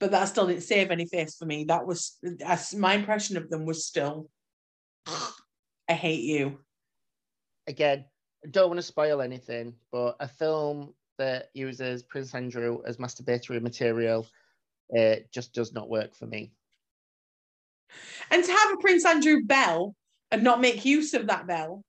But 0.00 0.12
that 0.12 0.24
still 0.24 0.46
didn't 0.46 0.62
save 0.62 0.90
any 0.90 1.06
face 1.06 1.36
for 1.36 1.44
me. 1.44 1.64
That 1.64 1.86
was 1.86 2.18
as 2.44 2.74
my 2.74 2.94
impression 2.94 3.36
of 3.36 3.50
them 3.50 3.66
was 3.66 3.84
still, 3.84 4.30
I 5.06 5.92
hate 5.92 6.24
you. 6.24 6.58
Again, 7.66 8.06
I 8.42 8.48
don't 8.48 8.68
want 8.68 8.78
to 8.78 8.82
spoil 8.82 9.20
anything, 9.20 9.74
but 9.92 10.16
a 10.18 10.26
film 10.26 10.94
that 11.18 11.50
uses 11.52 12.02
Prince 12.02 12.34
Andrew 12.34 12.80
as 12.86 12.96
masturbatory 12.96 13.60
material 13.60 14.26
uh, 14.98 15.16
just 15.30 15.52
does 15.52 15.74
not 15.74 15.90
work 15.90 16.14
for 16.14 16.26
me. 16.26 16.52
And 18.30 18.42
to 18.42 18.50
have 18.50 18.72
a 18.72 18.78
Prince 18.78 19.04
Andrew 19.04 19.42
bell 19.44 19.94
and 20.30 20.42
not 20.42 20.62
make 20.62 20.86
use 20.86 21.12
of 21.12 21.26
that 21.26 21.46
bell, 21.46 21.84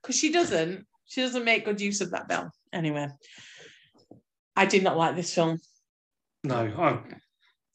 because 0.00 0.16
she 0.16 0.30
doesn't, 0.30 0.86
she 1.06 1.20
doesn't 1.22 1.44
make 1.44 1.64
good 1.64 1.80
use 1.80 2.00
of 2.00 2.12
that 2.12 2.28
bell. 2.28 2.52
Anyway, 2.72 3.08
I 4.54 4.66
did 4.66 4.84
not 4.84 4.96
like 4.96 5.16
this 5.16 5.34
film. 5.34 5.58
No, 6.44 6.56
I, 6.78 7.00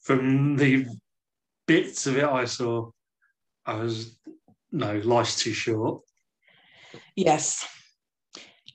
from 0.00 0.56
the 0.56 0.86
bits 1.66 2.06
of 2.06 2.16
it 2.16 2.24
I 2.24 2.44
saw, 2.44 2.90
I 3.66 3.74
was 3.74 4.16
no, 4.70 4.96
life's 5.04 5.36
too 5.36 5.52
short. 5.52 6.02
Yes. 7.14 7.66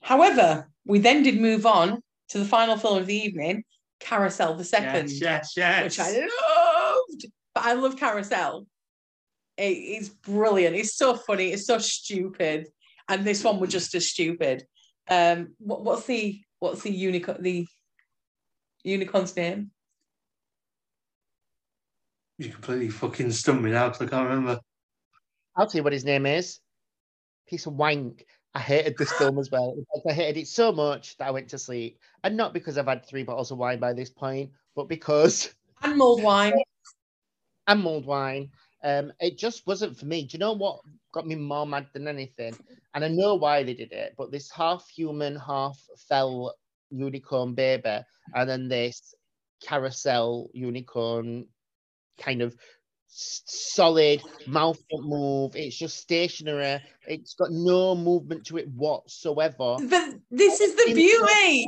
However, 0.00 0.68
we 0.86 1.00
then 1.00 1.22
did 1.22 1.40
move 1.40 1.66
on 1.66 2.00
to 2.28 2.38
the 2.38 2.44
final 2.44 2.76
film 2.76 2.98
of 2.98 3.06
the 3.06 3.16
evening, 3.16 3.64
Carousel 4.00 4.54
the 4.54 4.64
Second, 4.64 5.10
Yes, 5.10 5.20
yes, 5.20 5.54
yes. 5.56 5.84
which 5.84 5.98
I 6.00 6.10
loved. 6.20 7.26
But 7.54 7.64
I 7.64 7.72
love 7.72 7.96
Carousel. 7.96 8.66
It- 9.56 9.62
it's 9.64 10.08
brilliant. 10.08 10.76
It's 10.76 10.94
so 10.94 11.16
funny. 11.16 11.52
It's 11.52 11.66
so 11.66 11.78
stupid. 11.78 12.68
And 13.08 13.24
this 13.24 13.42
one 13.42 13.58
was 13.58 13.70
just 13.70 13.94
as 13.94 14.08
stupid. 14.08 14.64
Um, 15.10 15.54
what, 15.58 15.82
what's 15.82 16.04
the 16.06 16.40
what's 16.60 16.82
the 16.82 16.90
unicorn 16.92 17.42
the 17.42 17.66
unicorn's 18.84 19.34
name? 19.34 19.70
You 22.38 22.50
completely 22.50 22.88
fucking 22.88 23.32
stumped 23.32 23.62
me 23.64 23.70
now 23.72 23.88
'cause 23.90 24.00
I 24.00 24.06
can't 24.06 24.28
remember. 24.28 24.60
I'll 25.56 25.66
tell 25.66 25.80
you 25.80 25.82
what 25.82 25.92
his 25.92 26.04
name 26.04 26.24
is. 26.24 26.60
Piece 27.48 27.66
of 27.66 27.74
wank. 27.74 28.24
I 28.54 28.60
hated 28.60 28.96
this 28.96 29.12
film 29.12 29.38
as 29.38 29.50
well. 29.50 29.76
I 30.08 30.12
hated 30.12 30.40
it 30.40 30.46
so 30.48 30.72
much 30.72 31.16
that 31.16 31.26
I 31.28 31.30
went 31.32 31.48
to 31.50 31.58
sleep. 31.58 31.98
And 32.24 32.36
not 32.36 32.54
because 32.54 32.78
I've 32.78 32.86
had 32.86 33.04
three 33.04 33.24
bottles 33.24 33.50
of 33.50 33.58
wine 33.58 33.80
by 33.80 33.92
this 33.92 34.10
point, 34.10 34.52
but 34.74 34.88
because 34.88 35.52
And 35.82 35.96
mulled 35.98 36.22
wine. 36.22 36.54
and 37.66 37.82
mulled 37.82 38.06
wine. 38.06 38.50
Um, 38.82 39.12
it 39.20 39.36
just 39.36 39.66
wasn't 39.66 39.96
for 39.98 40.06
me. 40.06 40.22
Do 40.24 40.34
you 40.34 40.38
know 40.38 40.52
what 40.52 40.80
got 41.12 41.26
me 41.26 41.34
more 41.34 41.66
mad 41.66 41.88
than 41.92 42.06
anything? 42.08 42.56
And 42.94 43.04
I 43.04 43.08
know 43.08 43.34
why 43.34 43.62
they 43.64 43.74
did 43.74 43.92
it, 43.92 44.14
but 44.16 44.30
this 44.30 44.50
half 44.50 44.88
human, 44.88 45.36
half 45.36 45.78
fell 46.08 46.54
unicorn 46.90 47.54
baby, 47.54 47.98
and 48.34 48.48
then 48.48 48.68
this 48.68 49.14
carousel 49.62 50.48
unicorn 50.54 51.46
kind 52.18 52.42
of 52.42 52.56
solid 53.08 54.22
mouth 54.46 54.78
don't 54.90 55.08
move. 55.08 55.56
It's 55.56 55.76
just 55.76 55.98
stationary. 55.98 56.80
It's 57.06 57.34
got 57.34 57.50
no 57.50 57.94
movement 57.94 58.46
to 58.46 58.58
it 58.58 58.68
whatsoever. 58.68 59.76
But 59.80 60.14
this 60.30 60.60
is 60.60 60.74
the 60.76 60.94
beauty. 60.94 61.66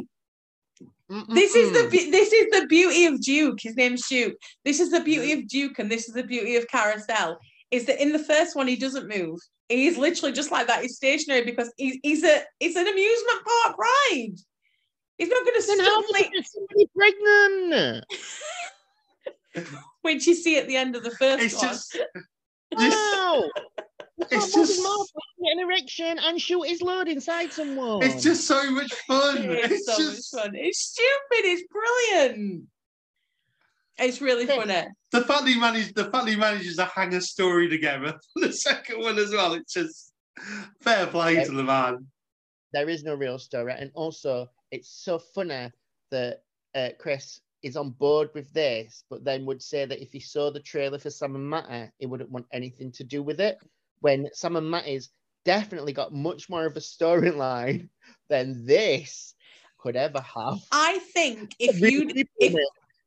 This 1.28 1.56
is 1.56 1.72
the 1.72 1.88
this 2.10 2.32
is 2.32 2.46
the 2.50 2.66
beauty 2.66 3.06
of 3.06 3.20
Duke. 3.20 3.58
His 3.60 3.76
name's 3.76 4.06
Duke. 4.06 4.36
This 4.64 4.78
is 4.78 4.90
the 4.90 5.00
beauty 5.00 5.32
of 5.32 5.48
Duke, 5.48 5.78
and 5.78 5.90
this 5.90 6.08
is 6.08 6.14
the 6.14 6.22
beauty 6.22 6.56
of 6.56 6.68
Carousel. 6.68 7.38
Is 7.70 7.86
that 7.86 8.00
in 8.00 8.12
the 8.12 8.18
first 8.18 8.54
one 8.54 8.68
he 8.68 8.76
doesn't 8.76 9.08
move. 9.08 9.38
He's 9.68 9.96
literally 9.96 10.32
just 10.32 10.50
like 10.50 10.66
that. 10.66 10.82
He's 10.82 10.96
stationary 10.96 11.44
because 11.44 11.72
he's, 11.76 11.98
he's 12.02 12.24
a 12.24 12.42
it's 12.60 12.76
an 12.76 12.86
amusement 12.86 13.44
park 13.44 13.78
ride. 13.78 14.36
He's 15.18 15.28
not 15.28 15.44
going 15.44 15.60
to 15.60 15.66
Then 15.66 15.80
how 15.80 16.02
suddenly, 16.02 16.30
somebody 16.44 16.90
pregnant? 16.96 18.04
which 20.02 20.26
you 20.26 20.34
see 20.34 20.58
at 20.58 20.66
the 20.68 20.76
end 20.76 20.96
of 20.96 21.02
the 21.04 21.10
first 21.10 21.42
It's 21.44 21.54
one. 21.56 21.68
just, 21.68 21.98
Wow. 22.72 23.48
It's 24.18 24.32
It's 24.32 24.54
just- 24.54 24.76
just 24.82 25.12
get 25.42 25.52
an 25.52 25.58
erection 25.60 26.18
and 26.18 26.40
shoot 26.40 26.62
his 26.68 26.82
load 26.82 27.08
inside 27.08 27.52
someone. 27.52 28.02
it's 28.02 28.22
just 28.22 28.46
so 28.46 28.70
much 28.70 28.92
fun. 29.06 29.38
It's, 29.50 29.72
It's 29.72 29.86
so 29.86 29.96
just 29.96 30.34
much 30.34 30.42
fun. 30.44 30.52
It's 30.54 30.78
stupid. 30.78 31.44
It's 31.46 31.62
brilliant. 31.72 32.64
It's 33.98 34.20
really 34.20 34.44
Okay. 34.44 34.56
funny. 34.56 34.88
the 35.10 35.22
fact 35.22 35.44
that 35.44 35.48
he 35.50 35.58
managed 35.58 35.94
the 35.94 36.04
fact 36.04 36.24
that 36.26 36.30
he 36.30 36.36
manages 36.36 36.76
to 36.76 36.84
hang 36.86 37.12
a 37.14 37.20
story 37.20 37.68
together 37.68 38.18
the 38.36 38.52
second 38.52 39.00
one 39.00 39.18
as 39.18 39.30
well. 39.32 39.52
It's 39.54 39.72
just 39.74 40.12
fair 40.80 41.06
play 41.06 41.34
Yeah. 41.34 41.44
to 41.44 41.52
the 41.52 41.64
man. 41.64 42.06
there 42.72 42.88
is 42.88 43.02
no 43.02 43.14
real 43.14 43.38
story, 43.38 43.74
and 43.76 43.90
also 43.94 44.48
it's 44.70 44.88
so 44.88 45.18
funny 45.18 45.70
that 46.12 46.44
uh, 46.74 46.90
Chris 46.98 47.40
is 47.62 47.76
on 47.76 47.90
board 47.90 48.30
with 48.34 48.52
this, 48.52 49.04
but 49.10 49.24
then 49.24 49.46
would 49.46 49.62
say 49.62 49.84
that 49.84 50.02
if 50.02 50.12
he 50.12 50.20
saw 50.20 50.50
the 50.50 50.60
trailer 50.60 50.98
for 50.98 51.10
Sam 51.10 51.34
and 51.34 51.48
Mattie, 51.48 51.72
eh, 51.72 51.86
he 51.98 52.06
wouldn't 52.06 52.30
want 52.30 52.46
anything 52.52 52.92
to 52.92 53.04
do 53.04 53.22
with 53.22 53.40
it. 53.40 53.58
When 54.00 54.28
Sam 54.32 54.56
and 54.56 54.70
Mattie's 54.70 55.10
definitely 55.44 55.92
got 55.92 56.12
much 56.12 56.48
more 56.48 56.66
of 56.66 56.76
a 56.76 56.80
storyline 56.80 57.88
than 58.28 58.66
this 58.66 59.34
could 59.78 59.96
ever 59.96 60.20
have. 60.20 60.58
I 60.72 60.98
think 61.12 61.54
if 61.58 61.80
you'd 61.80 62.12
if, 62.38 62.54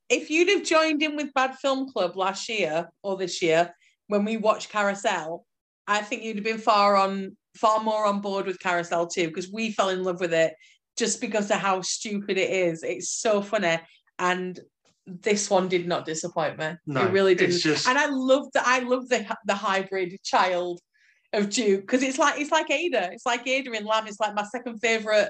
if 0.09 0.29
you'd 0.29 0.49
have 0.49 0.63
joined 0.63 1.01
in 1.01 1.15
with 1.15 1.33
Bad 1.33 1.55
Film 1.55 1.91
Club 1.91 2.15
last 2.15 2.49
year 2.49 2.89
or 3.01 3.17
this 3.17 3.41
year 3.41 3.73
when 4.07 4.25
we 4.25 4.37
watched 4.37 4.69
Carousel, 4.69 5.45
I 5.87 6.01
think 6.01 6.23
you'd 6.23 6.37
have 6.37 6.45
been 6.45 6.57
far 6.57 6.95
on 6.95 7.37
far 7.55 7.79
more 7.79 8.05
on 8.05 8.21
board 8.21 8.45
with 8.45 8.59
Carousel 8.59 9.07
too 9.07 9.27
because 9.27 9.51
we 9.51 9.71
fell 9.71 9.89
in 9.89 10.03
love 10.03 10.19
with 10.19 10.33
it 10.33 10.55
just 10.97 11.21
because 11.21 11.49
of 11.49 11.57
how 11.57 11.81
stupid 11.81 12.37
it 12.37 12.49
is. 12.49 12.83
It's 12.83 13.09
so 13.09 13.41
funny, 13.41 13.79
and 14.19 14.59
this 15.05 15.49
one 15.49 15.67
did 15.67 15.87
not 15.87 16.05
disappoint 16.05 16.57
me. 16.57 16.73
No, 16.85 17.05
it 17.05 17.11
really 17.11 17.35
didn't. 17.35 17.59
just- 17.59 17.87
And 17.87 17.97
I 17.97 18.05
love 18.07 18.47
that. 18.53 18.63
I 18.65 18.79
love 18.79 19.09
the 19.09 19.25
the 19.45 19.55
hybrid 19.55 20.17
child 20.23 20.79
of 21.33 21.49
Duke 21.49 21.81
because 21.81 22.03
it's 22.03 22.17
like 22.17 22.39
it's 22.39 22.51
like 22.51 22.69
Ada. 22.71 23.09
It's 23.11 23.25
like 23.25 23.45
Ada 23.47 23.71
in 23.73 23.85
Lamb. 23.85 24.07
It's 24.07 24.19
like 24.19 24.35
my 24.35 24.43
second 24.43 24.79
favorite 24.79 25.29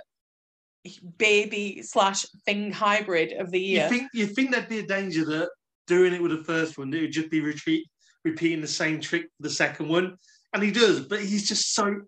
baby 1.17 1.81
slash 1.81 2.25
thing 2.45 2.71
hybrid 2.71 3.33
of 3.33 3.51
the 3.51 3.59
year. 3.59 3.83
You 3.83 3.89
think 3.89 4.09
you 4.13 4.27
think 4.27 4.51
there'd 4.51 4.69
be 4.69 4.79
a 4.79 4.85
danger 4.87 5.25
that 5.25 5.49
doing 5.87 6.13
it 6.13 6.21
with 6.21 6.31
the 6.31 6.43
first 6.43 6.77
one, 6.77 6.93
it 6.93 7.01
would 7.01 7.11
just 7.11 7.29
be 7.29 7.41
retreat, 7.41 7.85
repeating 8.23 8.61
the 8.61 8.67
same 8.67 8.99
trick 9.01 9.23
for 9.23 9.43
the 9.43 9.49
second 9.49 9.87
one, 9.89 10.15
and 10.53 10.63
he 10.63 10.71
does, 10.71 11.01
but 11.01 11.19
he's 11.21 11.47
just 11.47 11.73
so. 11.73 12.01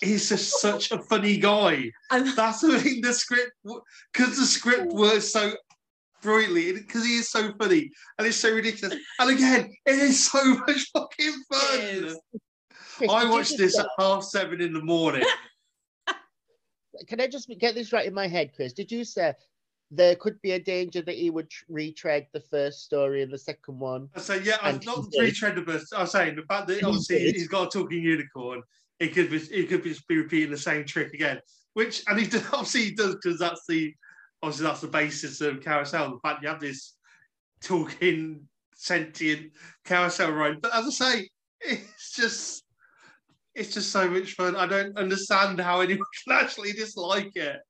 He's 0.00 0.28
just 0.28 0.60
such 0.60 0.92
a 0.92 1.02
funny 1.02 1.38
guy. 1.38 1.90
and 2.12 2.28
That's 2.36 2.60
the 2.60 2.78
thing. 2.78 3.00
The 3.00 3.12
script, 3.12 3.50
because 4.12 4.36
the 4.38 4.46
script 4.46 4.92
works 4.92 5.32
so 5.32 5.52
brilliantly, 6.26 6.72
because 6.72 7.04
he 7.04 7.16
is 7.18 7.30
so 7.30 7.52
funny 7.58 7.90
and 8.18 8.26
it's 8.26 8.36
so 8.36 8.52
ridiculous. 8.52 8.98
And 9.18 9.30
again, 9.30 9.72
it 9.86 9.94
is 9.94 10.28
so 10.30 10.42
much 10.66 10.90
fucking 10.92 11.32
fun. 11.50 11.78
It 11.80 12.04
is. 12.04 12.20
Chris, 12.96 13.10
I 13.10 13.30
watched 13.30 13.56
this 13.56 13.78
at 13.78 13.86
half 13.98 14.24
seven 14.24 14.60
in 14.60 14.72
the 14.72 14.82
morning. 14.82 15.22
Can 17.08 17.20
I 17.20 17.26
just 17.26 17.48
get 17.58 17.74
this 17.74 17.92
right 17.92 18.06
in 18.06 18.14
my 18.14 18.26
head, 18.26 18.52
Chris? 18.56 18.72
Did 18.72 18.90
you 18.90 19.04
say 19.04 19.34
there 19.90 20.16
could 20.16 20.40
be 20.42 20.52
a 20.52 20.58
danger 20.58 21.02
that 21.02 21.14
he 21.14 21.28
would 21.30 21.50
retread 21.68 22.26
the 22.32 22.40
first 22.40 22.84
story 22.84 23.22
and 23.22 23.32
the 23.32 23.38
second 23.38 23.78
one? 23.78 24.08
I 24.16 24.20
say, 24.20 24.42
yeah, 24.42 24.56
I'm 24.62 24.76
And 24.76 24.86
not 24.86 25.04
he 25.12 25.20
retread 25.20 25.56
the 25.56 25.62
bus. 25.62 25.92
I'm 25.94 26.06
saying 26.06 26.36
the 26.36 26.42
fact 26.42 26.66
that 26.68 26.74
And 26.74 26.80
he 26.80 26.86
obviously 26.86 27.18
did. 27.18 27.34
he's 27.36 27.48
got 27.48 27.68
a 27.68 27.78
talking 27.78 28.02
unicorn, 28.02 28.62
it 28.98 29.08
could 29.14 29.30
be 29.30 29.36
it 29.36 29.68
could 29.68 29.84
just 29.84 30.08
be 30.08 30.16
repeating 30.16 30.50
the 30.50 30.56
same 30.58 30.84
trick 30.86 31.12
again. 31.12 31.38
Which 31.74 32.02
and 32.08 32.18
he 32.18 32.26
does, 32.26 32.44
obviously 32.52 32.84
he 32.84 32.90
does 32.92 33.14
because 33.16 33.38
that's 33.38 33.62
the 33.68 33.94
obviously 34.42 34.66
that's 34.66 34.80
the 34.80 34.88
basis 34.88 35.40
of 35.40 35.62
carousel. 35.62 36.10
The 36.10 36.20
fact 36.20 36.42
you 36.42 36.48
have 36.48 36.60
this 36.60 36.94
talking 37.62 38.48
sentient 38.74 39.52
carousel 39.84 40.32
ride. 40.32 40.60
But 40.60 40.74
as 40.74 40.86
I 40.86 40.90
say, 40.90 41.28
it's 41.60 42.12
just 42.14 42.64
it's 43.54 43.72
just 43.72 43.90
so 43.90 44.08
much 44.08 44.32
fun. 44.34 44.54
I 44.54 44.66
don't 44.66 44.96
understand 44.98 45.60
how 45.60 45.80
anyone 45.80 46.04
can 46.28 46.36
actually 46.38 46.72
dislike 46.72 47.34
it. 47.36 47.60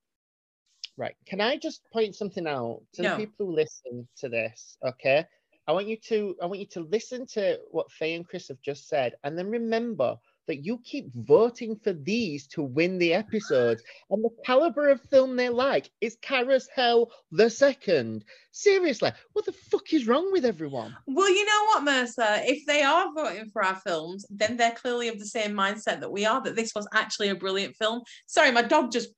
Right. 0.96 1.14
Can 1.26 1.40
I 1.40 1.58
just 1.58 1.82
point 1.92 2.16
something 2.16 2.46
out 2.46 2.80
to 2.94 3.02
No. 3.02 3.10
the 3.10 3.26
people 3.26 3.46
who 3.46 3.54
listen 3.54 4.08
to 4.18 4.28
this? 4.28 4.78
Okay. 4.84 5.24
I 5.68 5.72
want 5.72 5.88
you 5.88 5.96
to 6.08 6.36
I 6.42 6.46
want 6.46 6.60
you 6.60 6.66
to 6.66 6.80
listen 6.80 7.26
to 7.34 7.58
what 7.70 7.90
Faye 7.90 8.14
and 8.14 8.26
Chris 8.26 8.48
have 8.48 8.60
just 8.62 8.88
said, 8.88 9.14
and 9.24 9.36
then 9.36 9.50
remember 9.50 10.16
that 10.46 10.64
you 10.64 10.78
keep 10.84 11.12
voting 11.14 11.76
for 11.76 11.92
these 11.92 12.46
to 12.48 12.62
win 12.62 12.98
the 12.98 13.14
episodes. 13.14 13.82
And 14.10 14.24
the 14.24 14.30
caliber 14.44 14.88
of 14.88 15.00
film 15.02 15.36
they 15.36 15.48
like 15.48 15.90
is 16.00 16.16
Carousel 16.22 17.10
the 17.30 17.50
second. 17.50 18.24
Seriously, 18.52 19.12
what 19.32 19.44
the 19.44 19.52
fuck 19.52 19.92
is 19.92 20.06
wrong 20.06 20.30
with 20.32 20.44
everyone? 20.44 20.96
Well, 21.06 21.28
you 21.28 21.44
know 21.44 21.64
what, 21.66 21.84
Mercer? 21.84 22.40
If 22.44 22.64
they 22.66 22.82
are 22.82 23.12
voting 23.14 23.50
for 23.52 23.64
our 23.64 23.76
films, 23.76 24.24
then 24.30 24.56
they're 24.56 24.72
clearly 24.72 25.08
of 25.08 25.18
the 25.18 25.26
same 25.26 25.52
mindset 25.52 26.00
that 26.00 26.12
we 26.12 26.24
are, 26.24 26.42
that 26.42 26.56
this 26.56 26.72
was 26.74 26.88
actually 26.92 27.28
a 27.28 27.34
brilliant 27.34 27.76
film. 27.76 28.02
Sorry, 28.26 28.50
my 28.50 28.62
dog 28.62 28.92
just 28.92 29.10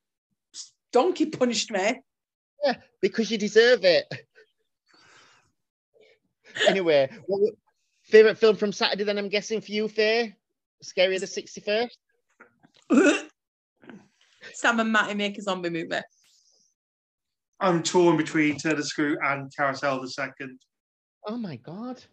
donkey 0.93 1.27
punched 1.27 1.71
me. 1.71 2.01
Yeah, 2.65 2.75
because 3.01 3.31
you 3.31 3.39
deserve 3.39 3.85
it. 3.85 4.07
anyway, 6.69 7.09
well, 7.29 7.53
Favorite 8.09 8.39
film 8.39 8.57
from 8.57 8.73
Saturday? 8.73 9.05
Then 9.05 9.19
I'm 9.19 9.29
guessing 9.29 9.61
for 9.61 9.71
you, 9.71 9.87
Faye. 9.87 10.35
Scary 10.83 11.19
the 11.19 11.27
61st. 11.27 11.89
Sam 14.55 14.81
and 14.81 14.93
Mattie 14.93 15.15
make 15.15 15.39
a 15.39 15.43
zombie 15.43 15.71
movie. 15.71 16.01
I'm 17.61 17.83
torn 17.83 18.17
between 18.17 18.57
Turn 18.57 18.77
the 18.77 18.85
Screw 18.85 19.17
and 19.23 19.53
Carousel 19.55 20.01
the 20.01 20.09
Second. 20.09 20.61
Oh 21.27 21.37
my 21.37 21.57
god. 21.57 22.03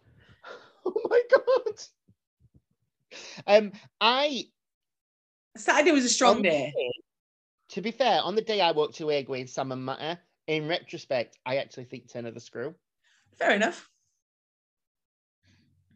Oh 0.88 1.08
my 1.10 1.20
god. 1.34 1.74
Um, 3.44 3.72
I 4.00 4.44
Saturday 5.56 5.90
was 5.90 6.04
a 6.04 6.08
strong 6.08 6.36
on 6.36 6.42
the 6.42 6.48
day. 6.48 6.72
To 7.70 7.80
be 7.80 7.90
fair, 7.90 8.20
on 8.22 8.36
the 8.36 8.40
day 8.40 8.60
I 8.60 8.70
walked 8.70 9.00
away 9.00 9.24
going 9.24 9.48
Sam 9.48 9.72
and 9.72 9.84
Mattie, 9.84 10.20
in 10.46 10.68
retrospect, 10.68 11.38
I 11.44 11.56
actually 11.56 11.86
think 11.86 12.08
Turn 12.08 12.24
of 12.24 12.34
the 12.34 12.40
Screw. 12.40 12.76
Fair 13.36 13.50
enough. 13.50 13.90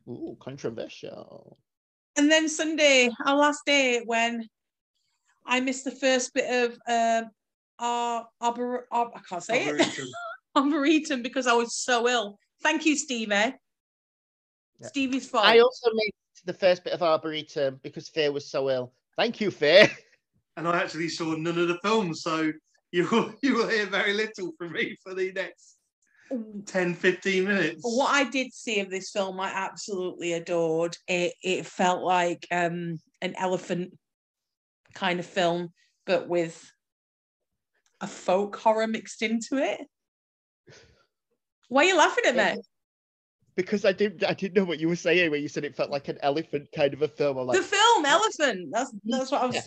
Ooh, 0.08 0.36
controversial. 0.40 1.56
And 2.20 2.30
then 2.30 2.50
Sunday, 2.50 3.08
our 3.24 3.34
last 3.34 3.64
day, 3.64 4.02
when 4.04 4.46
I 5.46 5.60
missed 5.60 5.86
the 5.86 5.90
first 5.90 6.34
bit 6.34 6.50
of 6.50 6.78
um, 6.86 7.30
our 7.78 8.26
arbor, 8.42 8.86
ar- 8.92 9.10
I 9.16 9.20
can't 9.26 9.42
say 9.42 9.64
it, 9.64 9.68
Arboretum. 9.68 10.06
arboretum 10.54 11.22
because 11.22 11.46
I 11.46 11.54
was 11.54 11.74
so 11.74 12.06
ill. 12.06 12.38
Thank 12.62 12.84
you, 12.84 12.94
Stevie. 12.94 13.32
Yeah. 13.32 13.54
Stevie's 14.82 15.30
fault. 15.30 15.46
I 15.46 15.60
also 15.60 15.88
made 15.94 16.10
the 16.44 16.52
first 16.52 16.84
bit 16.84 16.92
of 16.92 17.02
Arboretum 17.02 17.80
because 17.82 18.10
Faye 18.10 18.28
was 18.28 18.50
so 18.50 18.68
ill. 18.68 18.92
Thank 19.16 19.40
you, 19.40 19.50
Faye. 19.50 19.88
and 20.58 20.68
I 20.68 20.76
actually 20.76 21.08
saw 21.08 21.34
none 21.36 21.58
of 21.58 21.68
the 21.68 21.78
films, 21.82 22.20
so 22.20 22.52
you 22.92 23.08
will, 23.10 23.32
you 23.42 23.54
will 23.54 23.68
hear 23.68 23.86
very 23.86 24.12
little 24.12 24.52
from 24.58 24.72
me 24.72 24.94
for 25.02 25.14
the 25.14 25.32
next 25.32 25.78
10, 26.66 26.94
15 26.94 27.44
minutes. 27.44 27.80
what 27.82 28.10
I 28.10 28.24
did 28.24 28.52
see 28.52 28.80
of 28.80 28.90
this 28.90 29.10
film, 29.10 29.40
I 29.40 29.48
absolutely 29.48 30.32
adored. 30.32 30.96
It 31.08 31.34
it 31.42 31.66
felt 31.66 32.02
like 32.02 32.46
um, 32.50 32.98
an 33.20 33.34
elephant 33.36 33.96
kind 34.94 35.18
of 35.20 35.26
film, 35.26 35.72
but 36.06 36.28
with 36.28 36.70
a 38.00 38.06
folk 38.06 38.56
horror 38.56 38.86
mixed 38.86 39.22
into 39.22 39.56
it. 39.56 39.80
Why 41.68 41.82
are 41.84 41.88
you 41.88 41.96
laughing 41.98 42.24
at 42.26 42.36
me? 42.36 42.60
Because 43.56 43.84
I 43.84 43.92
didn't 43.92 44.24
I 44.24 44.32
didn't 44.34 44.54
know 44.54 44.64
what 44.64 44.78
you 44.78 44.88
were 44.88 44.96
saying 44.96 45.30
when 45.30 45.42
you 45.42 45.48
said 45.48 45.64
it 45.64 45.76
felt 45.76 45.90
like 45.90 46.08
an 46.08 46.18
elephant 46.22 46.68
kind 46.74 46.94
of 46.94 47.02
a 47.02 47.08
film. 47.08 47.36
I'm 47.38 47.46
like, 47.46 47.58
the 47.58 47.64
film 47.64 48.06
Elephant. 48.06 48.68
That's 48.72 48.92
that's 49.04 49.30
what 49.32 49.42
I 49.42 49.46
was. 49.46 49.54
Yeah. 49.56 49.62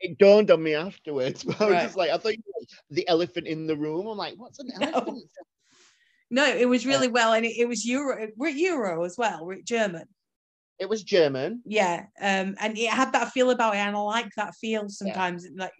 it 0.00 0.18
dawned 0.18 0.50
on 0.50 0.62
me 0.62 0.74
afterwards. 0.74 1.42
But 1.44 1.60
I 1.60 1.64
was 1.66 1.74
Right. 1.74 1.82
just 1.82 1.96
like, 1.96 2.10
I 2.10 2.18
thought 2.18 2.32
you 2.32 2.42
were 2.46 2.66
the 2.90 3.06
elephant 3.08 3.46
in 3.46 3.66
the 3.66 3.76
room. 3.76 4.06
I'm 4.06 4.16
like, 4.16 4.34
what's 4.36 4.58
an 4.60 4.68
No. 4.80 4.86
elephant? 4.92 5.24
No, 6.30 6.46
it 6.46 6.68
was 6.68 6.86
really 6.86 7.08
well, 7.08 7.32
and 7.32 7.44
it, 7.44 7.56
it 7.56 7.68
was 7.68 7.84
Euro. 7.84 8.28
We're 8.36 8.48
Euro 8.48 9.04
as 9.04 9.16
well. 9.16 9.44
We're 9.46 9.62
German. 9.62 10.04
It 10.78 10.88
was 10.88 11.02
German. 11.04 11.62
Yeah, 11.64 12.06
um, 12.20 12.56
and 12.58 12.76
it 12.76 12.90
had 12.90 13.12
that 13.12 13.32
feel 13.32 13.50
about 13.50 13.74
it, 13.74 13.78
and 13.78 13.96
I 13.96 14.00
like 14.00 14.30
that 14.36 14.54
feel 14.56 14.88
sometimes. 14.88 15.46
Like, 15.54 15.72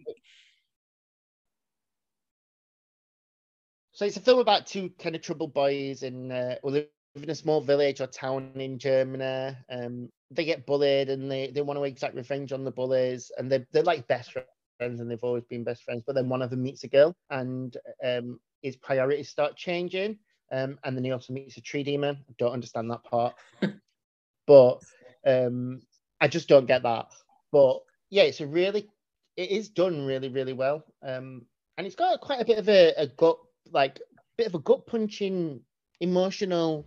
So 3.94 4.04
it's 4.04 4.16
a 4.16 4.20
film 4.20 4.40
about 4.40 4.66
two 4.66 4.90
kind 4.98 5.14
of 5.14 5.22
troubled 5.22 5.54
boys 5.54 6.02
in 6.02 6.32
uh, 6.32 6.56
who 6.62 6.70
live 6.70 6.88
in 7.14 7.30
a 7.30 7.34
small 7.34 7.60
village 7.60 8.00
or 8.00 8.08
town 8.08 8.50
in 8.56 8.76
Germany. 8.76 9.56
Um, 9.70 10.08
they 10.32 10.44
get 10.44 10.66
bullied 10.66 11.10
and 11.10 11.30
they, 11.30 11.52
they 11.52 11.62
want 11.62 11.78
to 11.78 11.84
exact 11.84 12.16
revenge 12.16 12.52
on 12.52 12.64
the 12.64 12.72
bullies, 12.72 13.30
and 13.38 13.50
they're 13.50 13.66
they're 13.72 13.84
like 13.84 14.08
best 14.08 14.32
friends 14.32 15.00
and 15.00 15.08
they've 15.08 15.22
always 15.22 15.44
been 15.44 15.62
best 15.62 15.84
friends. 15.84 16.02
But 16.04 16.16
then 16.16 16.28
one 16.28 16.42
of 16.42 16.50
them 16.50 16.62
meets 16.62 16.82
a 16.82 16.88
girl, 16.88 17.14
and 17.30 17.76
um, 18.04 18.40
his 18.62 18.76
priorities 18.76 19.28
start 19.28 19.56
changing. 19.56 20.18
Um, 20.52 20.78
and 20.84 20.96
then 20.96 21.04
he 21.04 21.10
also 21.10 21.32
meets 21.32 21.56
a 21.56 21.60
tree 21.60 21.82
demon. 21.82 22.18
I 22.28 22.34
don't 22.38 22.52
understand 22.52 22.90
that 22.90 23.04
part, 23.04 23.34
but 24.46 24.80
um, 25.26 25.80
I 26.20 26.28
just 26.28 26.48
don't 26.48 26.66
get 26.66 26.82
that. 26.82 27.06
But 27.50 27.80
yeah, 28.10 28.24
it's 28.24 28.40
a 28.40 28.46
really 28.46 28.88
it 29.36 29.50
is 29.50 29.68
done 29.68 30.06
really 30.06 30.28
really 30.28 30.52
well. 30.52 30.84
Um, 31.02 31.46
and 31.76 31.86
it's 31.86 31.96
got 31.96 32.20
quite 32.20 32.40
a 32.40 32.44
bit 32.44 32.58
of 32.58 32.68
a, 32.68 32.92
a 32.96 33.06
gut 33.06 33.38
like 33.72 34.00
bit 34.36 34.46
of 34.46 34.54
a 34.54 34.60
gut 34.60 34.86
punching 34.86 35.60
emotional 36.00 36.86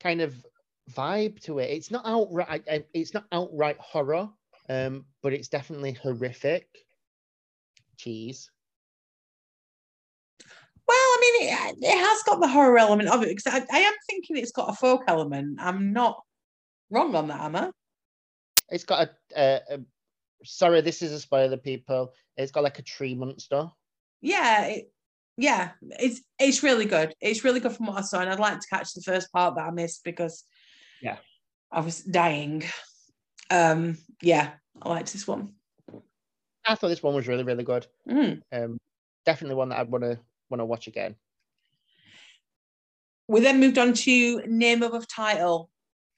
kind 0.00 0.20
of 0.20 0.34
vibe 0.90 1.40
to 1.40 1.60
it 1.60 1.70
it's 1.70 1.90
not 1.90 2.02
outright 2.04 2.64
it's 2.92 3.14
not 3.14 3.24
outright 3.30 3.78
horror 3.78 4.28
um 4.68 5.04
but 5.22 5.32
it's 5.32 5.48
definitely 5.48 5.92
horrific 5.92 6.66
cheese 7.96 8.50
I 10.94 11.18
mean, 11.20 11.48
it, 11.48 11.76
it 11.82 11.98
has 11.98 12.22
got 12.24 12.40
the 12.40 12.48
horror 12.48 12.78
element 12.78 13.08
of 13.08 13.22
it 13.22 13.28
because 13.36 13.46
I, 13.46 13.64
I 13.72 13.80
am 13.80 13.92
thinking 14.08 14.36
it's 14.36 14.52
got 14.52 14.70
a 14.70 14.74
folk 14.74 15.02
element. 15.08 15.58
I'm 15.60 15.92
not 15.92 16.20
wrong 16.90 17.14
on 17.14 17.28
that, 17.28 17.40
am 17.40 17.56
I? 17.56 17.70
it's 18.70 18.84
got 18.84 19.08
a, 19.36 19.40
a, 19.40 19.60
a 19.74 19.80
sorry 20.44 20.80
this 20.80 21.02
is 21.02 21.12
a 21.12 21.20
spoiler 21.20 21.58
people 21.58 22.12
it's 22.38 22.50
got 22.52 22.64
like 22.64 22.78
a 22.78 22.82
tree 22.82 23.14
monster 23.14 23.68
Yeah, 24.22 24.64
it, 24.66 24.92
yeah, 25.36 25.70
it's 25.82 26.20
it's 26.38 26.62
really 26.62 26.84
good. 26.86 27.14
It's 27.20 27.44
really 27.44 27.60
good 27.60 27.72
from 27.72 27.86
what 27.86 27.98
I 27.98 28.02
saw, 28.02 28.20
and 28.20 28.30
I'd 28.30 28.38
like 28.38 28.60
to 28.60 28.66
catch 28.68 28.92
the 28.94 29.02
first 29.02 29.32
part 29.32 29.56
that 29.56 29.66
I 29.66 29.70
missed 29.70 30.04
because 30.04 30.44
Yeah. 31.02 31.16
I 31.70 31.80
was 31.80 32.00
dying. 32.00 32.64
Um, 33.50 33.98
yeah, 34.22 34.52
I 34.80 34.88
liked 34.88 35.12
this 35.12 35.26
one. 35.26 35.54
i 36.66 36.74
thought 36.74 36.88
this 36.88 37.02
one 37.02 37.14
was 37.14 37.26
really 37.28 37.44
really 37.44 37.64
good 37.64 37.86
Mm. 38.08 38.40
um 38.52 38.78
definitely 39.26 39.56
one 39.56 39.68
that 39.70 39.78
i'd 39.80 39.90
want 39.90 40.04
to 40.04 40.18
want 40.52 40.60
to 40.60 40.66
watch 40.66 40.86
again 40.86 41.16
We 43.26 43.40
then 43.40 43.60
moved 43.60 43.78
on 43.78 43.94
to 43.94 44.42
name 44.46 44.82
of 44.82 44.94
a 44.94 45.06
title, 45.06 45.70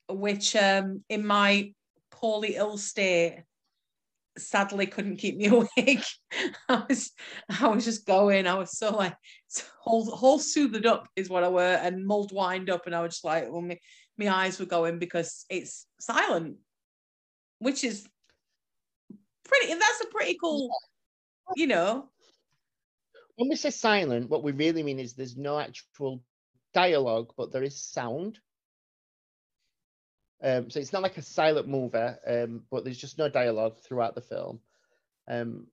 which 0.08 0.56
um, 0.56 1.04
in 1.08 1.26
my 1.26 1.72
poorly 2.10 2.56
ill 2.56 2.76
state 2.76 3.44
sadly 4.36 4.86
couldn't 4.86 5.18
keep 5.18 5.36
me 5.36 5.46
awake. 5.58 6.04
I 6.68 6.84
was 6.88 7.12
I 7.60 7.68
was 7.68 7.84
just 7.84 8.06
going. 8.06 8.46
I 8.46 8.54
was 8.54 8.76
so 8.76 8.90
like 8.96 9.14
whole 9.80 10.04
whole 10.10 10.38
soothed 10.38 10.86
up 10.86 11.08
is 11.14 11.28
what 11.28 11.44
I 11.44 11.48
were 11.48 11.78
and 11.84 12.06
mulled 12.06 12.32
wind 12.32 12.70
up, 12.70 12.86
and 12.86 12.94
I 12.94 13.02
was 13.02 13.14
just 13.14 13.24
like, 13.24 13.50
well, 13.50 13.62
my, 13.62 13.78
my 14.18 14.28
eyes 14.28 14.58
were 14.58 14.66
going 14.66 14.98
because 14.98 15.44
it's 15.48 15.86
silent, 16.00 16.56
which 17.58 17.84
is 17.84 18.06
pretty. 19.44 19.74
That's 19.74 20.02
a 20.02 20.06
pretty 20.08 20.36
cool, 20.40 20.70
you 21.54 21.68
know. 21.68 22.10
When 23.36 23.48
we 23.48 23.56
say 23.56 23.70
silent 23.70 24.30
what 24.30 24.42
we 24.42 24.52
really 24.52 24.82
mean 24.82 24.98
is 24.98 25.14
there's 25.14 25.36
no 25.36 25.58
actual 25.58 26.22
dialogue 26.72 27.32
but 27.36 27.52
there 27.52 27.62
is 27.62 27.80
sound. 27.80 28.38
Um, 30.42 30.68
so 30.68 30.78
it's 30.78 30.92
not 30.92 31.02
like 31.02 31.16
a 31.16 31.22
silent 31.22 31.68
movie 31.68 31.96
um, 31.96 32.64
but 32.70 32.84
there's 32.84 32.98
just 32.98 33.18
no 33.18 33.28
dialogue 33.28 33.78
throughout 33.78 34.14
the 34.14 34.20
film 34.20 34.60
um, 35.26 35.66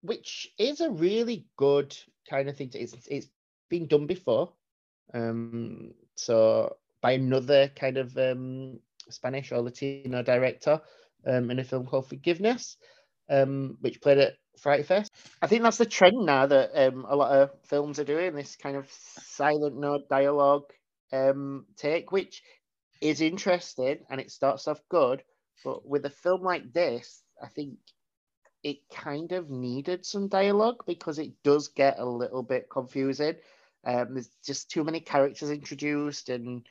which 0.00 0.48
is 0.58 0.80
a 0.80 0.90
really 0.90 1.46
good 1.56 1.96
kind 2.28 2.48
of 2.48 2.56
thing 2.56 2.70
to, 2.70 2.80
it's, 2.80 2.94
it's 3.08 3.28
been 3.68 3.86
done 3.86 4.06
before 4.06 4.52
um, 5.14 5.92
so 6.16 6.76
by 7.00 7.12
another 7.12 7.68
kind 7.76 7.96
of 7.96 8.16
um, 8.16 8.80
spanish 9.08 9.52
or 9.52 9.60
latino 9.60 10.20
director 10.22 10.80
um, 11.24 11.50
in 11.52 11.60
a 11.60 11.64
film 11.64 11.86
called 11.86 12.08
forgiveness 12.08 12.78
which 13.80 14.00
played 14.00 14.18
at 14.18 14.34
Friday 14.58 14.82
Fest. 14.82 15.12
I 15.42 15.46
think 15.46 15.62
that's 15.62 15.78
the 15.78 15.86
trend 15.86 16.24
now 16.24 16.46
that 16.46 16.70
um, 16.74 17.06
a 17.08 17.16
lot 17.16 17.32
of 17.32 17.50
films 17.64 17.98
are 17.98 18.04
doing 18.04 18.34
this 18.34 18.56
kind 18.56 18.76
of 18.76 18.90
silent, 18.90 19.76
no 19.78 20.00
dialogue 20.08 20.64
um, 21.12 21.66
take, 21.76 22.12
which 22.12 22.42
is 23.00 23.20
interesting 23.20 23.98
and 24.10 24.20
it 24.20 24.30
starts 24.30 24.68
off 24.68 24.80
good. 24.88 25.22
But 25.64 25.86
with 25.86 26.04
a 26.06 26.10
film 26.10 26.42
like 26.42 26.72
this, 26.72 27.22
I 27.42 27.48
think 27.48 27.78
it 28.62 28.78
kind 28.92 29.32
of 29.32 29.50
needed 29.50 30.04
some 30.04 30.28
dialogue 30.28 30.84
because 30.86 31.18
it 31.18 31.32
does 31.44 31.68
get 31.68 31.98
a 31.98 32.04
little 32.04 32.42
bit 32.42 32.68
confusing. 32.70 33.34
Um, 33.84 34.14
there's 34.14 34.30
just 34.44 34.70
too 34.70 34.82
many 34.84 35.00
characters 35.00 35.50
introduced 35.50 36.28
and 36.28 36.66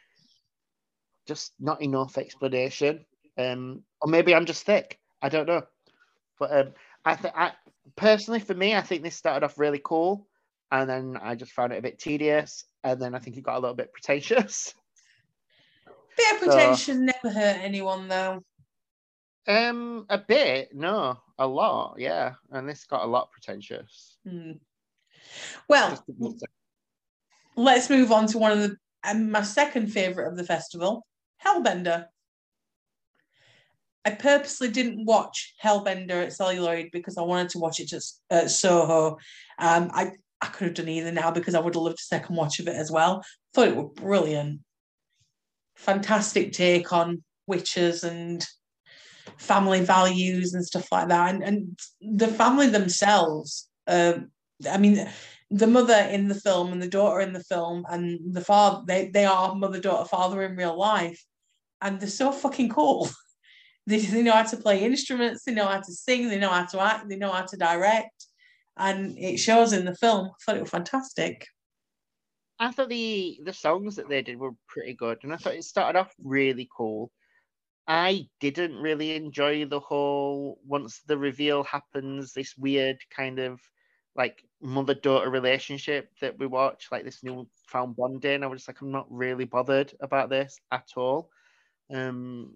just 1.25 1.53
not 1.59 1.81
enough 1.81 2.17
explanation. 2.17 3.05
Um, 3.37 3.83
or 4.01 4.09
maybe 4.09 4.35
I'm 4.35 4.45
just 4.45 4.65
thick. 4.65 4.99
I 5.21 5.29
don't 5.29 5.47
know. 5.47 5.63
But 6.37 6.51
um, 6.57 6.73
I 7.05 7.15
think 7.15 7.33
personally, 7.95 8.39
for 8.39 8.53
me, 8.53 8.75
I 8.75 8.81
think 8.81 9.03
this 9.03 9.15
started 9.15 9.45
off 9.45 9.57
really 9.57 9.81
cool, 9.83 10.27
and 10.71 10.89
then 10.89 11.17
I 11.21 11.35
just 11.35 11.51
found 11.51 11.73
it 11.73 11.77
a 11.77 11.81
bit 11.81 11.99
tedious, 11.99 12.65
and 12.83 13.01
then 13.01 13.15
I 13.15 13.19
think 13.19 13.37
it 13.37 13.43
got 13.43 13.57
a 13.57 13.59
little 13.59 13.75
bit 13.75 13.93
pretentious. 13.93 14.73
Bit 16.17 16.35
of 16.35 16.39
So- 16.39 16.45
pretension 16.45 17.05
never 17.05 17.29
hurt 17.29 17.57
anyone 17.61 18.07
though. 18.07 18.43
Um, 19.47 20.05
a 20.09 20.17
bit, 20.17 20.73
no, 20.73 21.19
a 21.37 21.45
lot, 21.45 21.95
yeah, 21.99 22.33
and 22.51 22.67
this 22.67 22.85
got 22.85 23.03
a 23.03 23.07
lot 23.07 23.31
pretentious. 23.31 24.17
Hmm. 24.27 24.53
Well, 25.69 25.89
Just 25.91 26.09
a 26.09 26.13
bit- 26.13 26.41
let's 27.55 27.89
move 27.89 28.11
on 28.11 28.25
to 28.27 28.37
one 28.39 28.51
of 28.51 28.59
the 28.59 28.77
and 29.03 29.31
my 29.31 29.43
second 29.43 29.87
favorite 29.91 30.27
of 30.27 30.35
the 30.35 30.43
festival, 30.43 31.05
Hellbender. 31.45 32.07
I 34.05 34.11
purposely 34.11 34.69
didn't 34.69 35.05
watch 35.05 35.55
Hellbender 35.63 36.23
at 36.25 36.33
Celluloid 36.33 36.89
because 36.91 37.17
I 37.17 37.23
wanted 37.23 37.49
to 37.49 37.59
watch 37.59 37.79
it 37.79 37.87
just 37.87 38.21
at 38.29 38.51
Soho. 38.51 39.17
Um, 39.57 39.89
I 39.93 40.11
I 40.41 40.47
could 40.47 40.67
have 40.67 40.75
done 40.75 40.89
either 40.89 41.11
now 41.11 41.31
because 41.31 41.55
I 41.55 41.59
would 41.59 41.73
have 41.75 41.81
loved 41.83 41.99
a 41.99 42.03
second 42.03 42.35
watch 42.35 42.59
of 42.59 42.67
it 42.67 42.75
as 42.75 42.91
well. 42.91 43.23
Thought 43.53 43.69
it 43.69 43.75
was 43.75 43.91
brilliant. 43.95 44.61
fantastic 45.75 46.53
take 46.53 46.93
on 46.93 47.23
witches 47.47 48.03
and 48.03 48.45
family 49.37 49.81
values 49.81 50.53
and 50.53 50.65
stuff 50.65 50.91
like 50.91 51.07
that. 51.09 51.33
And, 51.33 51.43
and 51.43 51.79
the 52.01 52.27
family 52.27 52.67
themselves, 52.67 53.69
um, 53.87 54.31
I 54.69 54.77
mean, 54.77 55.09
the 55.51 55.67
mother 55.67 56.07
in 56.11 56.27
the 56.27 56.35
film 56.35 56.71
and 56.71 56.81
the 56.81 56.87
daughter 56.87 57.21
in 57.21 57.33
the 57.33 57.43
film 57.43 57.85
and 57.89 58.19
the 58.33 58.41
father, 58.41 58.83
they, 58.87 59.09
they 59.09 59.25
are 59.25 59.55
mother, 59.55 59.79
daughter, 59.79 60.07
father 60.07 60.43
in 60.43 60.55
real 60.55 60.77
life. 60.77 61.23
And 61.81 61.99
they're 61.99 62.09
so 62.09 62.31
fucking 62.31 62.69
cool. 62.69 63.09
they, 64.11 64.21
know 64.23 64.31
how 64.31 64.43
to 64.43 64.57
play 64.57 64.83
instruments, 64.83 65.43
they 65.43 65.53
know 65.53 65.67
how 65.67 65.79
to 65.79 65.93
sing, 65.93 66.27
they 66.27 66.39
know 66.39 66.49
how 66.49 66.65
to 66.65 66.81
act, 66.81 67.07
they 67.07 67.17
know 67.17 67.31
how 67.31 67.43
to 67.45 67.57
direct. 67.57 68.25
And 68.77 69.17
it 69.17 69.37
shows 69.37 69.73
in 69.73 69.85
the 69.85 69.95
film. 69.95 70.27
I 70.27 70.33
thought 70.45 70.57
it 70.57 70.61
was 70.61 70.69
fantastic. 70.69 71.45
I 72.59 72.71
thought 72.71 72.89
the 72.89 73.39
the 73.43 73.53
songs 73.53 73.97
that 73.97 74.09
they 74.09 74.21
did 74.21 74.37
were 74.37 74.51
pretty 74.67 74.93
good, 74.93 75.19
and 75.23 75.33
I 75.33 75.37
thought 75.37 75.55
it 75.55 75.63
started 75.63 75.99
off 75.99 76.13
really 76.23 76.69
cool. 76.75 77.11
I 77.87 78.27
didn't 78.39 78.77
really 78.77 79.15
enjoy 79.15 79.65
the 79.65 79.79
whole 79.79 80.59
once 80.65 81.01
the 81.05 81.17
reveal 81.17 81.63
happens, 81.63 82.33
this 82.33 82.55
weird 82.57 82.97
kind 83.15 83.39
of 83.39 83.59
like 84.15 84.43
mother 84.61 84.93
daughter 84.93 85.29
relationship 85.29 86.09
that 86.21 86.39
we 86.39 86.47
watch, 86.47 86.87
like 86.91 87.03
this 87.03 87.23
new 87.23 87.47
found 87.67 87.95
bonding. 87.95 88.43
I 88.43 88.47
was 88.47 88.67
like, 88.67 88.81
I'm 88.81 88.91
not 88.91 89.11
really 89.11 89.45
bothered 89.45 89.93
about 89.99 90.29
this 90.29 90.57
at 90.71 90.89
all. 90.95 91.29
Um, 91.93 92.53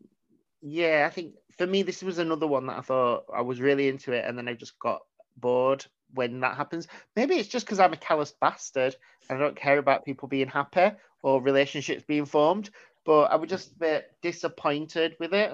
yeah, 0.62 1.05
I 1.07 1.14
think 1.14 1.36
for 1.57 1.68
me, 1.68 1.84
this 1.84 2.01
was 2.03 2.18
another 2.18 2.47
one 2.47 2.68
that 2.68 2.78
I 2.78 2.82
thought 2.82 3.26
I 3.34 3.41
was 3.41 3.62
really 3.62 3.88
into 3.88 4.14
it, 4.14 4.26
and 4.26 4.38
then 4.38 4.47
I 4.47 4.53
just 4.53 4.80
got 4.80 5.01
bored 5.38 5.86
when 6.14 6.39
that 6.41 6.57
happens. 6.57 6.88
Maybe 7.16 7.36
it's 7.36 7.49
just 7.49 7.66
because 7.66 7.80
I'm 7.80 7.93
a 7.93 7.97
callous 7.97 8.34
bastard 8.39 8.95
and 9.30 9.38
I 9.38 9.41
don't 9.41 9.55
care 9.55 9.78
about 9.78 10.05
people 10.05 10.28
being 10.28 10.47
happy 10.47 10.91
or 11.22 11.41
relationships 11.41 12.03
being 12.07 12.26
formed, 12.26 12.70
but 13.05 13.26
I 13.26 13.36
was 13.36 13.49
just 13.49 13.74
a 13.74 13.80
bit 13.80 14.12
disappointed 14.22 15.16
with 15.20 15.34
it. 15.34 15.53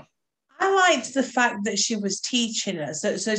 I 0.59 0.73
liked 0.73 1.13
the 1.13 1.23
fact 1.23 1.65
that 1.65 1.77
she 1.77 1.97
was 1.97 2.21
teaching 2.21 2.79
us. 2.79 3.01
So, 3.01 3.17
so 3.17 3.35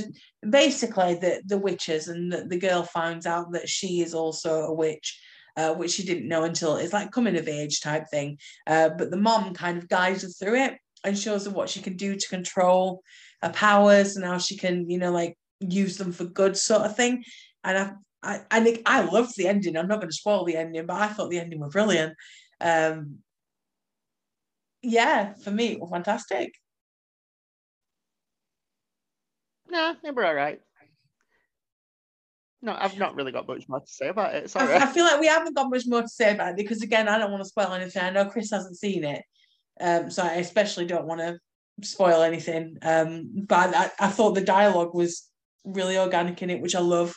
basically, 0.49 1.15
the, 1.15 1.43
the 1.47 1.59
witches 1.59 2.09
and 2.09 2.31
the, 2.31 2.45
the 2.45 2.59
girl 2.59 2.83
finds 2.83 3.25
out 3.25 3.53
that 3.53 3.69
she 3.69 4.03
is 4.03 4.15
also 4.15 4.63
a 4.63 4.75
witch. 4.75 5.21
Uh, 5.59 5.73
which 5.73 5.93
she 5.93 6.05
didn't 6.05 6.29
know 6.29 6.45
until 6.45 6.77
it's 6.77 6.93
like 6.93 7.11
coming 7.11 7.35
of 7.35 7.49
age 7.49 7.81
type 7.81 8.05
thing. 8.11 8.37
Uh, 8.67 8.91
but 8.91 9.11
the 9.11 9.17
mom 9.17 9.55
kind 9.55 9.79
of 9.79 9.89
guides 9.89 10.21
her 10.21 10.29
through 10.29 10.55
it 10.55 10.77
and 11.07 11.17
shows 11.17 11.47
her 11.47 11.53
what 11.53 11.71
she 11.71 11.81
can 11.81 11.97
do 11.97 12.17
to 12.17 12.29
control 12.29 13.03
her 13.43 13.51
powers 13.51 14.17
and 14.17 14.25
how 14.25 14.39
she 14.39 14.57
can, 14.57 14.91
you 14.91 14.99
know, 14.99 15.13
like 15.13 15.39
use 15.61 15.97
them 15.97 16.13
for 16.13 16.25
good 16.25 16.57
sort 16.57 16.83
of 16.83 16.97
thing. 16.97 17.25
And 17.65 17.79
I, 17.79 17.93
I, 18.23 18.41
I, 18.51 18.83
I 18.85 19.01
loved 19.03 19.37
the 19.37 19.47
ending. 19.47 19.77
I'm 19.77 19.89
not 19.89 19.97
going 19.97 20.11
to 20.11 20.15
spoil 20.17 20.45
the 20.45 20.57
ending, 20.57 20.85
but 20.85 20.97
I 20.97 21.07
thought 21.07 21.31
the 21.31 21.39
ending 21.39 21.61
was 21.61 21.73
brilliant. 21.73 22.15
Um, 22.61 23.19
yeah, 24.83 25.35
for 25.35 25.51
me, 25.51 25.69
it 25.69 25.81
was 25.81 25.91
fantastic. 25.91 26.53
Nah, 29.69 29.95
they 30.03 30.11
were 30.11 30.27
all 30.27 30.35
right. 30.35 30.61
No, 32.63 32.77
I've 32.77 32.99
not 32.99 33.15
really 33.15 33.33
got 33.33 33.47
much 33.47 33.69
more 33.69 33.81
to 33.81 33.87
say 33.87 34.09
about 34.09 34.35
it. 34.35 34.51
Sorry. 34.51 34.75
I, 34.75 34.85
I, 34.85 34.87
feel 34.87 35.05
like 35.05 35.21
we 35.21 35.27
haven't 35.27 35.55
got 35.55 35.71
much 35.71 35.85
more 35.87 36.03
to 36.03 36.09
say 36.09 36.33
about 36.35 36.51
it 36.51 36.57
because, 36.57 36.83
again, 36.83 37.09
I 37.09 37.19
don't 37.19 37.31
want 37.31 37.43
to 37.43 37.49
spoil 37.49 37.73
anything. 37.73 38.03
I 38.03 38.11
know 38.11 38.25
Chris 38.25 38.51
hasn't 38.51 38.77
seen 38.77 39.05
it, 39.05 39.23
um, 39.81 40.11
so 40.11 40.23
I 40.23 40.35
especially 40.35 40.87
don't 40.87 41.07
want 41.07 41.21
to 41.21 41.39
spoil 41.83 42.23
anything. 42.23 42.79
Um, 42.83 43.31
but 43.47 43.75
I, 43.75 43.91
I 44.01 44.09
thought 44.09 44.35
the 44.35 44.41
dialogue 44.41 44.95
was 44.95 45.29
really 45.65 45.99
organic 45.99 46.43
in 46.43 46.51
it, 46.51 46.61
which 46.61 46.75
I 46.75 46.81
love. 46.81 47.15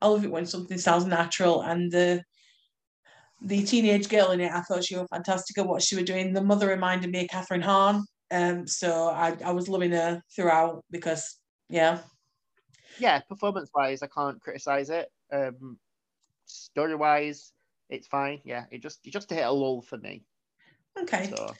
I 0.00 0.08
love 0.08 0.24
it 0.24 0.32
when 0.32 0.46
something 0.46 0.78
sounds 0.78 1.04
natural. 1.04 1.62
And 1.62 1.90
the 1.92 2.22
the 3.40 3.62
teenage 3.62 4.08
girl 4.08 4.30
in 4.30 4.40
it, 4.40 4.52
I 4.52 4.60
thought 4.60 4.84
she 4.84 4.96
was 4.96 5.06
fantastic 5.10 5.58
at 5.58 5.66
what 5.66 5.82
she 5.82 5.96
was 5.96 6.04
doing. 6.04 6.32
The 6.32 6.42
mother 6.42 6.68
reminded 6.68 7.10
me 7.10 7.22
of 7.22 7.28
Kathryn 7.28 7.62
Hahn. 7.62 8.04
Um, 8.30 8.66
so 8.66 9.08
I, 9.08 9.36
I 9.44 9.52
was 9.52 9.68
loving 9.68 9.92
her 9.92 10.22
throughout 10.34 10.84
because 10.90 11.38
yeah. 11.68 11.98
Yeah, 12.98 13.20
performance 13.20 13.70
wise, 13.74 14.02
I 14.02 14.06
can't 14.06 14.40
criticize 14.40 14.90
it. 14.90 15.08
Um, 15.32 15.78
story 16.46 16.94
wise, 16.94 17.52
it's 17.88 18.06
fine. 18.06 18.40
Yeah, 18.44 18.64
it 18.70 18.82
just 18.82 19.00
it 19.04 19.12
just 19.12 19.30
hit 19.30 19.44
a 19.44 19.50
lull 19.50 19.82
for 19.82 19.98
me. 19.98 20.24
Okay. 21.00 21.30
So. 21.34 21.54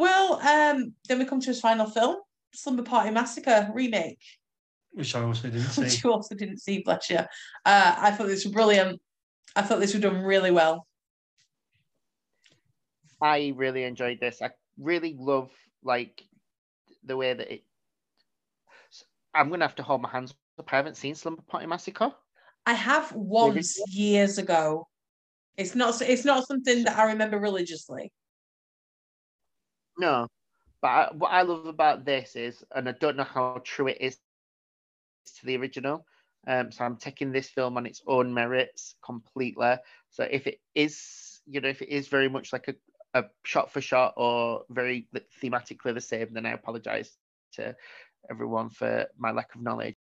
Well, 0.00 0.40
um, 0.40 0.94
then 1.08 1.18
we 1.18 1.26
come 1.26 1.40
to 1.40 1.46
his 1.48 1.60
final 1.60 1.86
film, 1.86 2.16
Slumber 2.54 2.82
Party 2.82 3.10
Massacre 3.10 3.70
remake 3.74 4.18
which 4.92 5.14
I 5.14 5.22
also 5.22 5.48
didn't 5.48 5.68
see. 5.70 5.82
which 5.82 6.04
you 6.04 6.12
also 6.12 6.34
didn't 6.34 6.58
see, 6.58 6.82
bless 6.82 7.10
you. 7.10 7.18
Uh, 7.18 7.94
I 7.98 8.10
thought 8.10 8.26
this 8.26 8.44
was 8.44 8.52
brilliant. 8.52 9.00
I 9.56 9.62
thought 9.62 9.80
this 9.80 9.94
was 9.94 10.02
done 10.02 10.22
really 10.22 10.50
well. 10.50 10.86
I 13.22 13.52
really 13.56 13.84
enjoyed 13.84 14.18
this. 14.20 14.40
I 14.42 14.50
really 14.78 15.14
love 15.18 15.50
like 15.84 16.22
the 17.04 17.16
way 17.16 17.34
that 17.34 17.52
it. 17.52 17.62
I'm 19.34 19.50
gonna 19.50 19.64
have 19.64 19.76
to 19.76 19.82
hold 19.82 20.02
my 20.02 20.10
hands 20.10 20.34
up. 20.58 20.72
I 20.72 20.76
haven't 20.76 20.96
seen 20.96 21.14
Slumber 21.14 21.42
Party 21.42 21.66
Massacre. 21.66 22.12
I 22.66 22.72
have 22.72 23.12
once 23.12 23.78
years 23.88 24.38
ago. 24.38 24.88
It's 25.56 25.74
not. 25.74 26.00
It's 26.00 26.24
not 26.24 26.46
something 26.46 26.84
that 26.84 26.98
I 26.98 27.04
remember 27.04 27.38
religiously. 27.38 28.12
No, 30.00 30.28
but 30.80 30.88
I, 30.88 31.08
what 31.12 31.28
I 31.28 31.42
love 31.42 31.66
about 31.66 32.06
this 32.06 32.34
is, 32.34 32.64
and 32.74 32.88
I 32.88 32.92
don't 32.92 33.18
know 33.18 33.24
how 33.24 33.60
true 33.62 33.88
it 33.88 33.98
is 34.00 34.16
to 35.38 35.46
the 35.46 35.58
original. 35.58 36.06
Um, 36.46 36.72
so 36.72 36.86
I'm 36.86 36.96
taking 36.96 37.32
this 37.32 37.50
film 37.50 37.76
on 37.76 37.84
its 37.84 38.00
own 38.06 38.32
merits 38.32 38.94
completely. 39.04 39.74
So 40.08 40.24
if 40.24 40.46
it 40.46 40.58
is, 40.74 41.42
you 41.46 41.60
know, 41.60 41.68
if 41.68 41.82
it 41.82 41.90
is 41.90 42.08
very 42.08 42.30
much 42.30 42.50
like 42.50 42.68
a, 42.68 42.74
a 43.12 43.24
shot 43.44 43.70
for 43.70 43.82
shot 43.82 44.14
or 44.16 44.62
very 44.70 45.06
thematically 45.42 45.92
the 45.92 46.00
same, 46.00 46.32
then 46.32 46.46
I 46.46 46.52
apologize 46.52 47.14
to 47.56 47.76
everyone 48.30 48.70
for 48.70 49.06
my 49.18 49.32
lack 49.32 49.54
of 49.54 49.60
knowledge. 49.60 49.96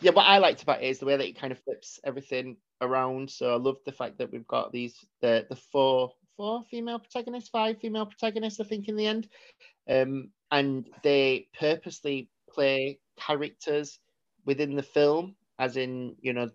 Yeah, 0.00 0.12
what 0.12 0.24
I 0.24 0.38
liked 0.38 0.62
about 0.62 0.82
it 0.82 0.86
is 0.86 1.00
the 1.00 1.06
way 1.06 1.18
that 1.18 1.28
it 1.28 1.38
kind 1.38 1.52
of 1.52 1.62
flips 1.64 2.00
everything 2.02 2.56
around. 2.80 3.30
So 3.30 3.52
I 3.52 3.58
love 3.58 3.76
the 3.84 3.92
fact 3.92 4.16
that 4.18 4.32
we've 4.32 4.46
got 4.46 4.72
these 4.72 4.96
the 5.20 5.46
the 5.50 5.56
four 5.56 6.12
four 6.36 6.64
female 6.70 6.98
protagonists, 6.98 7.48
five 7.48 7.78
female 7.80 8.06
protagonists, 8.06 8.60
I 8.60 8.64
think, 8.64 8.88
in 8.88 8.96
the 8.96 9.06
end. 9.06 9.28
Um, 9.88 10.30
and 10.50 10.86
they 11.02 11.48
purposely 11.58 12.28
play 12.50 12.98
characters 13.18 13.98
within 14.44 14.76
the 14.76 14.82
film, 14.82 15.36
as 15.58 15.76
in, 15.76 16.16
you 16.20 16.32
know, 16.32 16.50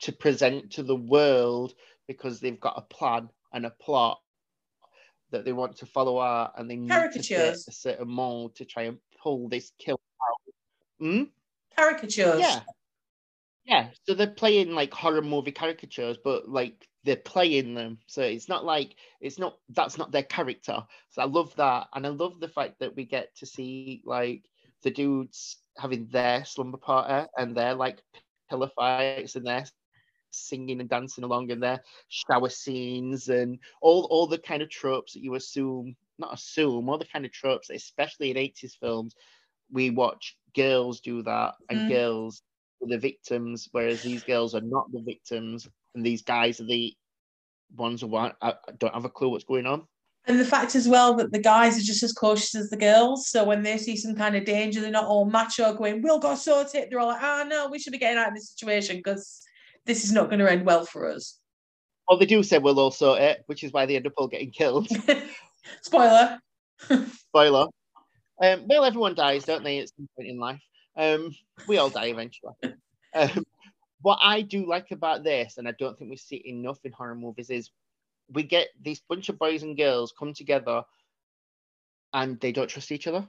to 0.00 0.12
present 0.12 0.72
to 0.72 0.82
the 0.82 0.96
world 0.96 1.74
because 2.06 2.40
they've 2.40 2.60
got 2.60 2.74
a 2.76 2.94
plan 2.94 3.28
and 3.52 3.66
a 3.66 3.70
plot 3.70 4.20
that 5.30 5.44
they 5.44 5.52
want 5.52 5.76
to 5.76 5.86
follow 5.86 6.20
out 6.20 6.52
and 6.56 6.70
they 6.70 6.76
need 6.76 6.90
Caricatures. 6.90 7.66
a 7.68 7.72
certain 7.72 8.08
mold 8.08 8.54
to 8.56 8.64
try 8.64 8.84
and 8.84 8.98
pull 9.22 9.48
this 9.48 9.72
kill 9.78 10.00
out. 10.22 10.54
Hmm? 11.00 11.22
Caricatures. 11.76 12.40
Yeah. 12.40 12.60
Yeah. 13.64 13.88
So 14.04 14.14
they're 14.14 14.28
playing 14.28 14.72
like 14.72 14.94
horror 14.94 15.22
movie 15.22 15.50
caricatures, 15.50 16.18
but 16.22 16.48
like 16.48 16.86
they're 17.06 17.16
playing 17.16 17.74
them. 17.74 17.98
So 18.06 18.20
it's 18.22 18.48
not 18.48 18.64
like 18.64 18.96
it's 19.20 19.38
not 19.38 19.56
that's 19.70 19.96
not 19.96 20.10
their 20.10 20.24
character. 20.24 20.84
So 21.10 21.22
I 21.22 21.24
love 21.24 21.54
that. 21.56 21.86
And 21.94 22.04
I 22.04 22.10
love 22.10 22.40
the 22.40 22.48
fact 22.48 22.80
that 22.80 22.94
we 22.96 23.04
get 23.04 23.34
to 23.36 23.46
see 23.46 24.02
like 24.04 24.42
the 24.82 24.90
dudes 24.90 25.58
having 25.78 26.08
their 26.08 26.44
slumber 26.44 26.78
party 26.78 27.28
and 27.38 27.56
their 27.56 27.74
like 27.74 28.02
pillar 28.50 28.70
fights 28.76 29.36
and 29.36 29.46
their 29.46 29.64
singing 30.30 30.80
and 30.80 30.90
dancing 30.90 31.24
along 31.24 31.50
in 31.50 31.60
their 31.60 31.80
shower 32.08 32.50
scenes 32.50 33.28
and 33.28 33.58
all 33.80 34.06
all 34.10 34.26
the 34.26 34.38
kind 34.38 34.62
of 34.62 34.68
tropes 34.68 35.14
that 35.14 35.22
you 35.22 35.34
assume 35.34 35.96
not 36.18 36.34
assume 36.34 36.88
all 36.88 36.98
the 36.98 37.06
kind 37.06 37.24
of 37.24 37.32
tropes 37.32 37.70
especially 37.70 38.30
in 38.30 38.36
80s 38.36 38.72
films 38.78 39.14
we 39.70 39.88
watch 39.90 40.36
girls 40.54 41.00
do 41.00 41.22
that 41.22 41.54
and 41.70 41.78
mm. 41.80 41.88
girls 41.88 42.42
are 42.82 42.88
the 42.88 42.98
victims 42.98 43.68
whereas 43.72 44.02
these 44.02 44.24
girls 44.24 44.54
are 44.54 44.60
not 44.60 44.90
the 44.92 45.00
victims 45.00 45.68
and 45.96 46.06
these 46.06 46.22
guys 46.22 46.60
are 46.60 46.66
the 46.66 46.94
ones 47.74 48.00
who 48.00 48.06
want, 48.06 48.34
I 48.40 48.54
don't 48.78 48.94
have 48.94 49.04
a 49.04 49.10
clue 49.10 49.30
what's 49.30 49.44
going 49.44 49.66
on 49.66 49.86
and 50.26 50.40
the 50.40 50.44
fact 50.44 50.74
as 50.74 50.88
well 50.88 51.14
that 51.14 51.32
the 51.32 51.38
guys 51.38 51.78
are 51.78 51.84
just 51.84 52.02
as 52.02 52.12
cautious 52.12 52.54
as 52.54 52.68
the 52.68 52.76
girls. 52.76 53.28
So 53.28 53.44
when 53.44 53.62
they 53.62 53.78
see 53.78 53.96
some 53.96 54.16
kind 54.16 54.34
of 54.34 54.44
danger, 54.44 54.80
they're 54.80 54.90
not 54.90 55.04
all 55.04 55.24
macho 55.24 55.72
going, 55.74 56.02
we'll 56.02 56.18
go 56.18 56.34
sort 56.34 56.74
it. 56.74 56.90
They're 56.90 56.98
all 56.98 57.08
like, 57.08 57.22
ah, 57.22 57.42
oh, 57.44 57.48
no, 57.48 57.68
we 57.68 57.78
should 57.78 57.92
be 57.92 57.98
getting 57.98 58.18
out 58.18 58.28
of 58.28 58.34
this 58.34 58.50
situation 58.50 58.96
because 58.96 59.42
this 59.84 60.04
is 60.04 60.12
not 60.12 60.28
going 60.28 60.40
to 60.40 60.50
end 60.50 60.66
well 60.66 60.84
for 60.84 61.10
us. 61.10 61.38
Well, 62.08 62.18
they 62.18 62.26
do 62.26 62.42
say 62.42 62.58
we'll 62.58 62.80
all 62.80 62.90
sort 62.90 63.20
it, 63.20 63.44
which 63.46 63.62
is 63.62 63.72
why 63.72 63.86
they 63.86 63.96
end 63.96 64.06
up 64.06 64.14
all 64.16 64.26
getting 64.26 64.50
killed. 64.50 64.88
Spoiler. 65.82 66.40
Spoiler. 67.28 67.66
Um, 68.42 68.66
well, 68.66 68.84
everyone 68.84 69.14
dies, 69.14 69.44
don't 69.44 69.64
they, 69.64 69.78
at 69.78 69.90
some 69.96 70.08
point 70.16 70.28
in 70.28 70.38
life? 70.38 70.60
Um, 70.96 71.30
we 71.68 71.78
all 71.78 71.90
die 71.90 72.06
eventually. 72.06 72.54
Um, 73.14 73.46
what 74.02 74.18
I 74.22 74.42
do 74.42 74.66
like 74.68 74.90
about 74.90 75.24
this, 75.24 75.58
and 75.58 75.68
I 75.68 75.72
don't 75.78 75.98
think 75.98 76.10
we 76.10 76.16
see 76.16 76.42
enough 76.46 76.78
in 76.84 76.92
horror 76.92 77.14
movies, 77.14 77.50
is 77.50 77.70
we 78.30 78.42
get 78.42 78.68
these 78.80 79.00
bunch 79.08 79.28
of 79.28 79.38
boys 79.38 79.62
and 79.62 79.76
girls 79.76 80.12
come 80.18 80.34
together 80.34 80.82
and 82.12 82.40
they 82.40 82.52
don't 82.52 82.68
trust 82.70 82.92
each 82.92 83.06
other. 83.06 83.28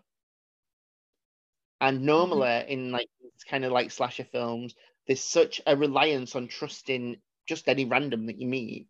And 1.82 2.01
normally 2.03 2.47
mm-hmm. 2.47 2.72
in 2.72 2.91
like 2.91 3.09
it's 3.36 3.43
kind 3.43 3.65
of 3.65 3.72
like 3.72 3.91
slasher 3.91 4.26
films, 4.26 4.76
there's 5.07 5.22
such 5.24 5.61
a 5.68 5.76
reliance 5.78 6.36
on 6.36 6.47
trusting 6.47 7.18
just 7.47 7.68
any 7.70 7.86
random 7.86 8.26
that 8.28 8.41
you 8.41 8.47
meet. 8.47 8.88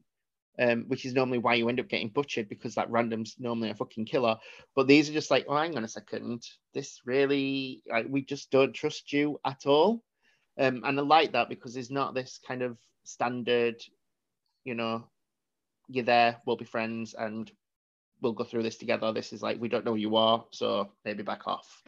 um, 0.59 0.85
which 0.87 1.05
is 1.05 1.13
normally 1.13 1.37
why 1.37 1.53
you 1.55 1.69
end 1.69 1.79
up 1.79 1.87
getting 1.87 2.09
butchered 2.09 2.49
because 2.49 2.75
that 2.75 2.89
random's 2.89 3.35
normally 3.39 3.69
a 3.69 3.75
fucking 3.75 4.05
killer. 4.05 4.37
But 4.75 4.87
these 4.87 5.09
are 5.09 5.13
just 5.13 5.31
like, 5.31 5.45
oh, 5.47 5.55
hang 5.55 5.77
on 5.77 5.83
a 5.83 5.87
second, 5.87 6.43
this 6.73 7.01
really, 7.05 7.83
like, 7.89 8.07
we 8.09 8.23
just 8.23 8.49
don't 8.51 8.73
trust 8.73 9.13
you 9.13 9.39
at 9.45 9.65
all. 9.65 10.03
Um, 10.59 10.81
and 10.85 10.99
I 10.99 11.03
like 11.03 11.31
that 11.33 11.49
because 11.49 11.73
there's 11.73 11.91
not 11.91 12.13
this 12.13 12.39
kind 12.47 12.61
of 12.61 12.77
standard, 13.03 13.81
you 14.63 14.75
know, 14.75 15.07
you're 15.87 16.03
there, 16.03 16.37
we'll 16.45 16.57
be 16.57 16.65
friends, 16.65 17.15
and 17.17 17.51
we'll 18.21 18.33
go 18.33 18.43
through 18.43 18.63
this 18.63 18.77
together. 18.77 19.13
This 19.13 19.33
is 19.33 19.41
like, 19.41 19.61
we 19.61 19.69
don't 19.69 19.85
know 19.85 19.91
who 19.91 19.97
you 19.97 20.15
are, 20.15 20.43
so 20.51 20.91
maybe 21.05 21.23
back 21.23 21.47
off. 21.47 21.83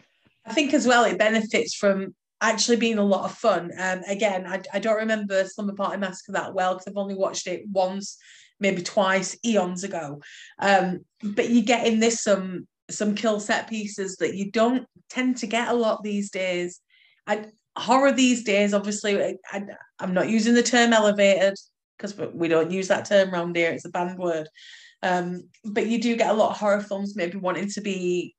I 0.46 0.54
think 0.54 0.74
as 0.74 0.88
well, 0.88 1.04
it 1.04 1.18
benefits 1.18 1.76
from 1.76 2.16
actually 2.42 2.78
being 2.78 2.98
a 2.98 3.04
lot 3.04 3.26
of 3.26 3.38
fun. 3.38 3.72
Um, 3.78 4.02
again, 4.08 4.48
I, 4.48 4.62
I 4.74 4.80
don't 4.80 4.96
remember 4.96 5.44
Slumber 5.46 5.74
Party 5.74 5.98
Massacre 5.98 6.32
that 6.34 6.54
well 6.54 6.74
because 6.74 6.88
I've 6.88 6.98
only 6.98 7.16
watched 7.16 7.48
it 7.48 7.64
once, 7.72 8.18
maybe 8.60 8.82
twice, 8.82 9.38
eons 9.46 9.84
ago. 9.84 10.22
Um, 10.60 11.06
but 11.22 11.50
you 11.50 11.62
get 11.62 11.86
in 11.86 12.00
this 12.00 12.22
some 12.22 12.68
some 12.90 13.14
kill 13.14 13.40
set 13.40 13.70
pieces 13.70 14.16
that 14.18 14.36
you 14.36 14.50
don't 14.50 14.88
tend 15.10 15.38
to 15.38 15.48
get 15.48 15.68
a 15.68 15.74
lot 15.74 16.02
these 16.02 16.32
days. 16.32 16.80
I, 17.28 17.46
horror 17.80 18.12
these 18.12 18.44
days, 18.44 18.74
obviously, 18.74 19.38
I, 19.52 19.64
am 20.00 20.14
not 20.14 20.30
using 20.30 20.54
the 20.54 20.64
term 20.64 20.94
elevated 20.94 21.58
because 21.98 22.16
we 22.34 22.48
don't 22.48 22.72
use 22.72 22.88
that 22.88 23.06
term 23.06 23.34
around 23.34 23.56
here. 23.56 23.72
It's 23.72 23.86
a 23.86 23.90
banned 23.90 24.18
word. 24.18 24.48
Um, 25.02 25.44
but 25.64 25.88
you 25.88 26.02
do 26.02 26.16
get 26.16 26.30
a 26.30 26.34
lot 26.34 26.52
of 26.52 26.58
horror 26.58 26.82
films 26.82 27.16
maybe 27.16 27.38
wanting 27.38 27.70
to 27.70 27.82
be 27.82 28.36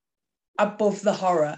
above 0.58 1.00
the 1.02 1.12
horror 1.12 1.56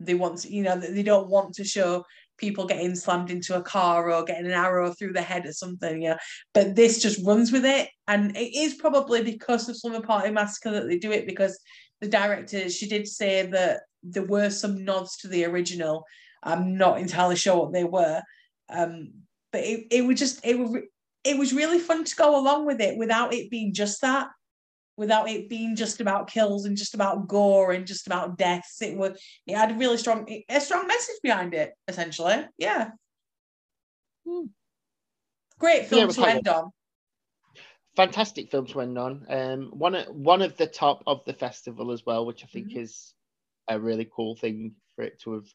they 0.00 0.14
want 0.14 0.38
to, 0.38 0.52
you 0.52 0.62
know, 0.62 0.78
they 0.78 1.02
don't 1.02 1.28
want 1.28 1.54
to 1.54 1.64
show 1.64 2.04
people 2.36 2.66
getting 2.66 2.94
slammed 2.94 3.30
into 3.30 3.56
a 3.56 3.62
car 3.62 4.12
or 4.12 4.22
getting 4.24 4.46
an 4.46 4.52
arrow 4.52 4.92
through 4.92 5.12
the 5.12 5.22
head 5.22 5.44
or 5.44 5.52
something, 5.52 6.02
yeah. 6.02 6.18
But 6.54 6.76
this 6.76 7.02
just 7.02 7.24
runs 7.26 7.50
with 7.50 7.64
it. 7.64 7.88
And 8.06 8.36
it 8.36 8.56
is 8.56 8.74
probably 8.74 9.22
because 9.22 9.68
of 9.68 9.76
Slumber 9.76 10.06
Party 10.06 10.30
Massacre 10.30 10.70
that 10.70 10.86
they 10.86 10.98
do 10.98 11.10
it 11.10 11.26
because 11.26 11.58
the 12.00 12.08
director, 12.08 12.70
she 12.70 12.88
did 12.88 13.08
say 13.08 13.46
that 13.46 13.80
there 14.04 14.24
were 14.24 14.50
some 14.50 14.84
nods 14.84 15.16
to 15.18 15.28
the 15.28 15.44
original. 15.44 16.04
I'm 16.42 16.76
not 16.76 17.00
entirely 17.00 17.36
sure 17.36 17.56
what 17.56 17.72
they 17.72 17.84
were. 17.84 18.22
Um, 18.68 19.12
but 19.52 19.62
it, 19.62 19.86
it 19.90 20.02
was 20.04 20.18
just 20.18 20.44
it 20.44 20.58
was 20.58 20.82
it 21.24 21.38
was 21.38 21.52
really 21.52 21.78
fun 21.78 22.04
to 22.04 22.16
go 22.16 22.38
along 22.38 22.66
with 22.66 22.80
it 22.80 22.96
without 22.96 23.34
it 23.34 23.50
being 23.50 23.72
just 23.72 24.00
that 24.02 24.28
without 24.98 25.28
it 25.28 25.48
being 25.48 25.76
just 25.76 26.00
about 26.00 26.28
kills 26.28 26.64
and 26.64 26.76
just 26.76 26.92
about 26.92 27.28
gore 27.28 27.72
and 27.72 27.86
just 27.86 28.06
about 28.08 28.36
deaths. 28.36 28.82
It 28.82 28.96
was 28.96 29.18
it 29.46 29.56
had 29.56 29.70
a 29.70 29.74
really 29.74 29.96
strong 29.96 30.28
a 30.48 30.60
strong 30.60 30.86
message 30.86 31.16
behind 31.22 31.54
it, 31.54 31.72
essentially. 31.86 32.44
Yeah. 32.58 32.90
Hmm. 34.26 34.46
Great 35.58 35.86
film 35.86 36.08
yeah, 36.08 36.14
to 36.14 36.26
end 36.26 36.48
on. 36.48 36.70
Fantastic 37.96 38.50
film 38.50 38.66
to 38.66 38.80
end 38.80 38.98
on. 38.98 39.26
Um, 39.28 39.70
one 39.72 39.94
one 40.10 40.42
of 40.42 40.56
the 40.56 40.66
top 40.66 41.04
of 41.06 41.24
the 41.24 41.32
festival 41.32 41.92
as 41.92 42.04
well, 42.04 42.26
which 42.26 42.42
I 42.42 42.48
think 42.48 42.70
mm-hmm. 42.70 42.80
is 42.80 43.14
a 43.68 43.78
really 43.78 44.08
cool 44.14 44.34
thing 44.34 44.74
for 44.96 45.02
it 45.02 45.20
to 45.22 45.34
have 45.34 45.46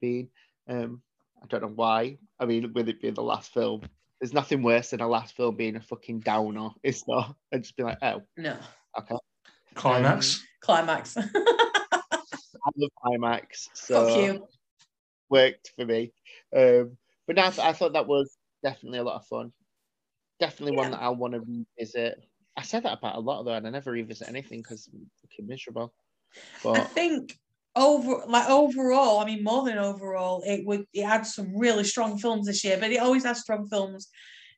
been. 0.00 0.28
Um, 0.68 1.02
I 1.42 1.46
don't 1.46 1.62
know 1.62 1.72
why. 1.74 2.18
I 2.38 2.46
mean, 2.46 2.72
with 2.72 2.88
it 2.88 3.00
being 3.00 3.14
the 3.14 3.22
last 3.22 3.52
film, 3.52 3.82
there's 4.20 4.32
nothing 4.32 4.62
worse 4.62 4.90
than 4.90 5.00
a 5.00 5.08
last 5.08 5.36
film 5.36 5.56
being 5.56 5.76
a 5.76 5.80
fucking 5.80 6.20
downer. 6.20 6.70
It's 6.82 7.06
not. 7.06 7.34
And 7.52 7.62
just 7.62 7.76
be 7.76 7.82
like, 7.82 7.98
oh 8.02 8.22
no. 8.36 8.56
Okay. 8.98 9.16
Climax. 9.74 10.36
Um, 10.36 10.46
climax. 10.60 11.16
I 12.64 12.70
love 12.76 12.90
climax. 13.02 13.68
So 13.74 14.08
Fuck 14.08 14.16
you. 14.18 14.48
Worked 15.28 15.72
for 15.76 15.84
me. 15.84 16.12
Um, 16.56 16.96
but 17.26 17.36
now 17.36 17.46
I 17.46 17.72
thought 17.72 17.94
that 17.94 18.06
was 18.06 18.36
definitely 18.62 18.98
a 18.98 19.04
lot 19.04 19.16
of 19.16 19.26
fun. 19.26 19.52
Definitely 20.40 20.76
yeah. 20.76 20.82
one 20.82 20.90
that 20.92 21.02
I 21.02 21.08
want 21.10 21.34
to 21.34 21.40
revisit. 21.40 22.18
I 22.56 22.62
said 22.62 22.84
that 22.84 22.98
about 22.98 23.16
a 23.16 23.20
lot 23.20 23.42
though, 23.42 23.52
and 23.52 23.66
I 23.66 23.70
never 23.70 23.90
revisit 23.90 24.28
anything 24.28 24.60
because 24.60 24.88
I'm 24.92 25.10
fucking 25.22 25.46
miserable. 25.46 25.92
But 26.62 26.80
I 26.80 26.84
think 26.84 27.38
over 27.76 28.22
like 28.28 28.48
overall, 28.48 29.20
I 29.20 29.24
mean 29.24 29.42
more 29.42 29.64
than 29.64 29.78
overall, 29.78 30.42
it 30.46 30.64
would 30.66 30.86
it 30.92 31.04
had 31.04 31.26
some 31.26 31.56
really 31.56 31.84
strong 31.84 32.18
films 32.18 32.46
this 32.46 32.64
year, 32.64 32.78
but 32.78 32.92
it 32.92 33.00
always 33.00 33.24
has 33.24 33.40
strong 33.40 33.66
films. 33.68 34.08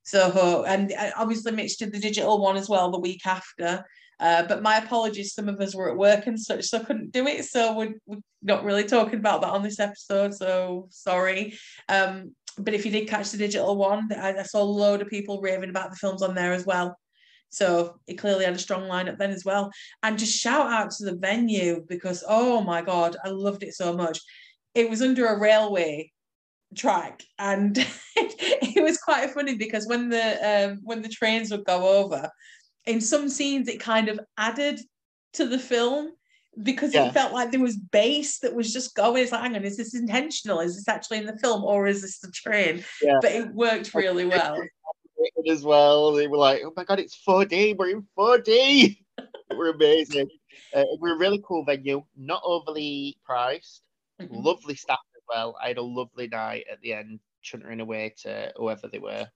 So 0.04 0.64
and 0.66 0.92
obviously 1.16 1.52
mixed 1.52 1.78
to 1.80 1.86
the 1.86 1.98
digital 1.98 2.40
one 2.40 2.56
as 2.56 2.68
well 2.68 2.90
the 2.90 2.98
week 3.00 3.26
after. 3.26 3.84
Uh, 4.18 4.42
but 4.44 4.62
my 4.62 4.78
apologies, 4.78 5.34
some 5.34 5.48
of 5.48 5.60
us 5.60 5.74
were 5.74 5.90
at 5.90 5.96
work 5.96 6.26
and 6.26 6.40
such, 6.40 6.64
so 6.64 6.80
couldn't 6.80 7.12
do 7.12 7.26
it. 7.26 7.44
So 7.44 7.76
we're, 7.76 7.94
we're 8.06 8.18
not 8.42 8.64
really 8.64 8.84
talking 8.84 9.18
about 9.18 9.42
that 9.42 9.50
on 9.50 9.62
this 9.62 9.78
episode. 9.78 10.34
So 10.34 10.88
sorry. 10.90 11.58
Um, 11.88 12.34
but 12.58 12.72
if 12.72 12.86
you 12.86 12.92
did 12.92 13.08
catch 13.08 13.30
the 13.30 13.38
digital 13.38 13.76
one, 13.76 14.08
I, 14.16 14.38
I 14.38 14.42
saw 14.44 14.62
a 14.62 14.64
load 14.64 15.02
of 15.02 15.08
people 15.08 15.42
raving 15.42 15.68
about 15.68 15.90
the 15.90 15.96
films 15.96 16.22
on 16.22 16.34
there 16.34 16.52
as 16.52 16.64
well. 16.64 16.96
So 17.50 17.98
it 18.06 18.14
clearly 18.14 18.44
had 18.44 18.54
a 18.54 18.58
strong 18.58 18.82
lineup 18.82 19.18
then 19.18 19.30
as 19.30 19.44
well. 19.44 19.70
And 20.02 20.18
just 20.18 20.38
shout 20.38 20.70
out 20.70 20.90
to 20.92 21.04
the 21.04 21.16
venue 21.16 21.84
because 21.88 22.24
oh 22.28 22.60
my 22.60 22.82
god, 22.82 23.16
I 23.24 23.28
loved 23.28 23.62
it 23.62 23.74
so 23.74 23.94
much. 23.94 24.20
It 24.74 24.90
was 24.90 25.02
under 25.02 25.26
a 25.26 25.38
railway 25.38 26.12
track 26.74 27.22
and 27.38 27.78
it, 27.78 27.86
it 28.76 28.82
was 28.82 28.98
quite 28.98 29.30
funny 29.30 29.56
because 29.56 29.86
when 29.86 30.08
the 30.08 30.68
um, 30.70 30.80
when 30.82 31.00
the 31.00 31.08
trains 31.08 31.50
would 31.50 31.64
go 31.64 32.00
over 32.00 32.28
in 32.84 33.00
some 33.00 33.28
scenes 33.28 33.68
it 33.68 33.78
kind 33.78 34.08
of 34.08 34.18
added 34.36 34.80
to 35.32 35.46
the 35.46 35.58
film 35.58 36.10
because 36.62 36.94
yeah. 36.94 37.06
it 37.06 37.12
felt 37.12 37.32
like 37.32 37.50
there 37.50 37.60
was 37.60 37.76
bass 37.76 38.38
that 38.38 38.54
was 38.54 38.72
just 38.72 38.94
going. 38.94 39.22
It's 39.22 39.32
like, 39.32 39.42
hang 39.42 39.56
on, 39.56 39.64
is 39.64 39.76
this 39.76 39.94
intentional? 39.94 40.60
Is 40.60 40.76
this 40.76 40.88
actually 40.88 41.18
in 41.18 41.26
the 41.26 41.38
film 41.38 41.64
or 41.64 41.86
is 41.86 42.02
this 42.02 42.18
the 42.20 42.30
train? 42.30 42.82
Yeah. 43.02 43.18
But 43.20 43.32
it 43.32 43.54
worked 43.54 43.94
really 43.94 44.24
well. 44.24 44.62
As 45.50 45.64
well, 45.64 46.12
they 46.12 46.26
were 46.26 46.36
like, 46.36 46.62
"Oh 46.64 46.72
my 46.76 46.84
god, 46.84 47.00
it's 47.00 47.18
4D! 47.26 47.76
We're 47.76 47.90
in 47.90 48.06
4D! 48.18 48.98
we're 49.56 49.70
amazing. 49.70 50.28
Uh, 50.74 50.84
we're 50.98 51.14
a 51.14 51.18
really 51.18 51.42
cool 51.46 51.64
venue, 51.64 52.02
not 52.16 52.42
overly 52.44 53.16
priced, 53.24 53.82
mm-hmm. 54.20 54.34
lovely 54.34 54.74
staff 54.74 54.98
as 55.16 55.22
well. 55.28 55.56
I 55.62 55.68
had 55.68 55.78
a 55.78 55.82
lovely 55.82 56.28
night 56.28 56.64
at 56.70 56.80
the 56.80 56.92
end, 56.92 57.20
chuntering 57.44 57.80
away 57.80 58.14
to 58.22 58.52
whoever 58.56 58.88
they 58.88 58.98
were 58.98 59.26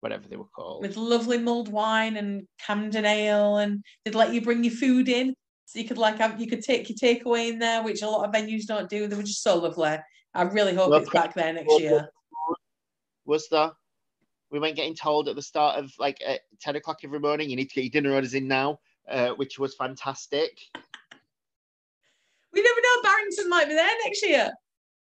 whatever 0.00 0.28
they 0.28 0.36
were 0.36 0.44
called. 0.44 0.82
With 0.82 0.96
lovely 0.96 1.38
mulled 1.38 1.68
wine 1.68 2.16
and 2.16 2.46
Camden 2.64 3.04
ale, 3.04 3.58
and 3.58 3.82
they'd 4.04 4.14
let 4.14 4.32
you 4.32 4.40
bring 4.40 4.62
your 4.62 4.74
food 4.74 5.08
in, 5.08 5.34
so 5.64 5.78
you 5.78 5.84
could 5.84 5.98
like 5.98 6.18
have 6.18 6.40
you 6.40 6.46
could 6.46 6.62
take 6.62 6.88
your 6.88 6.96
takeaway 6.96 7.50
in 7.50 7.58
there, 7.58 7.82
which 7.82 8.02
a 8.02 8.08
lot 8.08 8.24
of 8.24 8.34
venues 8.34 8.66
don't 8.66 8.88
do. 8.88 9.06
They 9.06 9.16
were 9.16 9.22
just 9.22 9.42
so 9.42 9.58
lovely. 9.58 9.96
I 10.34 10.42
really 10.42 10.74
hope 10.74 10.92
it's 11.00 11.10
back 11.10 11.34
there 11.34 11.52
next 11.52 11.80
year. 11.80 12.08
Was 13.24 13.48
there? 13.48 13.70
We 14.50 14.58
weren't 14.60 14.76
getting 14.76 14.94
told 14.94 15.28
at 15.28 15.36
the 15.36 15.42
start 15.42 15.78
of 15.78 15.92
like 15.98 16.18
at 16.24 16.40
ten 16.60 16.76
o'clock 16.76 17.00
every 17.04 17.20
morning. 17.20 17.50
You 17.50 17.56
need 17.56 17.68
to 17.70 17.74
get 17.74 17.84
your 17.84 17.90
dinner 17.90 18.14
orders 18.14 18.34
in 18.34 18.46
now, 18.46 18.78
uh, 19.10 19.30
which 19.30 19.58
was 19.58 19.74
fantastic. 19.74 20.58
We 22.52 22.62
never 22.62 22.80
know. 22.80 23.02
Barrington 23.02 23.48
might 23.48 23.68
be 23.68 23.74
there 23.74 23.90
next 24.04 24.24
year. 24.24 24.52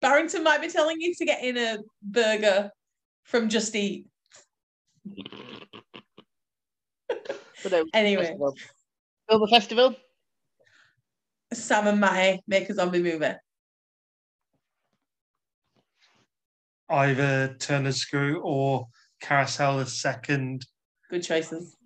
Barrington 0.00 0.42
might 0.42 0.60
be 0.60 0.68
telling 0.68 1.00
you 1.00 1.14
to 1.14 1.24
get 1.24 1.44
in 1.44 1.56
a 1.56 1.78
burger 2.02 2.70
from 3.22 3.48
Just 3.48 3.74
Eat 3.74 4.06
no, 7.70 7.84
anyway, 7.92 8.24
festival. 8.26 8.56
Film 9.28 9.48
festival. 9.48 9.96
Sam 11.52 11.86
and 11.86 12.00
Mattie 12.00 12.40
make 12.46 12.68
a 12.68 12.74
zombie 12.74 13.02
movie. 13.02 13.34
Either 16.88 17.56
Turner 17.58 17.92
Screw 17.92 18.40
or 18.42 18.86
Carousel 19.24 19.78
the 19.78 19.86
second. 19.86 20.66
Good 21.10 21.22
choices. 21.22 21.76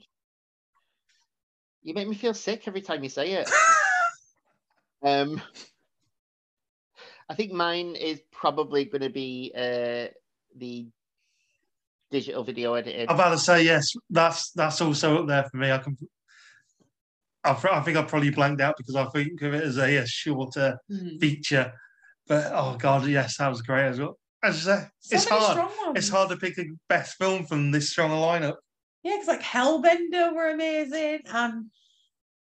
You 1.83 1.95
make 1.95 2.09
me 2.09 2.17
feel 2.17 2.35
sick 2.35 2.67
every 2.67 2.81
time 2.81 3.05
you 3.05 3.09
say 3.09 3.33
it. 3.33 3.49
um, 5.05 5.41
I 7.29 7.35
think 7.35 7.53
mine 7.53 7.95
is 7.95 8.21
probably 8.33 8.87
going 8.87 9.03
to 9.03 9.11
be 9.11 9.53
uh, 9.55 10.09
the 10.57 10.89
digital 12.11 12.43
video 12.43 12.75
editing. 12.75 13.09
I'm 13.09 13.15
about 13.15 13.31
to 13.31 13.39
say 13.39 13.63
yes. 13.63 13.93
That's 14.11 14.51
that's 14.51 14.81
also 14.81 15.21
up 15.21 15.29
there 15.29 15.45
for 15.45 15.59
me. 15.59 15.71
I 15.71 15.79
can. 15.79 15.97
I, 17.45 17.51
I 17.53 17.81
think 17.83 17.97
I 17.97 18.03
probably 18.03 18.31
blanked 18.31 18.61
out 18.61 18.75
because 18.77 18.97
I 18.97 19.05
think 19.11 19.41
of 19.43 19.55
it 19.55 19.63
as 19.63 19.79
a, 19.79 19.97
a 19.99 20.07
shorter 20.07 20.77
mm. 20.91 21.21
feature. 21.21 21.73
But 22.27 22.51
oh 22.53 22.77
god, 22.79 23.07
yes, 23.07 23.37
that 23.37 23.49
was 23.49 23.63
great 23.63 23.87
as 23.87 24.01
well. 24.01 24.19
As 24.43 24.69
I 24.69 24.77
say, 24.77 24.87
so 25.01 25.17
it's 25.17 25.29
hard. 25.29 25.71
It's 25.97 26.09
hard 26.09 26.31
to 26.31 26.37
pick 26.37 26.59
a 26.59 26.65
best 26.89 27.17
film 27.17 27.45
from 27.45 27.71
this 27.71 27.91
strong 27.91 28.13
a 28.13 28.15
lineup. 28.15 28.57
Yeah, 29.03 29.15
because 29.15 29.29
like 29.29 29.43
Hellbender 29.43 30.35
were 30.35 30.51
amazing, 30.51 31.21
and 31.33 31.67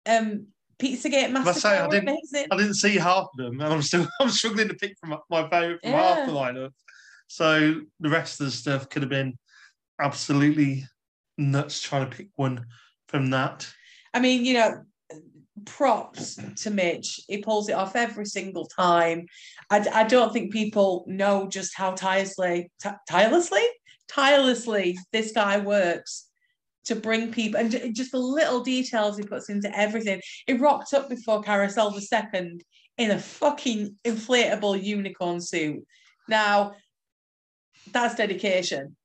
um, 0.06 0.48
Pizzagate 0.80 1.32
Massacre 1.32 1.60
say, 1.60 1.80
I 1.80 1.88
didn't, 1.88 2.10
amazing. 2.10 2.48
I 2.52 2.58
didn't 2.58 2.76
see 2.76 2.96
half 2.98 3.28
of 3.32 3.38
them, 3.38 3.62
and 3.62 3.74
I'm 3.74 3.82
still 3.82 4.08
I'm 4.20 4.30
struggling 4.30 4.68
to 4.68 4.74
pick 4.74 4.96
from 5.00 5.18
my 5.30 5.50
favourite 5.50 5.82
from 5.82 5.92
yeah. 5.92 6.16
half 6.16 6.28
the 6.28 6.34
lineup. 6.34 6.72
So 7.28 7.82
the 8.00 8.10
rest 8.10 8.40
of 8.42 8.48
the 8.48 8.52
stuff 8.52 8.90
could 8.90 9.02
have 9.04 9.10
been 9.10 9.38
absolutely 10.02 10.86
nuts 11.38 11.82
trying 11.82 12.10
to 12.10 12.16
pick 12.16 12.28
one 12.36 12.66
from 13.08 13.30
that. 13.30 13.72
I 14.14 14.20
mean, 14.20 14.44
you 14.44 14.56
know, 14.56 14.84
props 15.66 16.40
to 16.64 16.70
Mitch. 16.70 17.22
He 17.28 17.38
pulls 17.38 17.70
it 17.70 17.74
off 17.74 17.96
every 17.96 18.26
single 18.26 18.66
time. 18.66 19.26
I, 19.70 19.86
I 19.94 20.04
don't 20.04 20.32
think 20.34 20.52
people 20.52 21.04
know 21.08 21.48
just 21.48 21.76
how 21.76 21.92
tirelessly, 21.92 22.72
t- 22.82 22.90
tirelessly, 23.10 23.64
tirelessly 24.10 24.98
this 25.12 25.32
guy 25.32 25.60
works 25.60 26.28
to 26.86 26.96
bring 26.96 27.32
people 27.32 27.60
and 27.60 27.96
just 27.96 28.12
the 28.12 28.18
little 28.18 28.62
details 28.62 29.18
he 29.18 29.24
puts 29.24 29.50
into 29.50 29.78
everything. 29.78 30.22
He 30.48 30.54
rocked 30.54 30.94
up 30.94 31.10
before 31.10 31.44
Carousel 31.44 31.92
the 31.92 32.02
second 32.02 32.64
in 32.98 33.12
a 33.12 33.20
fucking 33.20 33.96
inflatable 34.06 34.82
unicorn 34.82 35.42
suit. 35.42 35.84
Now, 36.28 36.74
that's 37.92 38.16
dedication. 38.16 38.96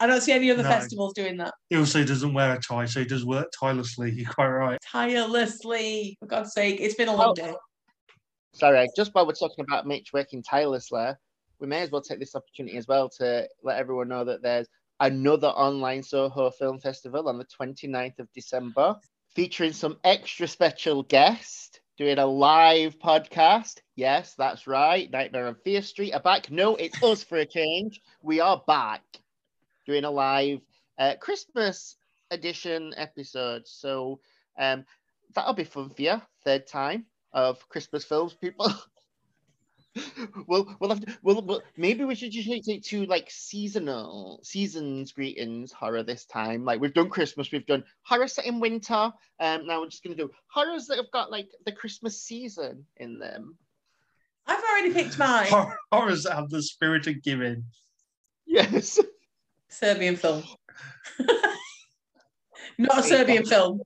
I 0.00 0.06
don't 0.06 0.22
see 0.22 0.32
any 0.32 0.50
other 0.50 0.62
No. 0.62 0.68
festivals 0.70 1.12
doing 1.14 1.36
that 1.36 1.52
He 1.68 1.76
also 1.76 2.02
doesn't 2.04 2.32
wear 2.32 2.54
a 2.54 2.58
tie, 2.60 2.86
so 2.86 3.00
he 3.00 3.06
does 3.06 3.24
work 3.26 3.50
tirelessly. 3.58 4.10
You're 4.16 4.30
quite 4.32 4.48
right. 4.48 4.78
tirelessly. 4.90 6.16
For 6.20 6.26
God's 6.26 6.52
sake, 6.54 6.80
it's 6.80 6.94
been 6.94 7.08
a 7.08 7.14
long 7.14 7.30
Oh. 7.30 7.34
day. 7.34 7.54
Sorry, 8.54 8.88
just 8.96 9.14
while 9.14 9.26
we're 9.26 9.32
talking 9.34 9.64
about 9.68 9.86
Mitch 9.86 10.12
working 10.12 10.42
tirelessly, 10.42 11.12
we 11.60 11.66
may 11.66 11.82
as 11.82 11.90
well 11.90 12.00
take 12.02 12.18
this 12.18 12.34
opportunity 12.34 12.76
as 12.78 12.88
well 12.88 13.08
to 13.18 13.46
let 13.62 13.78
everyone 13.78 14.08
know 14.08 14.24
that 14.24 14.42
there's 14.42 14.66
another 15.00 15.48
online 15.48 16.02
Soho 16.02 16.50
Film 16.50 16.80
Festival 16.80 17.28
on 17.28 17.38
the 17.38 17.44
29th 17.44 18.18
of 18.18 18.28
December, 18.34 18.96
featuring 19.34 19.72
some 19.72 19.98
extra 20.02 20.48
special 20.48 21.02
guests 21.04 21.78
doing 21.96 22.18
a 22.18 22.26
live 22.26 22.98
podcast. 22.98 23.80
Yes, 23.94 24.34
that's 24.36 24.66
right. 24.66 25.10
Nightmare 25.10 25.46
on 25.46 25.54
Fear 25.62 25.82
Street 25.82 26.12
are 26.14 26.20
back. 26.20 26.50
No, 26.50 26.74
it's 26.76 27.00
us 27.02 27.22
for 27.22 27.36
a 27.38 27.46
change. 27.46 28.00
We 28.22 28.40
are 28.40 28.62
back 28.66 29.02
doing 29.86 30.04
a 30.04 30.10
live 30.10 30.60
uh, 30.98 31.14
Christmas 31.20 31.96
edition 32.30 32.94
episode. 32.96 33.66
So 33.66 34.20
um, 34.58 34.84
that'll 35.34 35.54
be 35.54 35.64
fun 35.64 35.90
for 35.90 36.02
you. 36.02 36.22
Third 36.44 36.66
time 36.66 37.06
of 37.32 37.68
Christmas 37.68 38.04
films, 38.04 38.34
people. 38.34 38.72
we'll 40.46 40.76
we'll 40.78 40.90
have 40.90 41.04
to, 41.04 41.18
we'll, 41.22 41.42
we'll 41.42 41.62
maybe 41.76 42.04
we 42.04 42.14
should 42.14 42.30
just 42.30 42.48
take 42.64 42.82
two 42.82 43.06
like 43.06 43.28
seasonal 43.28 44.40
seasons 44.42 45.12
greetings 45.12 45.72
horror 45.72 46.02
this 46.02 46.24
time. 46.26 46.64
Like 46.64 46.80
we've 46.80 46.94
done 46.94 47.10
Christmas, 47.10 47.50
we've 47.50 47.66
done 47.66 47.84
horror 48.02 48.28
set 48.28 48.46
in 48.46 48.60
winter. 48.60 49.12
Um, 49.40 49.66
now 49.66 49.80
we're 49.80 49.88
just 49.88 50.04
gonna 50.04 50.16
do 50.16 50.30
horrors 50.46 50.86
that 50.86 50.98
have 50.98 51.10
got 51.12 51.30
like 51.30 51.48
the 51.66 51.72
Christmas 51.72 52.22
season 52.22 52.86
in 52.96 53.18
them. 53.18 53.56
I've 54.46 54.62
already 54.62 54.92
picked 54.92 55.18
mine. 55.18 55.48
Horrors 55.92 56.24
that 56.24 56.34
have 56.34 56.50
the 56.50 56.62
spirit 56.62 57.06
of 57.06 57.22
giving. 57.22 57.64
Yes. 58.46 58.98
Serbian 59.70 60.16
film. 60.16 60.42
Not 62.78 62.98
a 62.98 63.02
Serbian 63.02 63.44
film. 63.44 63.80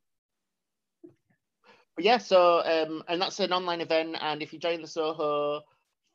But 1.96 2.04
yeah, 2.04 2.18
so 2.18 2.62
um, 2.64 3.02
and 3.08 3.20
that's 3.20 3.38
an 3.40 3.52
online 3.52 3.80
event, 3.80 4.16
and 4.20 4.42
if 4.42 4.52
you 4.52 4.58
join 4.58 4.82
the 4.82 4.88
Soho 4.88 5.62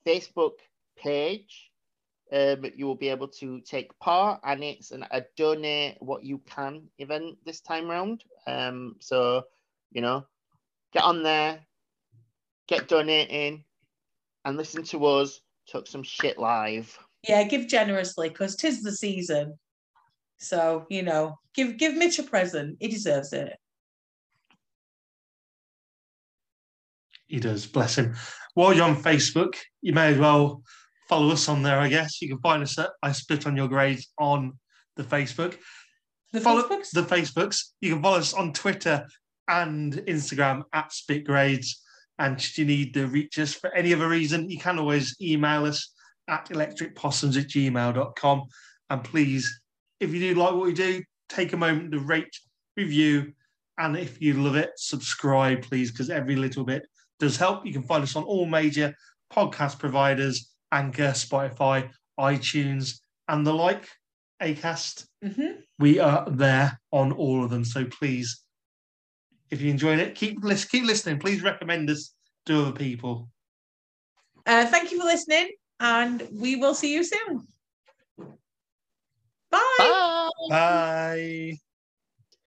Facebook 0.05 0.57
page, 0.97 1.71
um, 2.33 2.65
you 2.75 2.85
will 2.85 2.95
be 2.95 3.09
able 3.09 3.29
to 3.29 3.61
take 3.61 3.97
part, 3.99 4.41
and 4.43 4.63
it's 4.63 4.91
an, 4.91 5.05
a 5.11 5.23
donate 5.37 5.95
what 5.99 6.23
you 6.23 6.39
can 6.39 6.83
event 6.97 7.37
this 7.45 7.61
time 7.61 7.89
round. 7.89 8.23
Um, 8.45 8.95
so 8.99 9.43
you 9.91 10.01
know, 10.01 10.25
get 10.91 11.03
on 11.03 11.23
there, 11.23 11.59
get 12.67 12.89
donating, 12.89 13.63
and 14.43 14.57
listen 14.57 14.83
to 14.83 15.05
us 15.05 15.39
talk 15.69 15.87
some 15.87 16.03
shit 16.03 16.37
live. 16.37 16.97
Yeah, 17.27 17.43
give 17.43 17.67
generously 17.67 18.29
because 18.29 18.55
tis 18.55 18.81
the 18.81 18.91
season. 18.91 19.57
So, 20.37 20.85
you 20.89 21.03
know, 21.03 21.37
give 21.53 21.77
give 21.77 21.95
Mitch 21.95 22.19
a 22.19 22.23
present. 22.23 22.77
He 22.79 22.87
deserves 22.87 23.33
it. 23.33 23.57
He 27.27 27.39
does, 27.39 27.67
bless 27.67 27.97
him. 27.97 28.15
While 28.55 28.73
you're 28.73 28.85
on 28.85 29.01
Facebook, 29.01 29.55
you 29.81 29.93
may 29.93 30.13
as 30.13 30.17
well 30.17 30.63
follow 31.07 31.31
us 31.31 31.47
on 31.47 31.61
there, 31.61 31.79
I 31.79 31.87
guess. 31.87 32.21
You 32.21 32.29
can 32.29 32.39
find 32.39 32.63
us 32.63 32.77
at 32.79 32.89
I 33.03 33.11
Spit 33.11 33.45
on 33.45 33.55
Your 33.55 33.67
Grades 33.67 34.07
on 34.17 34.53
the 34.95 35.03
Facebook. 35.03 35.57
The 36.33 36.41
follow 36.41 36.63
Facebooks? 36.63 36.91
the 36.91 37.03
Facebooks. 37.03 37.57
You 37.81 37.93
can 37.93 38.03
follow 38.03 38.17
us 38.17 38.33
on 38.33 38.53
Twitter 38.53 39.05
and 39.47 39.93
Instagram 40.07 40.63
at 40.73 40.91
Spit 40.91 41.25
Grades. 41.25 41.81
And 42.17 42.39
should 42.41 42.57
you 42.57 42.65
need 42.65 42.93
to 42.95 43.07
reach 43.07 43.37
us 43.39 43.53
for 43.53 43.73
any 43.75 43.93
other 43.93 44.09
reason, 44.09 44.49
you 44.49 44.59
can 44.59 44.79
always 44.79 45.15
email 45.21 45.65
us 45.65 45.93
at 46.29 46.49
electricpossums 46.49 47.37
at 47.37 47.47
gmail.com. 47.47 48.43
And 48.89 49.03
please, 49.03 49.61
if 49.99 50.13
you 50.13 50.19
do 50.19 50.39
like 50.39 50.53
what 50.53 50.65
we 50.65 50.73
do, 50.73 51.03
take 51.27 51.53
a 51.53 51.57
moment 51.57 51.91
to 51.91 51.99
rate, 51.99 52.37
review, 52.77 53.33
and 53.77 53.97
if 53.97 54.21
you 54.21 54.33
love 54.33 54.55
it, 54.55 54.71
subscribe, 54.77 55.61
please, 55.61 55.91
because 55.91 56.09
every 56.09 56.35
little 56.35 56.63
bit 56.63 56.85
does 57.19 57.37
help. 57.37 57.65
You 57.65 57.73
can 57.73 57.83
find 57.83 58.03
us 58.03 58.15
on 58.15 58.23
all 58.23 58.45
major 58.45 58.93
podcast 59.33 59.79
providers 59.79 60.49
Anchor, 60.71 61.11
Spotify, 61.11 61.89
iTunes, 62.19 62.99
and 63.27 63.45
the 63.45 63.53
like, 63.53 63.87
Acast. 64.41 65.07
Mhm. 65.23 65.63
We 65.79 65.99
are 65.99 66.29
there 66.29 66.79
on 66.91 67.11
all 67.11 67.43
of 67.43 67.49
them. 67.49 67.65
So 67.65 67.85
please, 67.85 68.43
if 69.49 69.61
you 69.61 69.69
enjoyed 69.69 69.99
it, 69.99 70.15
keep 70.15 70.37
keep 70.69 70.83
listening. 70.83 71.19
Please 71.19 71.41
recommend 71.41 71.89
us 71.89 72.13
to 72.45 72.61
other 72.61 72.71
people. 72.71 73.29
Uh, 74.45 74.65
thank 74.67 74.91
you 74.91 74.99
for 74.99 75.05
listening, 75.05 75.49
and 75.79 76.27
we 76.31 76.55
will 76.55 76.75
see 76.75 76.93
you 76.93 77.03
soon. 77.03 77.47
Bye. 79.51 79.59
Bye. 79.77 80.29
Bye. 80.49 81.57